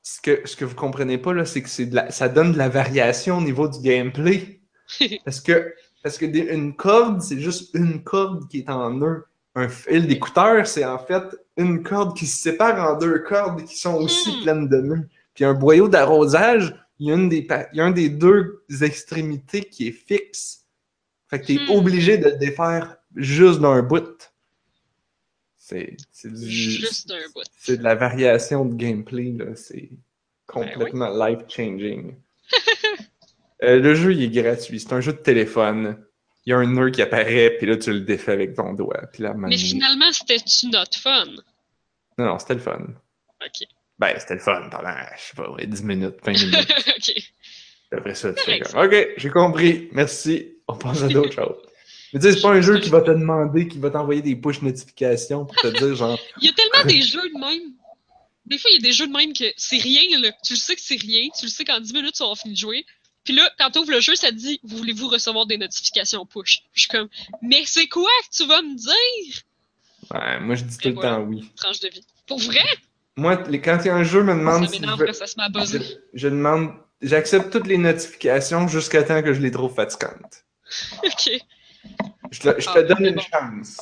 [0.03, 2.52] ce que, ce que vous comprenez pas, là, c'est que c'est de la- ça donne
[2.52, 4.61] de la variation au niveau du gameplay.
[5.26, 5.73] Parce que,
[6.03, 9.26] parce que des- une corde, c'est juste une corde qui est en nœud.
[9.56, 11.23] Un fil d'écouteur, c'est en fait
[11.57, 14.41] une corde qui se sépare en deux cordes qui sont aussi Hmm.
[14.44, 15.10] pleines de nœuds.
[15.34, 18.63] Puis un boyau d'arrosage, il y, a une des il y a un des deux
[18.81, 20.65] extrémités qui est fixe.
[21.30, 21.69] Fait que t'es Hmm.
[21.72, 24.31] obligé de le défaire juste d'un bout.
[25.57, 27.41] C'est c'est du- Juste d'un bout.
[27.57, 29.55] c'est de la variation de gameplay, là.
[29.55, 29.97] C'est Ben
[30.47, 32.15] complètement life-changing.
[33.63, 34.81] Euh, le jeu, il est gratuit.
[34.81, 35.97] C'est un jeu de téléphone.
[36.45, 39.07] Il y a un nœud qui apparaît, puis là, tu le défais avec ton doigt.
[39.13, 41.26] Puis là, Mais finalement, c'était-tu notre fun?
[42.17, 42.85] Non, non, c'était le fun.
[43.41, 43.65] Ok.
[43.99, 46.73] Ben, c'était le fun pendant, je sais pas, ouais, 10 minutes, 20 minutes.
[46.97, 47.23] ok.
[47.91, 49.89] Après ça, tu fais comme, OK, j'ai compris.
[49.93, 50.53] Merci.
[50.67, 51.55] On passe à d'autres choses.
[52.13, 54.35] Mais tu sais, c'est pas un jeu qui va te demander, qui va t'envoyer des
[54.35, 57.73] push notifications pour te dire, genre, Il y a tellement des jeux de même.
[58.45, 60.31] Des fois, il y a des jeux de même que c'est rien, là.
[60.43, 61.30] Tu le sais que c'est rien.
[61.38, 62.85] Tu le sais qu'en 10 minutes, tu vas fini de jouer.
[63.23, 66.61] Puis là, quand tu ouvres le jeu, ça te dit Voulez-vous recevoir des notifications push?
[66.73, 67.09] Je suis comme
[67.41, 69.41] Mais c'est quoi que tu vas me dire?
[70.13, 71.15] Ouais, moi, je dis tout le voilà.
[71.15, 71.43] temps oui.
[71.55, 72.05] Tranche de vie.
[72.27, 72.63] Pour vrai?
[73.17, 75.13] Moi, les- quand il y a un jeu me demande Ça si je veux- quand
[75.13, 75.77] ça se.
[75.77, 80.45] Je, je demande, j'accepte toutes les notifications jusqu'à temps que je les trouve fatigantes.
[81.03, 81.31] ok.
[82.31, 83.21] Je te, je te Ah, donne une bon.
[83.21, 83.77] chance.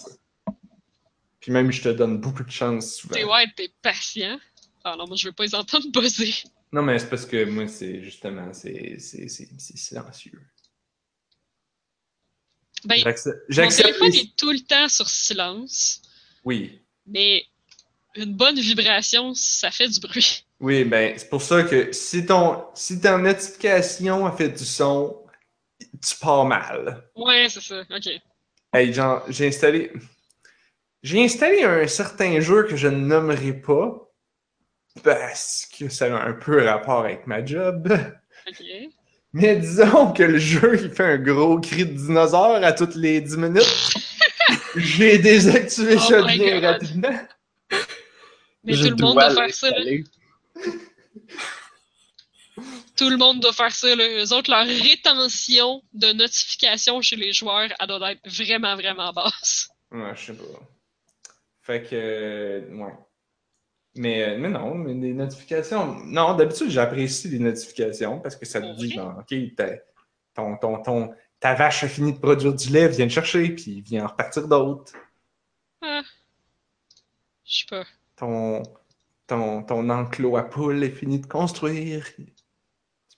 [1.40, 3.16] Puis même, je te donne beaucoup de chance souvent.
[3.16, 4.40] T'es ouais, t'es patient.
[4.84, 6.34] Ah non, moi, je veux pas les entendre buzzer.
[6.72, 10.42] Non, mais c'est parce que moi, c'est justement, c'est c'est- c'est- c'est silencieux.
[12.86, 13.38] Ben, J'accepte.
[13.58, 16.02] mon téléphone les- est tout le temps sur silence.
[16.44, 16.82] Oui.
[17.06, 17.46] Mais
[18.16, 20.46] une bonne vibration, ça fait du bruit.
[20.60, 25.18] Oui, ben, c'est pour ça que si, ton, si ta notification a fait du son,
[25.80, 27.04] tu pars mal.
[27.16, 27.82] Ouais, c'est ça.
[27.90, 28.10] Ok.
[28.74, 29.92] Hey, genre, j'ai installé.
[31.02, 34.10] J'ai installé un certain jeu que je ne nommerai pas
[35.04, 37.92] parce que ça a un peu rapport avec ma job.
[38.48, 38.64] Ok.
[39.34, 43.20] Mais disons que le jeu, il fait un gros cri de dinosaure à toutes les
[43.20, 43.94] 10 minutes.
[44.76, 46.64] J'ai désactivé Oh ça bien God.
[46.64, 47.20] rapidement.
[48.64, 49.92] Mais Je tout le monde doit faire ça, là.
[52.96, 54.08] Tout le monde doit faire ça, là.
[54.24, 59.70] Eux autres, leur rétention de notifications chez les joueurs, elle doit être vraiment, vraiment basse.
[59.92, 60.44] Ouais, je sais pas.
[61.62, 62.94] Fait que, euh, ouais.
[63.96, 65.96] Mais, euh, mais non, mais des notifications.
[66.06, 69.78] Non, d'habitude, j'apprécie les notifications parce que ça te Pour dit, genre, OK, t'as-
[70.36, 73.82] ton, ton, ton, ta vache a fini de produire du lait, viens le chercher, puis
[73.82, 74.94] viens en repartir d'autres.
[75.82, 76.02] Ah.
[77.46, 77.86] Je sais pas.
[78.16, 78.64] Ton,
[79.28, 82.06] ton, ton enclos à poules est fini de construire.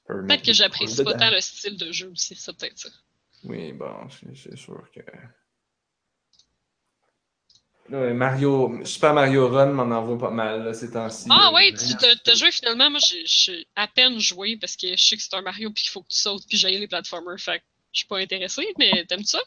[0.07, 2.89] Peut-être que j'apprécie pas tant le style de jeu aussi, c'est peut-être ça.
[3.43, 5.01] Oui, bon, c'est sûr que.
[7.89, 11.30] Là, Mario, Super Mario Run m'en envoie pas mal là, ces temps-ci.
[11.31, 11.93] Ah ouais, tu
[12.23, 12.89] t'as joué finalement.
[12.89, 15.91] Moi, j'ai- à peine joué parce que je sais que c'est un Mario puis qu'il
[15.91, 17.39] faut que tu sautes puis j'aille les platformers.
[17.39, 19.39] Fait que je suis pas intéressée, mais t'aimes ça?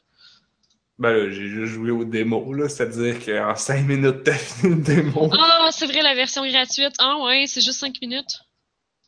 [0.98, 4.80] Ben là, j'ai juste joué au démo, là, c'est-à-dire qu'en 5 minutes, t'as fini le
[4.82, 5.30] démo.
[5.38, 6.94] Ah, c'est vrai, la version gratuite.
[6.98, 8.40] Ah ouais, c'est juste 5 minutes.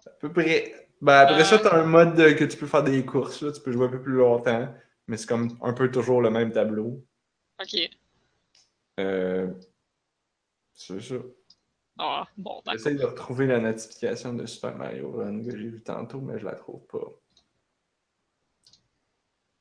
[0.06, 0.88] À peu près.
[1.00, 1.58] Ben après ça, Euh.
[1.58, 4.00] t'as un mode que tu peux faire des courses, là, tu peux jouer un peu
[4.02, 4.72] plus longtemps,
[5.08, 7.02] mais c'est comme un peu toujours le même tableau.
[7.60, 7.88] Ok.
[9.00, 9.48] Euh...
[10.74, 11.14] C'est ça.
[11.98, 12.72] Ah, bon, d'accord.
[12.72, 16.44] J'essaie de retrouver la notification de Super Mario Run que j'ai vu tantôt, mais je
[16.44, 16.98] la trouve pas.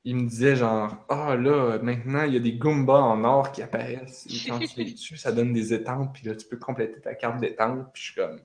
[0.05, 3.61] Il me disait genre, ah là, maintenant il y a des Goombas en or qui
[3.61, 4.26] apparaissent.
[4.27, 7.15] Et quand tu les tues, ça donne des étampes, puis là tu peux compléter ta
[7.15, 7.89] carte d'étampes.
[7.93, 8.39] Puis je suis comme,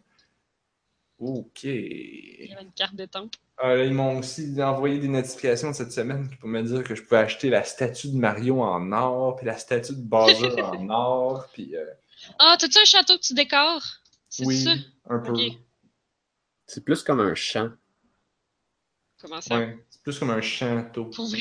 [1.19, 1.65] ok.
[1.65, 3.35] Il y avait une carte d'étampe.
[3.57, 7.19] Ah, ils m'ont aussi envoyé des notifications cette semaine pour me dire que je pouvais
[7.21, 11.77] acheter la statue de Mario en or, puis la statue de Bowser en or, puis
[11.77, 11.85] euh,
[12.41, 14.01] Ah, t'as-tu un château que tu décores?
[14.29, 14.73] C'est oui, ça?
[15.09, 15.35] un peu.
[16.67, 17.71] C'est plus comme un champ.
[19.25, 19.57] Comment ça?
[19.57, 21.07] Ouais, c'est plus comme un château.
[21.07, 21.41] Pour vrai?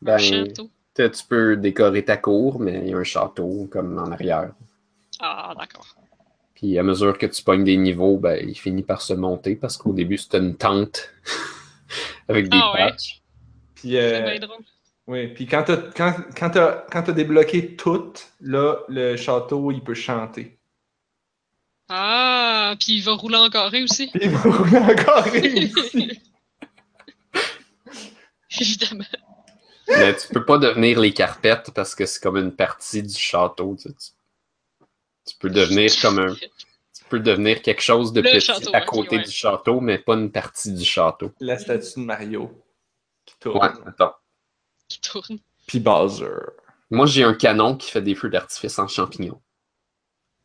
[0.00, 0.70] Ben, un château.
[0.94, 4.52] tu tu peux décorer ta cour, mais il y a un château comme en arrière.
[5.20, 5.96] Ah, d'accord.
[6.54, 9.76] Puis à mesure que tu pognes des niveaux, ben, il finit par se monter parce
[9.76, 11.10] qu'au début, c'était une tente
[12.28, 12.90] avec des Ah ouais?
[12.90, 13.22] patchs.
[13.74, 14.64] Puis, C'est euh, bien drôle.
[15.08, 19.82] oui, puis quand t'as quand, quand t'as- quand t'as débloqué tout, là, le château, il
[19.82, 20.58] peut chanter.
[21.88, 24.10] Ah, puis il va rouler en carré aussi.
[24.10, 26.12] Puis il va rouler encore ici.
[28.60, 29.04] Évidemment.
[29.88, 33.76] Mais tu peux pas devenir les carpettes parce que c'est comme une partie du château.
[33.76, 33.94] Tu, sais.
[33.94, 36.34] Tu- tu peux devenir comme un.
[36.34, 39.22] Tu peux devenir quelque chose de Le petit château, à côté ouais.
[39.22, 41.32] du château, mais pas une partie du château.
[41.40, 42.50] La statue de Mario
[43.26, 43.58] qui tourne.
[43.58, 44.14] Ouais, attends.
[44.88, 45.38] Qui tourne.
[45.66, 46.26] Puis Bowser.
[46.90, 49.40] Moi, j'ai un canon qui fait des feux d'artifice en champignons.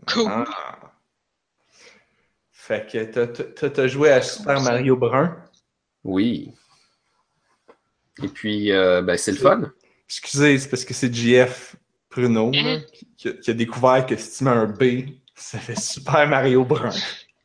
[0.08, 0.32] Cool.
[0.32, 0.94] Ah.
[2.52, 5.38] Fait que t'as joué à Super Mario Brun.
[6.04, 6.54] Oui.
[8.24, 9.72] Et puis, euh, ben, c'est le fun.
[10.08, 11.76] Excusez, c'est parce que c'est JF
[12.10, 12.82] Pruno Hein?
[12.94, 14.84] qui, qui a, qui a découvert que si tu mets un B,
[15.36, 16.90] ça fait Super Mario Brun.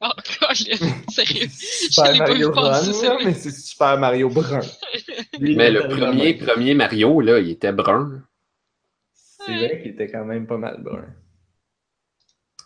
[0.00, 0.08] Oh,
[0.40, 0.54] Colin,
[1.08, 1.46] sérieux?
[1.50, 3.24] Super Mario vu passer, Run, c'est là, vrai.
[3.26, 4.60] mais c'est Super Mario Brun.
[5.38, 8.22] Lui, Mais le premier, vraiment- premier Mario, là, il était brun.
[9.14, 11.04] C'est vrai qu'il était quand même pas mal brun.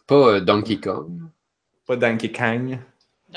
[0.06, 1.20] Pas euh, Donkey Kong.
[1.86, 2.78] Pas Donkey Kong.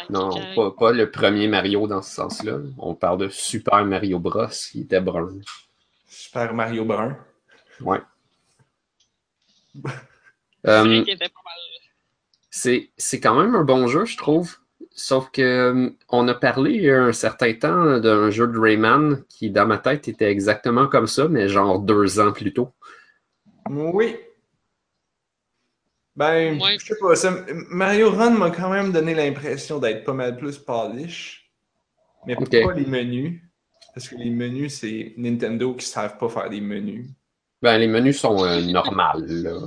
[0.09, 2.59] Non, pas, pas le premier Mario dans ce sens-là.
[2.77, 4.47] On parle de Super Mario Bros.
[4.71, 5.29] qui était brun.
[6.07, 7.17] Super Mario Brun.
[7.81, 8.01] Ouais.
[10.63, 11.53] C'est Euh, vrai qu'il était pas mal.
[12.51, 14.57] c'est c'est quand même un bon jeu, je trouve.
[14.91, 18.57] Sauf que euh, on a parlé il y a un certain temps d'un jeu de
[18.59, 22.73] Rayman qui, dans ma tête, était exactement comme ça, mais genre deux ans plus tôt.
[23.69, 24.17] Oui.
[26.19, 26.75] Ben, Ouais.
[26.77, 27.15] je sais pas.
[27.15, 27.33] ça-
[27.69, 31.49] Mario Run m'a quand même donné l'impression d'être pas mal plus polish.
[32.27, 33.41] Mais pas les menus?
[33.95, 37.07] Parce que les menus, c'est Nintendo qui savent pas faire des menus.
[37.61, 39.25] Ben, les menus sont euh, normales.
[39.27, 39.57] là.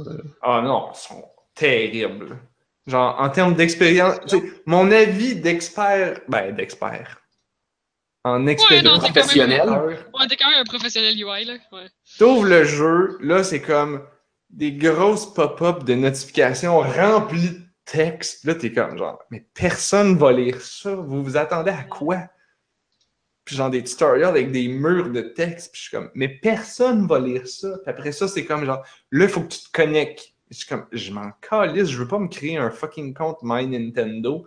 [0.43, 1.25] Ah non, ils sont
[1.55, 2.39] terribles.
[2.87, 7.19] Genre, en termes d'expérience, tu sais, mon avis d'expert, ben, d'expert.
[8.25, 8.85] En expérience.
[8.85, 9.69] non, t'es Professionnel.
[9.71, 11.55] Ouais, t'es quand même un professionnel UI, là.
[11.73, 11.87] Ouais.
[12.19, 14.03] T'ouvres le jeu, là, c'est comme
[14.53, 18.45] des grosses pop-up de notifications remplies de texte.
[18.45, 20.95] Là, t'es comme genre, mais personne va lire ça.
[20.95, 22.29] Vous vous attendez à quoi?
[23.45, 25.73] Puis genre des tutorials avec des murs de texte.
[25.73, 27.71] Puis je suis comme, mais personne va lire ça.
[27.83, 30.29] Puis après ça, c'est comme genre, là, il faut que tu te connectes.
[30.51, 33.67] Je suis comme, je m'en calisse, je veux pas me créer un fucking compte My
[33.67, 34.47] Nintendo.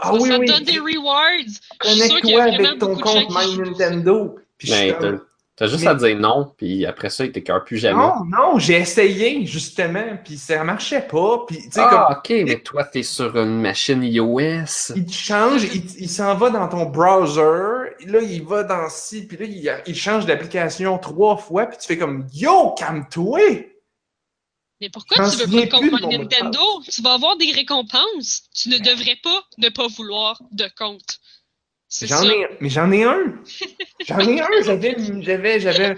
[0.00, 1.60] Ah oui, ça oui, donne des rewards.
[1.78, 3.56] Connecte-toi avec ton compte My.
[3.58, 4.36] Nintendo.
[4.58, 5.24] Puis je suis Ben, comme,
[5.56, 7.98] t'as juste Mais- à dire non, puis après ça, il t'écœure plus jamais.
[8.00, 11.44] Non, non, j'ai essayé, justement, puis ça marchait pas.
[11.46, 14.32] Puis, tu sais, Ah, ok, mais toi, t'es sur une machine iOS.
[14.40, 18.88] comme, il te change, il, il s'en va dans ton browser, là, il va dans
[18.88, 23.40] ci, puis là, il, il change d'application trois fois, puis tu fais comme, yo, calme-toi!
[24.80, 26.60] Mais pourquoi tu veux pas de compte Nintendo?
[26.90, 28.42] Tu vas avoir des récompenses.
[28.54, 31.20] Tu ne devrais pas ne pas vouloir de compte.
[32.02, 33.34] J'en ai, mais j'en ai un.
[34.06, 34.62] J'en ai un.
[34.62, 35.96] J'avais, j'avais, j'avais,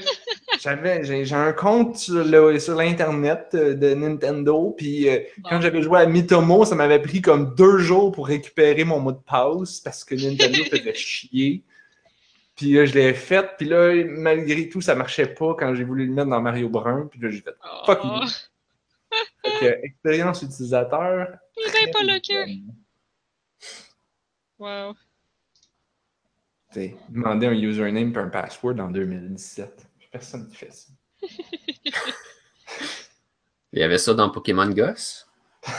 [0.60, 2.22] j'avais, j'ai un compte sur
[2.76, 4.74] l'internet euh, de Nintendo.
[4.76, 8.84] Puis euh, quand j'avais joué à Mitomo, ça m'avait pris comme deux jours pour récupérer
[8.84, 11.64] mon mot de passe parce que Nintendo faisait chier.
[12.54, 13.56] Puis là, je l'ai fait.
[13.56, 17.08] Puis là, malgré tout, ça marchait pas quand j'ai voulu le mettre dans Mario Brun.
[17.10, 17.56] Puis là, j'ai fait
[17.86, 18.20] fuck Oh.
[19.42, 21.28] Fait que, expérience utilisateur.
[21.56, 22.46] il pas le cœur.
[24.58, 24.94] Wow.
[26.76, 29.86] T'sais, demander un username et un password en 2017.
[30.12, 30.92] Personne qui fait ça.
[33.72, 35.26] Il y avait ça dans Pokémon Goss.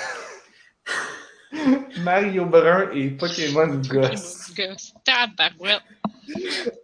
[1.99, 4.52] Mario Brun et Pokémon Goss.
[4.56, 4.95] Gosse.
[5.06, 5.84] Tabarouette.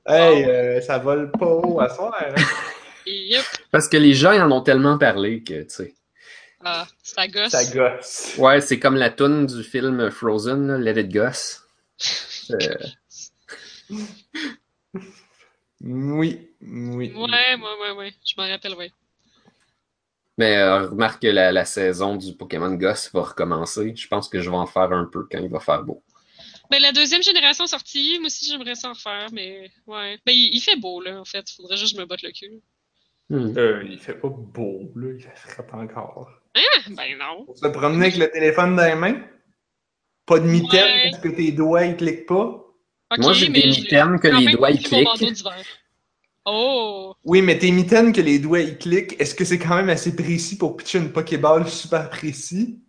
[0.06, 2.16] Hey, euh, ça vole pas haut à soir.
[2.20, 2.36] Hein?
[3.08, 3.44] Yep.
[3.72, 5.96] Parce que les gens ils en ont tellement parlé que, tu sais.
[6.64, 7.50] Ah, ça gosse.
[7.50, 8.36] Ça gosse.
[8.38, 11.64] Ouais, c'est comme la toune du film Frozen, là, Let It Goss.
[12.52, 12.58] Euh,
[15.82, 17.12] Oui, oui.
[17.14, 18.14] Ouais, ouais, ouais, ouais.
[18.26, 18.92] Je m'en rappelle, ouais.
[20.38, 23.94] mais euh, remarque que la, la saison du Pokémon Goss va recommencer.
[23.96, 26.02] Je pense que je vais en faire un peu quand il va faire beau.
[26.72, 30.18] Ben, la deuxième génération sortie, moi aussi j'aimerais ça en refaire, mais ouais.
[30.26, 31.50] Ben, il, il fait beau, là, en fait.
[31.52, 32.62] Faudrait juste que je me botte le cul.
[33.30, 33.54] Hmm.
[33.58, 35.12] Euh, il fait pas beau, là.
[35.14, 36.32] Il fait frappe encore.
[36.56, 36.60] Ah,
[36.90, 37.46] ben non.
[37.46, 39.22] Pour se promener avec le téléphone dans les mains?
[40.26, 41.10] Pas de mitaine Ouais.
[41.12, 42.64] parce que tes doigts, ils cliquent pas?
[43.18, 45.08] Moi, j'ai des je- mitaines que les doigts, ils cliquent.
[46.46, 47.16] Oh!
[47.24, 50.14] Oui, mais tes mitaines que les doigts, ils cliquent, est-ce que c'est quand même assez
[50.16, 52.80] précis pour pitcher une Pokéball super précis?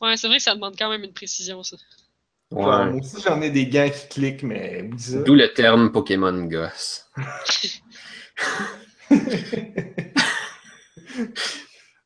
[0.00, 1.76] Ouais, c'est vrai que ça demande quand même une précision, ça.
[2.52, 2.90] Genre, Ouais.
[2.92, 4.88] moi aussi, j'en ai des gants qui cliquent, mais.
[5.26, 7.06] D'où le terme Pokémon Goss.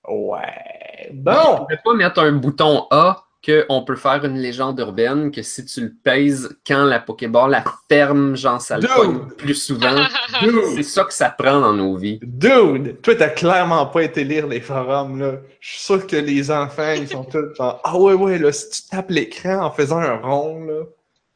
[0.09, 1.09] Ouais.
[1.11, 1.57] On Bon!
[1.59, 5.81] pourrait pas mettre un bouton A qu'on peut faire une légende urbaine que si tu
[5.81, 8.91] le pèses quand la Pokéball la ferme, genre ça le Dude!
[8.95, 10.05] pogne plus souvent.
[10.75, 12.19] C'est ça que ça prend dans nos vies.
[12.23, 13.01] Dude!
[13.03, 15.39] Toi, t'as clairement pas été lire les forums, là.
[15.61, 18.69] Je suis sûr que les enfants, ils sont tous genre, ah ouais, ouais, là, si
[18.71, 20.83] tu tapes l'écran en faisant un rond, là,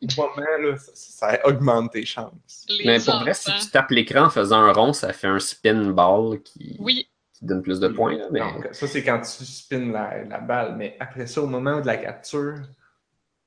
[0.03, 2.67] au moment, là, ça, ça augmente tes chances.
[2.69, 5.39] Les Mais pour vrai, si tu tapes l'écran en faisant un rond, ça fait un
[5.39, 7.09] spin ball qui, Oui,
[7.45, 8.17] qui donne plus de points.
[8.17, 8.41] là, mais...
[8.41, 10.77] Donc, ça, c'est quand tu spins la, la balle.
[10.77, 12.55] Mais après ça, au moment de la capture,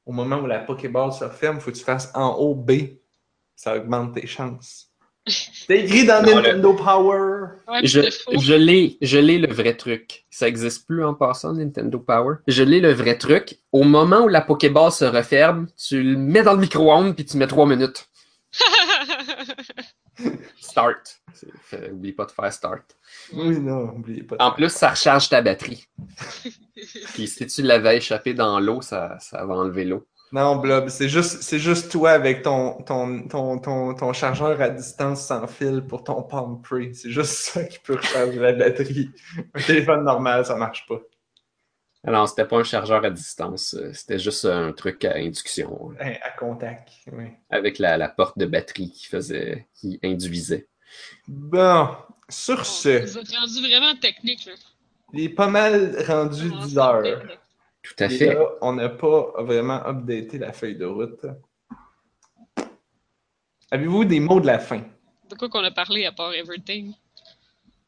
[0.06, 2.72] au moment où la Pokéball se ferme, il faut que tu fasses en haut B.
[3.56, 4.92] Ça augmente tes chances.
[5.28, 7.48] C'est écrit dans Non, Nintendo Power.
[7.68, 10.26] ouais, Je, l'ai, je l'ai le vrai truc.
[10.30, 12.36] Ça existe plus en passant, Nintendo Power.
[12.48, 13.58] Je l'ai le vrai truc.
[13.72, 17.36] Au moment où la Pokéball se referme, tu le mets dans le micro-ondes puis tu
[17.38, 18.08] mets trois minutes.
[20.62, 21.20] Start.
[21.62, 22.96] Fait- oublie pas de faire start.
[23.34, 24.38] Oui, non, oubliez pas.
[24.38, 25.88] de En plus, ça recharge ta batterie.
[27.14, 30.08] Puis si tu l'avais échappé dans l'eau, ça, ça va enlever l'eau.
[30.34, 34.70] Non, Blob, c'est juste, c'est juste toi avec ton, ton, ton, ton, ton chargeur à
[34.70, 36.94] distance sans fil pour ton Palm Pre.
[36.94, 39.10] C'est juste ça qui peut recharger la batterie.
[39.54, 41.00] Un téléphone normal, ça marche pas.
[42.04, 43.74] Alors, c'était pas un chargeur à distance.
[43.74, 47.26] euh, C'était juste un truc à induction Hein, À contact, oui.
[47.50, 50.68] avec la, la porte de batterie qui faisait, qui induisait.
[51.28, 51.90] Bon,
[52.30, 54.54] sur ce, Vous êtes rendu vraiment technique, là.
[55.14, 57.04] il est pas mal rendu 10 heures.
[57.84, 58.34] Tout à Et fait.
[58.34, 61.26] là, on n'a pas vraiment updaté la feuille de route.
[63.72, 64.82] Avez-vous des mots de la fin?
[65.30, 66.94] De quoi qu'on a parlé à part Everything?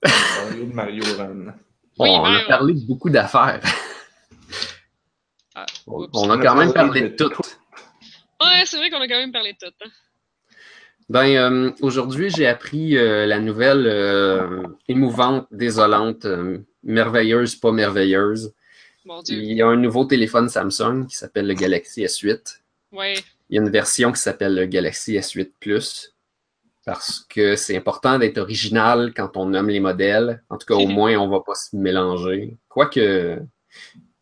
[0.05, 1.53] Mario de Mario Run.
[1.97, 3.61] Oui, on a parlé de beaucoup d'affaires.
[5.55, 7.29] Ah, on a quand même parlé de tout.
[8.41, 9.73] Ouais, c'est vrai qu'on a quand même parlé de tout.
[9.83, 9.89] Hein.
[11.09, 16.27] Ben, euh, aujourd'hui, j'ai appris euh, la nouvelle euh, émouvante, désolante,
[16.83, 18.53] merveilleuse, pas merveilleuse.
[19.05, 19.37] Mon Dieu.
[19.37, 22.59] Il y a un nouveau téléphone Samsung qui s'appelle le Galaxy S8.
[22.91, 23.15] Ouais.
[23.49, 26.13] Il y a une version qui s'appelle le Galaxy S8 Plus
[26.85, 30.43] parce que c'est important d'être original quand on nomme les modèles.
[30.49, 32.55] En tout cas, au moins, on va pas se mélanger.
[32.67, 33.39] Quoique,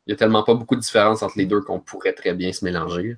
[0.05, 2.53] il y a tellement pas beaucoup de différence entre les deux qu'on pourrait très bien
[2.53, 3.17] se mélanger.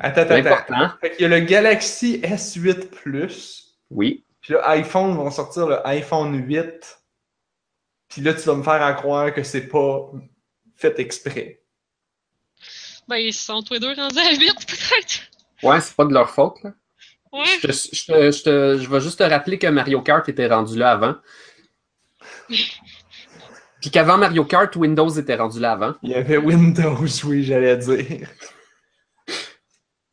[0.00, 0.48] Attends, attends, attends.
[0.50, 3.76] L'important, Fait qu'il y a le Galaxy S8 Plus.
[3.90, 6.98] oui, Puis là, iPhone vont sortir le iPhone 8.
[8.08, 10.10] Puis là, tu vas me faire à croire que c'est pas
[10.76, 11.62] fait exprès.
[13.08, 15.20] Ben, ils sont tous les deux rendus à 8, peut-être.
[15.62, 16.56] ouais, c'est pas de leur faute.
[16.62, 16.72] Là.
[17.32, 17.44] Ouais.
[17.62, 20.46] Je, te- je te- je te- je vais juste te rappeler que Mario Kart était
[20.48, 21.14] rendu là avant.
[23.80, 25.94] Puis qu'avant Mario Kart, Windows était rendu là avant.
[26.02, 28.28] Il y avait Windows, oui, j'allais dire.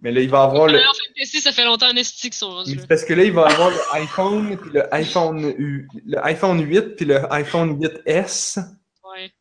[0.02, 0.78] Mais là, il va avoir le.
[0.80, 1.96] En fait, PC, ça fait longtemps en
[2.30, 5.88] qu'ils sont rendus parce que là, il va avoir le iPhone, puis le iPhone, U-
[6.06, 8.60] le iPhone 8, puis le iPhone 8S,
[9.04, 9.32] Ouais.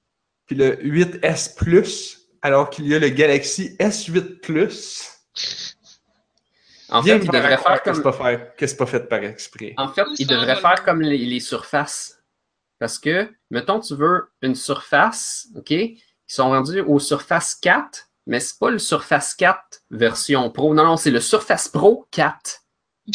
[0.46, 5.12] puis le 8S Plus, alors qu'il y a le Galaxy S8 Plus.
[6.90, 8.02] En fait, il devrait faire comme.
[8.02, 9.74] pas, faire- que c'est pas fait par exprès?
[9.76, 12.14] En fait, il devrait faire comme les, les surfaces.
[12.80, 15.70] Parce que, mettons, tu veux une surface, OK?
[15.70, 20.72] Ils sont rendus aux Surface 4, mais c'est pas le Surface 4 version Pro.
[20.74, 22.60] Non, non, c'est le Surface Pro 4.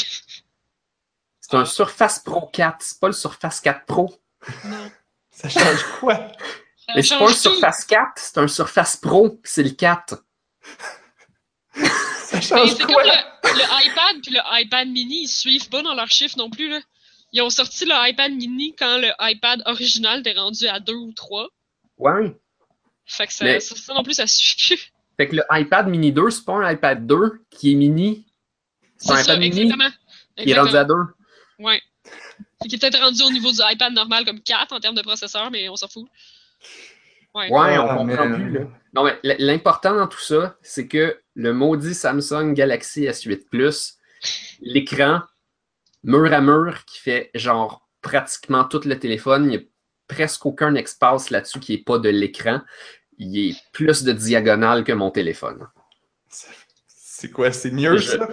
[1.40, 4.16] C'est un Surface Pro 4, c'est pas le Surface 4 Pro.
[4.64, 4.90] Non.
[5.30, 6.16] Ça change quoi?
[6.16, 7.34] Ça Mais c'est pas un.
[7.34, 10.16] Surface 4, c'est un Surface Pro, puis c'est le 4.
[11.76, 13.04] Ça Mais change c'est quoi?
[13.04, 16.50] comme le, le iPad puis le iPad mini, ils suivent pas dans leurs chiffres non
[16.50, 16.70] plus.
[16.70, 16.80] Là.
[17.34, 21.12] Ils ont sorti le iPad mini quand le iPad original était rendu à 2 ou
[21.14, 21.50] 3.
[21.98, 22.36] Ouais.
[23.06, 24.93] Fait que ça, Mais- ça, ça non plus, ça suit plus.
[25.18, 28.26] Fait que le iPad mini 2, c'est pas un iPad 2 qui est mini.
[28.98, 29.90] C'est un C'est ça, iPad mini exactement.
[30.38, 30.94] qui est rendu à 2.
[31.60, 31.82] Ouais.
[32.62, 35.02] Fait qu'il est peut-être rendu au niveau du iPad normal comme 4 en termes de
[35.02, 36.08] processeur, mais on s'en fout.
[37.36, 37.50] Ouais.
[37.52, 38.62] Ouais, on Ah, comprend plus, là.
[38.94, 43.96] Non, mais l'important dans tout ça, c'est que le maudit Samsung Galaxy S8 Plus,
[44.62, 45.22] l'écran
[46.04, 49.68] mur à mur qui fait genre pratiquement tout le téléphone, il n'y a
[50.08, 52.62] presque aucun espace là-dessus qui n'est pas de l'écran.
[53.20, 55.68] Il est plus de diagonale que mon téléphone.
[56.88, 57.52] C'est quoi?
[57.52, 58.30] C'est mieux, Je- ça?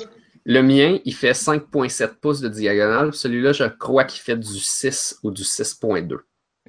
[0.46, 3.12] Le mien, il fait 5.7 pouces de diagonale.
[3.14, 6.20] Celui-là, je crois qu'il fait du 6 ou du 6.2.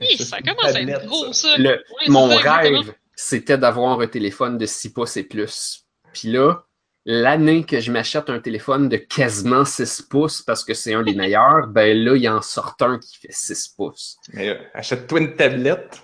[0.01, 1.57] Hi, Ça, commence à être gros, ça.
[1.57, 5.85] Le- Ouais, Mon rêve, c'était d'avoir un téléphone de 6 pouces et plus.
[6.13, 6.65] Puis là,
[7.05, 11.15] l'année que je m'achète un téléphone de quasiment 6 pouces parce que c'est un des
[11.15, 14.17] meilleurs, ben là, il en sort un qui fait 6 pouces.
[14.33, 16.01] Mais euh, achète-toi une tablette.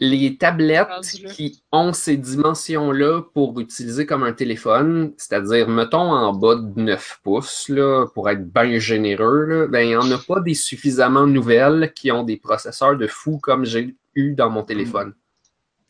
[0.00, 0.86] Les tablettes
[1.32, 7.20] qui ont ces dimensions-là pour utiliser comme un téléphone, c'est-à-dire, mettons, en bas de 9
[7.24, 11.26] pouces, là, pour être bien généreux, là, ben, il n'y en a pas des suffisamment
[11.26, 15.14] nouvelles qui ont des processeurs de fou comme j'ai eu dans mon téléphone.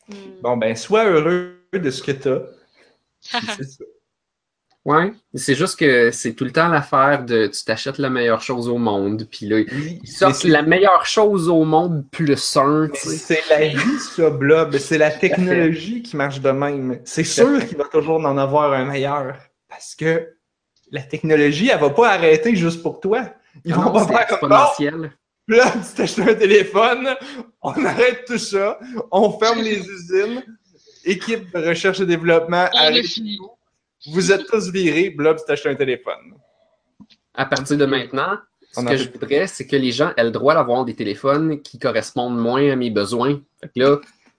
[0.07, 0.13] Hmm.
[0.41, 2.11] Bon, ben, sois heureux de ce que
[3.21, 3.83] c'est ça.
[4.85, 8.69] Ouais, c'est juste que c'est tout le temps l'affaire de tu t'achètes la meilleure chose
[8.69, 12.89] au monde, puis là, Oui, ils sortent la meilleure chose au monde plus un, mais
[12.97, 13.17] tu sais.
[13.17, 14.77] c'est la vie, ça, Blob.
[14.77, 16.99] C'est la technologie qui marche de même.
[17.03, 19.35] C'est sûr qu'il va toujours en avoir un meilleur.
[19.67, 20.29] Parce que
[20.91, 23.25] la technologie, elle va pas arrêter juste pour toi.
[23.65, 25.11] Ils vont pas c'est faire comme non, exponentiel.
[25.47, 27.09] Là, tu t'achètes un téléphone,
[27.61, 28.79] on arrête tout ça,
[29.11, 30.43] on ferme les usines,
[31.03, 33.37] équipe de recherche et développement, arrête fini.
[33.37, 33.49] tout.
[34.07, 36.35] Vous êtes tous virés, Blob, tu t'achètes un téléphone.
[37.33, 38.37] À partir de maintenant,
[38.71, 41.79] ce que je voudrais, c'est que les gens aient le droit d'avoir des téléphones qui
[41.79, 43.41] correspondent moins à mes besoins.
[43.61, 43.97] Fait que là,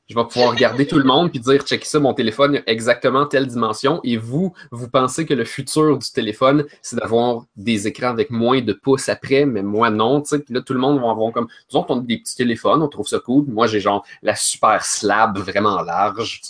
[0.09, 3.27] je vais pouvoir regarder tout le monde puis dire check ça, mon téléphone a exactement
[3.27, 4.01] telle dimension.
[4.03, 8.61] Et vous, vous pensez que le futur du téléphone, c'est d'avoir des écrans avec moins
[8.61, 10.21] de pouces après, mais moi non.
[10.21, 10.39] tu sais.
[10.41, 11.47] Puis là, tout le monde va avoir comme.
[11.69, 13.45] Disons qu'on a des petits téléphones, on trouve ça cool.
[13.47, 16.41] Moi, j'ai genre la super slab vraiment large.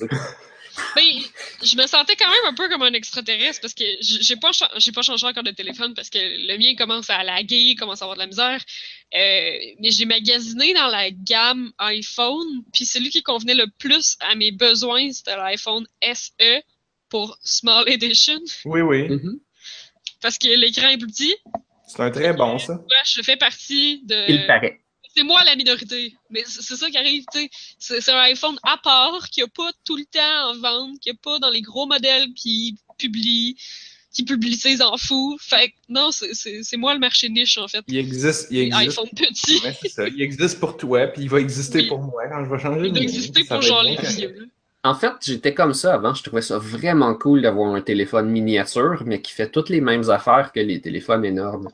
[0.97, 1.03] Ben,
[1.63, 4.93] je me sentais quand même un peu comme un extraterrestre parce que j'ai pas, j'ai
[4.93, 8.17] pas changé encore de téléphone parce que le mien commence à laguer, commence à avoir
[8.17, 8.61] de la misère.
[9.15, 14.35] Euh, mais j'ai magasiné dans la gamme iPhone, puis celui qui convenait le plus à
[14.35, 16.63] mes besoins, c'était l'iPhone SE
[17.09, 19.09] pour Small Edition Oui, oui.
[19.09, 19.41] Mhm.
[20.23, 21.35] parce que l'écran est plus petit.
[21.89, 22.75] C'est un très bon, ça.
[22.75, 24.31] Ouais, je fais partie de.
[24.31, 24.81] Il paraît.
[25.15, 26.15] C'est moi la minorité.
[26.31, 28.01] Mais c'est ça qui arrive, tu sais.
[28.01, 31.15] C'est un iPhone à part qui a pas tout le temps en vente, qui a
[31.15, 33.57] pas dans les gros modèles qui publient,
[34.13, 35.37] qui publicisent en fou.
[35.41, 37.85] Fait que non, c'est- moi le marché niche, en fait.
[37.89, 38.91] Il existe, il existe.
[38.99, 39.61] iPhone petits.
[39.65, 40.09] Ouais, c'est ça.
[40.09, 41.87] Il existe pour toi, puis il va exister Oui.
[41.89, 43.01] pour moi quand je vais changer Il mien.
[43.01, 44.49] exister pour va genre les vieux.
[44.83, 46.15] En fait, j'étais comme ça avant.
[46.15, 50.09] Je trouvais ça vraiment cool d'avoir un téléphone miniature, mais qui fait toutes les mêmes
[50.09, 51.69] affaires que les téléphones énormes.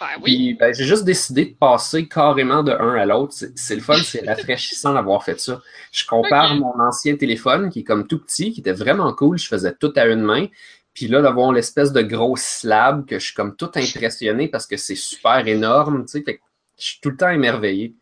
[0.00, 0.56] Ben oui.
[0.58, 3.34] Ben, j'ai juste décidé de passer carrément de un à l'autre.
[3.54, 5.60] C'est le fun, c'est rafraîchissant d'avoir fait ça.
[5.92, 9.38] Je compare mon ancien téléphone qui est comme tout petit, qui était vraiment cool.
[9.38, 10.46] Je faisais tout à une main.
[10.94, 14.76] Puis là, d'avoir l'espèce de gros slab que je suis comme tout impressionné parce que
[14.76, 16.04] c'est super énorme.
[16.06, 16.42] Tu sais, fait que
[16.78, 17.94] je suis tout le temps émerveillé.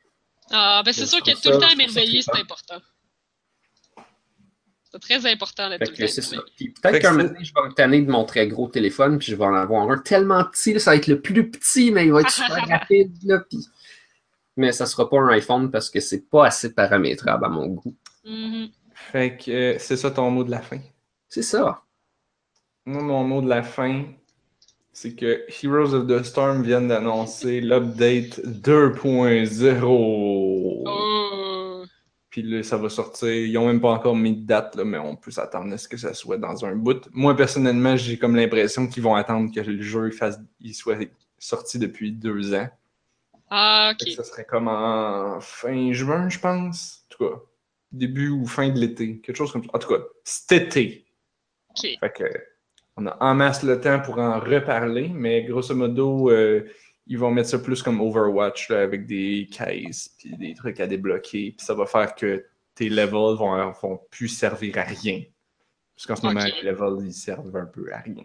[0.50, 2.80] Ah, ben c'est sûr que tout le temps émerveillé, c'est important.
[5.00, 8.00] C'est très important d'être Fait tout le temps peut-être qu'un donné, je vais me tanner
[8.00, 10.90] de mon très gros téléphone, puis je vais en avoir un tellement petit, là, ça
[10.92, 13.12] va être le plus petit, mais il va être super rapide.
[13.24, 13.66] Là, puis...
[14.56, 17.94] Mais ça sera pas un iPhone parce que c'est pas assez paramétrable à mon goût.
[18.24, 18.70] Mhm.
[18.92, 20.80] Fait que euh, c'est ça ton mot de la fin.
[21.28, 21.82] C'est ça.
[22.84, 24.04] Moi, mon mot de la fin,
[24.92, 29.84] c'est que Heroes of the Storm viennent d'annoncer l'update 2.0.
[29.84, 31.07] Oh.
[32.30, 33.28] Puis là, ça va sortir.
[33.28, 35.88] Ils ont même pas encore mis de date, là, mais on peut s'attendre à ce
[35.88, 37.08] que ça soit dans un bout.
[37.12, 40.98] Moi, personnellement, j'ai comme l'impression qu'ils vont attendre que le jeu fasse, il soit
[41.38, 42.68] sorti depuis deux ans.
[43.50, 44.08] Ah, ok.
[44.10, 47.06] Ça serait comme en fin juin, je pense.
[47.06, 47.40] En tout cas,
[47.92, 49.20] début ou fin de l'été.
[49.20, 49.70] Quelque chose comme ça.
[49.72, 51.06] En tout cas, cet été.
[51.70, 51.88] Ok.
[52.00, 52.24] Fait que,
[52.96, 56.68] on a en masse le temps pour en reparler, mais grosso modo, euh,
[57.08, 60.86] ils vont mettre ça plus comme Overwatch là, avec des cases puis des trucs à
[60.86, 61.54] débloquer.
[61.56, 62.44] Puis ça va faire que
[62.74, 65.22] tes levels vont, vont plus servir à rien.
[65.96, 68.22] Parce qu'en ce moment, les levels, ils servent un peu à rien.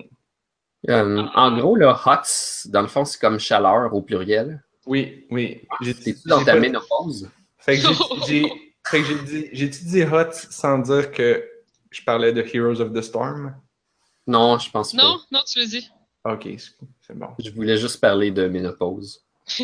[0.90, 4.64] Euh, en gros, le HOTS, dans le fond, c'est comme chaleur au pluriel.
[4.86, 5.62] Oui, oui.
[5.82, 7.30] J'ai- T'es dans ta pas- ménopause?
[7.58, 7.88] Fait que j'ai-
[8.28, 8.52] j'ai
[8.86, 11.44] fait que j'ai dit, j'ai dit hot sans dire que
[11.90, 13.56] je parlais de Heroes of the Storm.
[14.28, 15.02] Non, je pense pas.
[15.02, 15.90] Non, non, tu l'as dit.
[16.26, 16.72] Ok, c'est
[17.02, 17.28] c'est bon.
[17.40, 19.24] Je voulais juste parler de ménopause.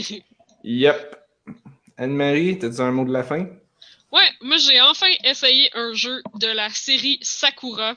[0.61, 1.15] Yep.
[1.95, 3.47] Anne-Marie, t'as-tu un mot de la fin?
[4.11, 7.95] Ouais, moi j'ai enfin essayé un jeu de la série Sakura.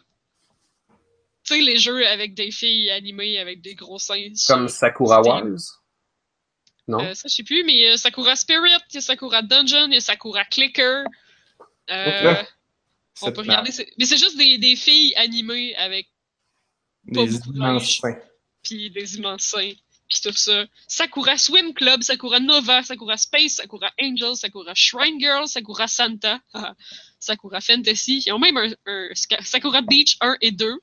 [1.44, 4.28] Tu sais, les jeux avec des filles animées avec des gros seins.
[4.47, 5.22] Comme Sakura.
[5.22, 5.82] Wars?
[6.86, 7.01] Non?
[7.01, 9.43] Euh, ça, je sais plus, mais il y a Sakura Spirit, il y a Sakura
[9.43, 11.05] Dungeon, il y a Sakura Clicker.
[11.90, 12.43] Euh,
[13.22, 13.70] on peut regarder.
[13.98, 16.09] Mais c'est juste des, des filles animées avec
[17.12, 18.01] pas Des beaucoup de linge.
[18.62, 19.72] Puis des immenses seins,
[20.09, 20.66] puis tout ça.
[20.89, 26.40] Sakura Swim Club, Sakura Nova, Sakura Space, Sakura Angel, Sakura Shrine Girl, Sakura Santa,
[27.20, 28.22] Sakura Fantasy.
[28.26, 29.09] Ils ont même un,
[29.43, 30.78] Sakura Beach 1 et 2.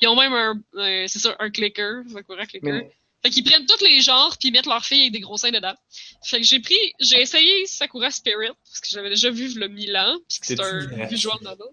[0.00, 2.72] Ils ont même un, euh, c'est ça, un clicker, Sakura Clicker.
[2.72, 2.90] Mais-
[3.22, 5.50] Fait qu'ils prennent tous les genres puis ils mettent leurs filles avec des gros seins
[5.50, 5.74] dedans.
[6.24, 10.16] Fait que j'ai pris, j'ai essayé Sakura Spirit parce que j'avais déjà vu le Milan
[10.28, 11.66] puis que c'est un visual novel.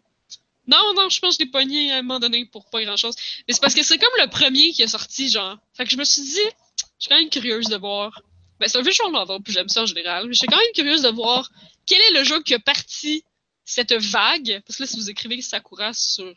[0.67, 2.97] Non, non, je pense que je l'ai pogné à un moment donné pour pas grand
[2.97, 3.15] chose.
[3.47, 5.57] Mais c'est parce que c'est comme le premier qui est sorti, genre.
[5.73, 8.21] Fait que je me suis dit, je suis quand même curieuse de voir.
[8.59, 10.27] Ben, c'est un visual novel, puis j'aime ça en général.
[10.27, 11.49] Mais je suis quand même curieuse de voir
[11.85, 13.23] quel est le jeu qui a parti
[13.63, 14.61] cette vague.
[14.65, 16.33] Parce que là, si vous écrivez Sakura sur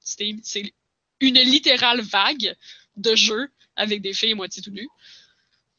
[0.00, 0.72] Steam, c'est
[1.20, 2.56] une littérale vague
[2.96, 4.88] de jeux avec des filles moitié tout nues.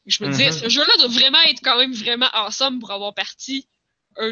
[0.06, 0.58] Je me disais, Mhm.
[0.58, 3.66] ce jeu-là doit vraiment être quand même vraiment awesome pour avoir parti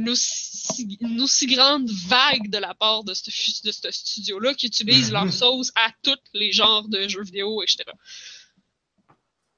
[0.08, 4.66] aussi, une aussi grande vague de la part de ce, fu- de ce studio-là qui
[4.66, 5.12] utilise Mhm.
[5.12, 7.84] leur sauce à tous les genres de jeux vidéo, etc.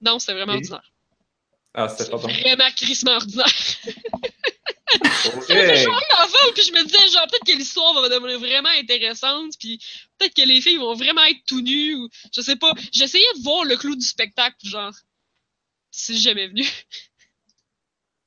[0.00, 0.92] Non, c'est vraiment Et- ordinaire.
[1.74, 2.28] Ah, c'était pas bon.
[2.28, 3.46] Vraiment crissement ordinaire.
[3.46, 3.52] Ok.
[5.48, 8.70] Je jouais à vol, puis je me disais, genre, peut-être que l'histoire va devenir vraiment
[8.70, 9.78] intéressante, puis
[10.16, 12.72] peut-être que les filles vont vraiment être tout nues, ou je sais pas.
[12.92, 14.94] J'essayais de voir le clou du spectacle, genre,
[15.90, 16.66] si jamais venu.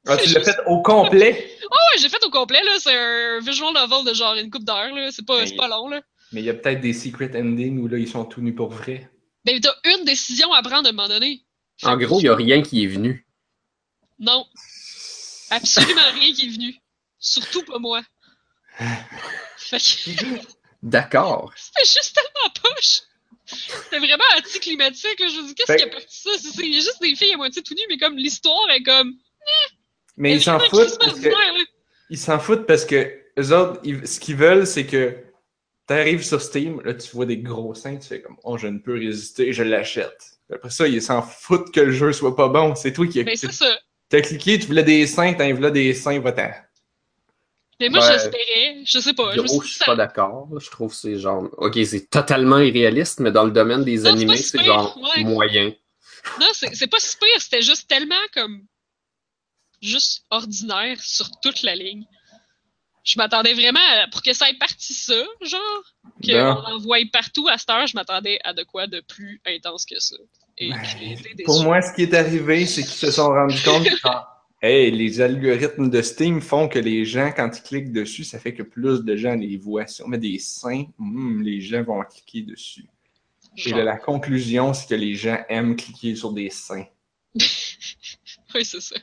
[0.07, 1.47] Ah, tu l'as fait au complet?
[1.73, 2.71] Oh, ouais, j'ai fait au complet, là.
[2.79, 5.09] C'est un visual novel de genre une coupe d'heure, là.
[5.09, 6.01] C'est pas, c'est pas long, là.
[6.33, 8.71] Mais il y a peut-être des secret endings où là, ils sont tout nus pour
[8.71, 9.09] vrai.
[9.45, 11.45] Ben, t'as une décision à prendre à un moment donné.
[11.83, 13.25] En gros, il n'y a rien qui est venu.
[14.19, 14.45] Non.
[15.49, 16.75] Absolument rien qui est venu.
[17.19, 18.01] Surtout pas moi.
[19.57, 20.41] Fait que
[20.83, 21.53] D'accord.
[21.55, 23.01] c'était juste tellement poche.
[23.45, 25.27] C'était vraiment anticlimatique, là.
[25.29, 26.31] Je me dis, qu'est-ce Fait- qui a parti ça?
[26.37, 28.69] C'est c'est- il y a juste des filles à moitié tout nues, mais comme l'histoire
[28.71, 29.13] est comme.
[30.17, 31.29] Mais ils s'en foutent parce que
[32.09, 35.15] ils s'en foutent parce que eux autres, ils- ce qu'ils veulent, c'est que
[35.87, 38.79] t'arrives sur Steam, là, tu vois des gros seins, tu fais comme Oh, je ne
[38.79, 40.37] peux résister, je l'achète.
[40.53, 42.75] Après ça, ils s'en foutent que le jeu soit pas bon.
[42.75, 43.77] C'est toi qui as, Ben, c'est ça.
[44.09, 46.51] t'as cliqué, tu voulais des seins, t'en voulais des seins, va-t'en.
[47.79, 48.13] Mais moi, Ouais.
[48.13, 48.83] j'espérais.
[48.85, 49.33] Je sais pas.
[49.35, 50.47] Je me suis Gros, dit, je suis ça- pas d'accord.
[50.59, 51.47] Je trouve que c'est genre.
[51.57, 55.23] Ok, c'est totalement irréaliste, mais dans le domaine des Non, animés, si c'est genre ouais.
[55.23, 55.73] moyen.
[56.39, 58.61] Non, c'est c'est pas si pire, c'était juste tellement comme
[59.81, 62.05] juste ordinaire sur toute la ligne.
[63.03, 65.83] Je m'attendais vraiment à, pour que ça ait parti ça, genre,
[66.23, 66.63] qu'on Non.
[66.67, 69.99] en voie partout à cette heure, je m'attendais à de quoi de plus intense que
[69.99, 70.15] ça.
[70.57, 71.43] Et déçu.
[71.45, 74.07] Pour moi, ce qui est arrivé, c'est qu'ils se sont rendus compte que
[74.63, 78.53] Hey, les algorithmes de Steam font que les gens, quand ils cliquent dessus, ça fait
[78.53, 79.87] que plus de gens les voient.
[79.87, 82.85] Si on met des seins, hmm, les gens vont cliquer dessus.
[83.57, 83.79] Et Genre.
[83.79, 86.85] la conclusion, c'est que les gens aiment cliquer sur des seins.
[88.53, 88.97] Oui, c'est ça.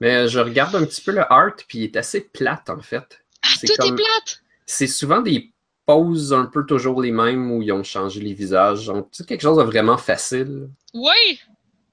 [0.00, 3.20] Mais je regarde un petit peu le art, puis il est assez plate en fait.
[3.42, 4.42] Ah, C'est tout comme- est plate!
[4.66, 5.50] C'est souvent des
[5.86, 8.86] poses un peu toujours les mêmes où ils ont changé les visages.
[8.86, 10.68] Tu sais, quelque chose de vraiment facile.
[10.94, 11.40] Oui!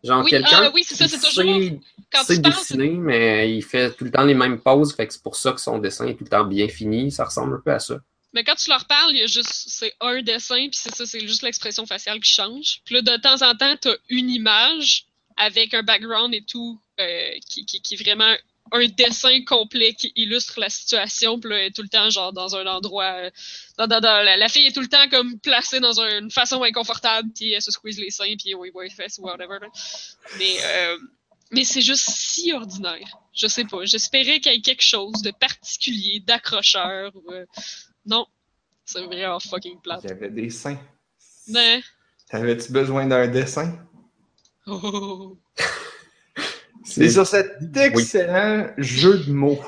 [0.03, 1.43] Genre Oui, quelqu'un ah oui, c'est ça, c'est toujours-
[2.11, 5.22] Quand sait tu mais il fait tout le temps les mêmes poses, fait que c'est
[5.22, 7.11] pour ça que son dessin est tout le temps bien fini.
[7.11, 7.99] Ça ressemble un peu à ça.
[8.34, 11.05] Mais quand tu leur parles, il y a juste c'est un dessin, puis c'est ça,
[11.05, 12.81] c'est juste l'expression faciale qui change.
[12.85, 15.05] Puis là, de temps en temps, t'as une image
[15.38, 18.34] avec un background et tout, euh, qui, qui, qui est vraiment
[18.74, 21.40] un dessin complet qui illustre la situation.
[21.40, 23.14] Puis là, elle est tout le temps genre dans un endroit.
[23.26, 23.30] euh,
[23.78, 26.64] dans- dans- dans- la, la fille est tout le temps comme placée dans une façon
[26.64, 29.58] inconfortable, puis elle se squeeze les seins, puis oui, oui, fesses, whatever.
[29.62, 29.68] là.
[30.38, 30.98] Mais, euh,
[31.52, 33.18] mais c'est juste si ordinaire.
[33.34, 33.84] Je sais pas.
[33.84, 37.12] J'espérais qu'il y ait quelque chose de particulier, d'accrocheur.
[37.16, 37.32] ou,
[38.06, 38.26] non,
[38.86, 40.02] c'est vraiment fucking plate.
[40.03, 40.80] Il y avait des seins.
[41.48, 41.82] Mais.
[42.30, 43.78] T'avais-tu besoin d'un dessin?
[44.68, 45.38] Oh.
[46.84, 49.60] C'est sur cet excellent jeu de mots.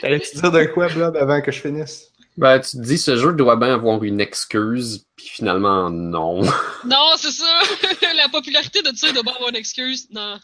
[0.00, 2.08] T'allais-tu dire de quoi, Blob, avant que je finisse?
[2.36, 6.40] Ben, tu te dis, ce jeu doit bien avoir une excuse, puis finalement, non.
[6.86, 7.60] Non, c'est ça!
[8.16, 10.08] la popularité de ça, il doit bien avoir une excuse.
[10.10, 10.38] Non.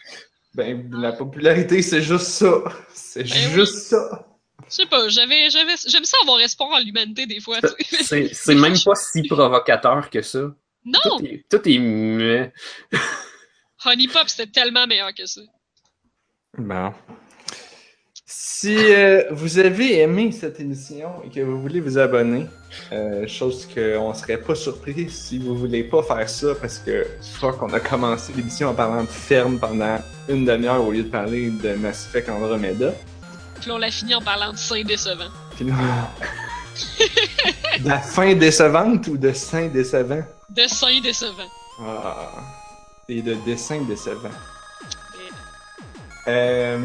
[0.54, 2.62] Ben, la popularité, c'est juste ça.
[2.92, 4.26] C'est Ben juste ça.
[4.68, 7.58] Je sais pas, j'avais, j'avais, j'aime ça avoir espoir en l'humanité des fois.
[7.62, 8.02] tu sais.
[8.02, 10.40] C'est c'est même pas si provocateur que ça.
[10.84, 10.98] Non!
[11.04, 12.52] Tout est, tout est muet.
[13.84, 15.40] Honey Pop, c'était tellement meilleur que ça.
[16.56, 16.92] Bon.
[18.30, 22.46] Si euh, vous avez aimé cette émission et que vous voulez vous abonner,
[22.92, 27.06] euh, chose qu'on serait pas surpris si vous voulez pas faire ça parce que
[27.38, 29.98] fuck, on a commencé l'émission en parlant de ferme pendant
[30.28, 32.92] une demi-heure au lieu de parler de Mass Effect Andromeda.
[33.60, 35.30] Puis on l'a fini en parlant de seins décevants.
[35.56, 36.10] Puis là-
[37.80, 40.22] de la fin décevante ou de sein décevant?
[40.50, 41.50] De seins décevants.
[41.80, 42.57] Ah.
[43.10, 44.28] Et de dessin décevant.
[46.26, 46.78] Euh,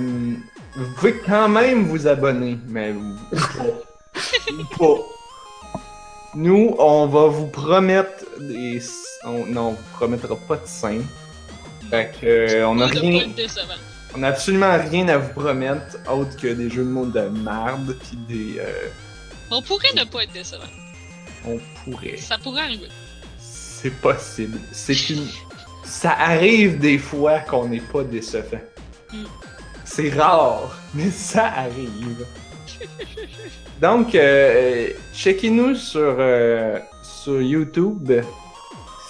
[0.76, 2.94] vous pouvez quand même vous abonner, mais
[3.32, 3.64] pas.
[4.54, 5.80] Ou pas.
[6.36, 8.82] Nous, on va vous promettre des.
[9.26, 11.02] on- non, on vous promettra pas de sein.
[11.90, 13.26] Fait que, euh, on a rien.
[14.16, 17.98] On a absolument rien à vous promettre autre que des jeux de mots de merde
[18.00, 18.60] pis des.
[18.60, 18.88] euh,
[19.52, 20.64] On pourrait ne pas être décevant.
[21.45, 22.16] on pourrait.
[22.16, 22.88] Ça pourrait arriver.
[23.40, 24.58] C'est possible.
[24.72, 25.28] C'est une.
[25.94, 28.60] Ça arrive des fois qu'on n'est pas décevant.
[29.14, 29.24] Mm.
[29.86, 32.26] C'est rare, mais ça arrive.
[33.80, 38.11] Donc, euh, checkez-nous sur, euh, sur YouTube.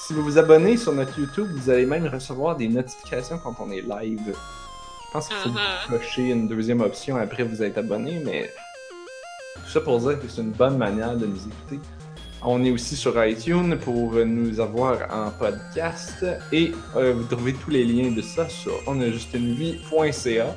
[0.02, 3.72] Si vous vous abonnez sur notre YouTube, vous allez même recevoir des notifications quand on
[3.72, 4.20] est live.
[4.28, 8.52] Je pense qu'il faut Ah cocher une deuxième option après vous être abonné, mais
[9.56, 11.80] tout ça pour dire que c'est une bonne manière de nous écouter.
[12.46, 17.70] On est aussi sur iTunes pour nous avoir en podcast et euh, vous trouvez tous
[17.70, 20.56] les liens de ça sur onajustunevie.ca.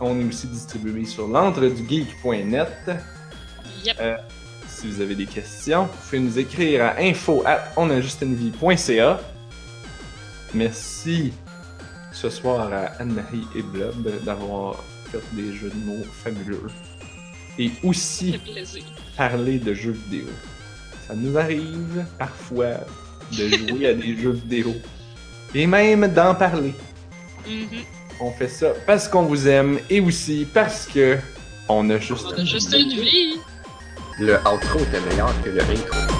[0.00, 2.68] On est aussi distribué sur l'entredugeek.net.
[3.84, 4.20] Yep.
[4.68, 9.20] Si vous avez des questions, vous pouvez nous écrire à info at onajustunevie.ca.
[10.54, 11.32] Merci
[12.12, 16.70] ce soir à Anne-Marie et Blob d'avoir fait des jeux de mots fabuleux.
[17.58, 18.40] Et aussi
[19.16, 20.28] parler de jeux vidéo.
[21.06, 22.80] Ça nous arrive parfois
[23.32, 24.74] de jouer à des jeux vidéo.
[25.54, 26.74] Et même d'en parler.
[27.46, 27.66] Mhm.
[28.20, 31.18] On fait ça parce qu'on vous aime et aussi parce que
[31.68, 33.34] on a juste, On a juste une vie.
[34.18, 36.13] Le outro était meilleur que le intro.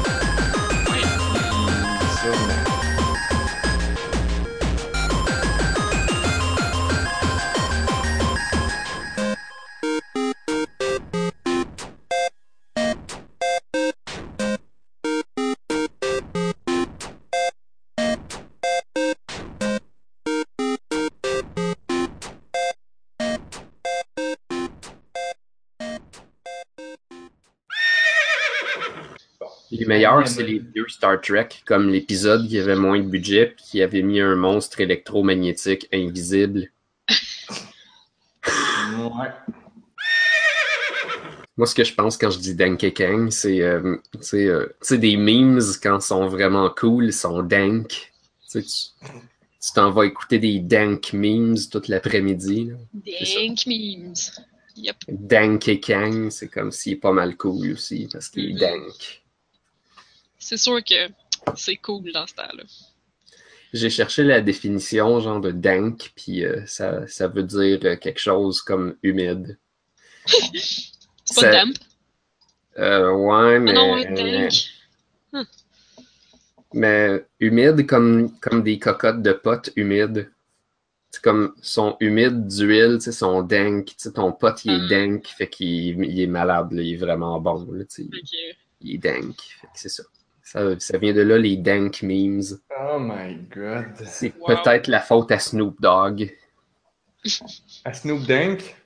[30.27, 34.03] C'est les vieux Star Trek, comme l'épisode qui avait moins de budget puis qui avait
[34.03, 36.71] mis un monstre électromagnétique invisible.
[38.97, 39.31] Ouais.
[41.57, 44.67] Moi, ce que je pense quand je dis Dank Kang, c'est euh, tu sais, euh,
[44.91, 48.13] des memes quand ils sont vraiment cool, ils sont dank.
[48.51, 48.63] Tu
[49.75, 52.73] t'en vas écouter des dank memes toute l'après-midi.
[52.93, 54.15] Dank memes.
[54.77, 54.97] Yep.
[55.09, 58.59] Dank Kang, c'est comme s'il est pas mal cool aussi parce qu'il est Mhm.
[58.59, 59.24] dank.
[60.45, 61.09] C'est sûr que
[61.57, 62.65] c'est cool dans ce temps-là.
[63.73, 68.21] J'ai cherché la définition genre de dank, puis euh, ça, ça veut dire euh, quelque
[68.21, 69.59] chose comme humide.
[71.25, 71.75] C'est pas damp?
[72.77, 74.05] Euh, ouais, Ah mais, non, ouais,
[75.33, 75.47] dank.
[76.75, 80.31] mais humide comme, comme des cocottes de potes humides.
[81.11, 83.87] C'est comme sont humides d'huile, tu sais, sont dank.
[83.87, 85.07] Tu sais, ton pote, il est Ah.
[85.07, 87.67] dank, fait qu'il il est malade, là, il est vraiment bon.
[87.73, 88.09] Là, tu sais,
[88.83, 89.37] il est dank.
[89.61, 90.03] Fait que c'est ça.
[90.45, 90.79] Ça.
[90.79, 92.43] Ça vient de là, les dank memes.
[92.81, 93.87] Oh my god.
[94.07, 94.47] C'est Wow.
[94.63, 96.33] peut-être la faute à Snoop Dogg.
[97.85, 98.77] À Snoop Dunk.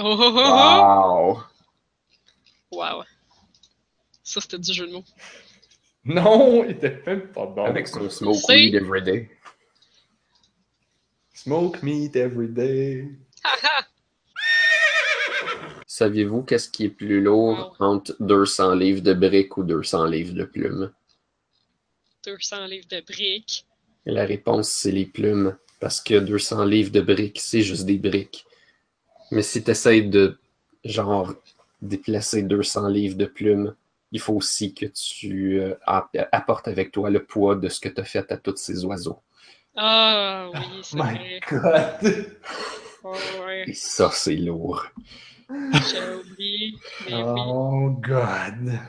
[0.00, 1.40] Oh oh oh oh!
[2.70, 2.82] Wow!
[2.98, 3.02] Wow.
[4.22, 5.04] Ça, c'était du jeu de mots.
[6.04, 7.64] Non, il était même pas bon.
[7.64, 9.28] Avec son smoke C'est- weed everyday.
[11.34, 13.08] Smoke meat every day.
[15.98, 20.44] Saviez-vous qu'est-ce qui est plus lourd entre 200 livres de briques ou 200 livres de
[20.44, 20.92] plumes?
[22.22, 23.66] 200 livres de briques.
[24.06, 25.56] Et la réponse, c'est les plumes.
[25.80, 28.46] Parce que 200 livres de briques, c'est juste des briques.
[29.32, 30.38] Mais si tu essaies de,
[30.84, 31.34] genre,
[31.82, 33.74] déplacer 200 livres de plumes,
[34.12, 37.88] il faut aussi que tu euh, app- apportes avec toi le poids de ce que
[37.88, 39.20] tu as fait à tous ces oiseaux.
[39.76, 41.40] Ah oui, c'est My vrai.
[41.50, 42.32] god.
[43.02, 43.16] Oh,
[43.46, 43.66] ouais.
[43.66, 44.86] Et ça, c'est lourd.
[45.50, 46.74] J'ai oublié.
[47.06, 47.40] Mais oui.
[47.46, 48.80] Oh, God.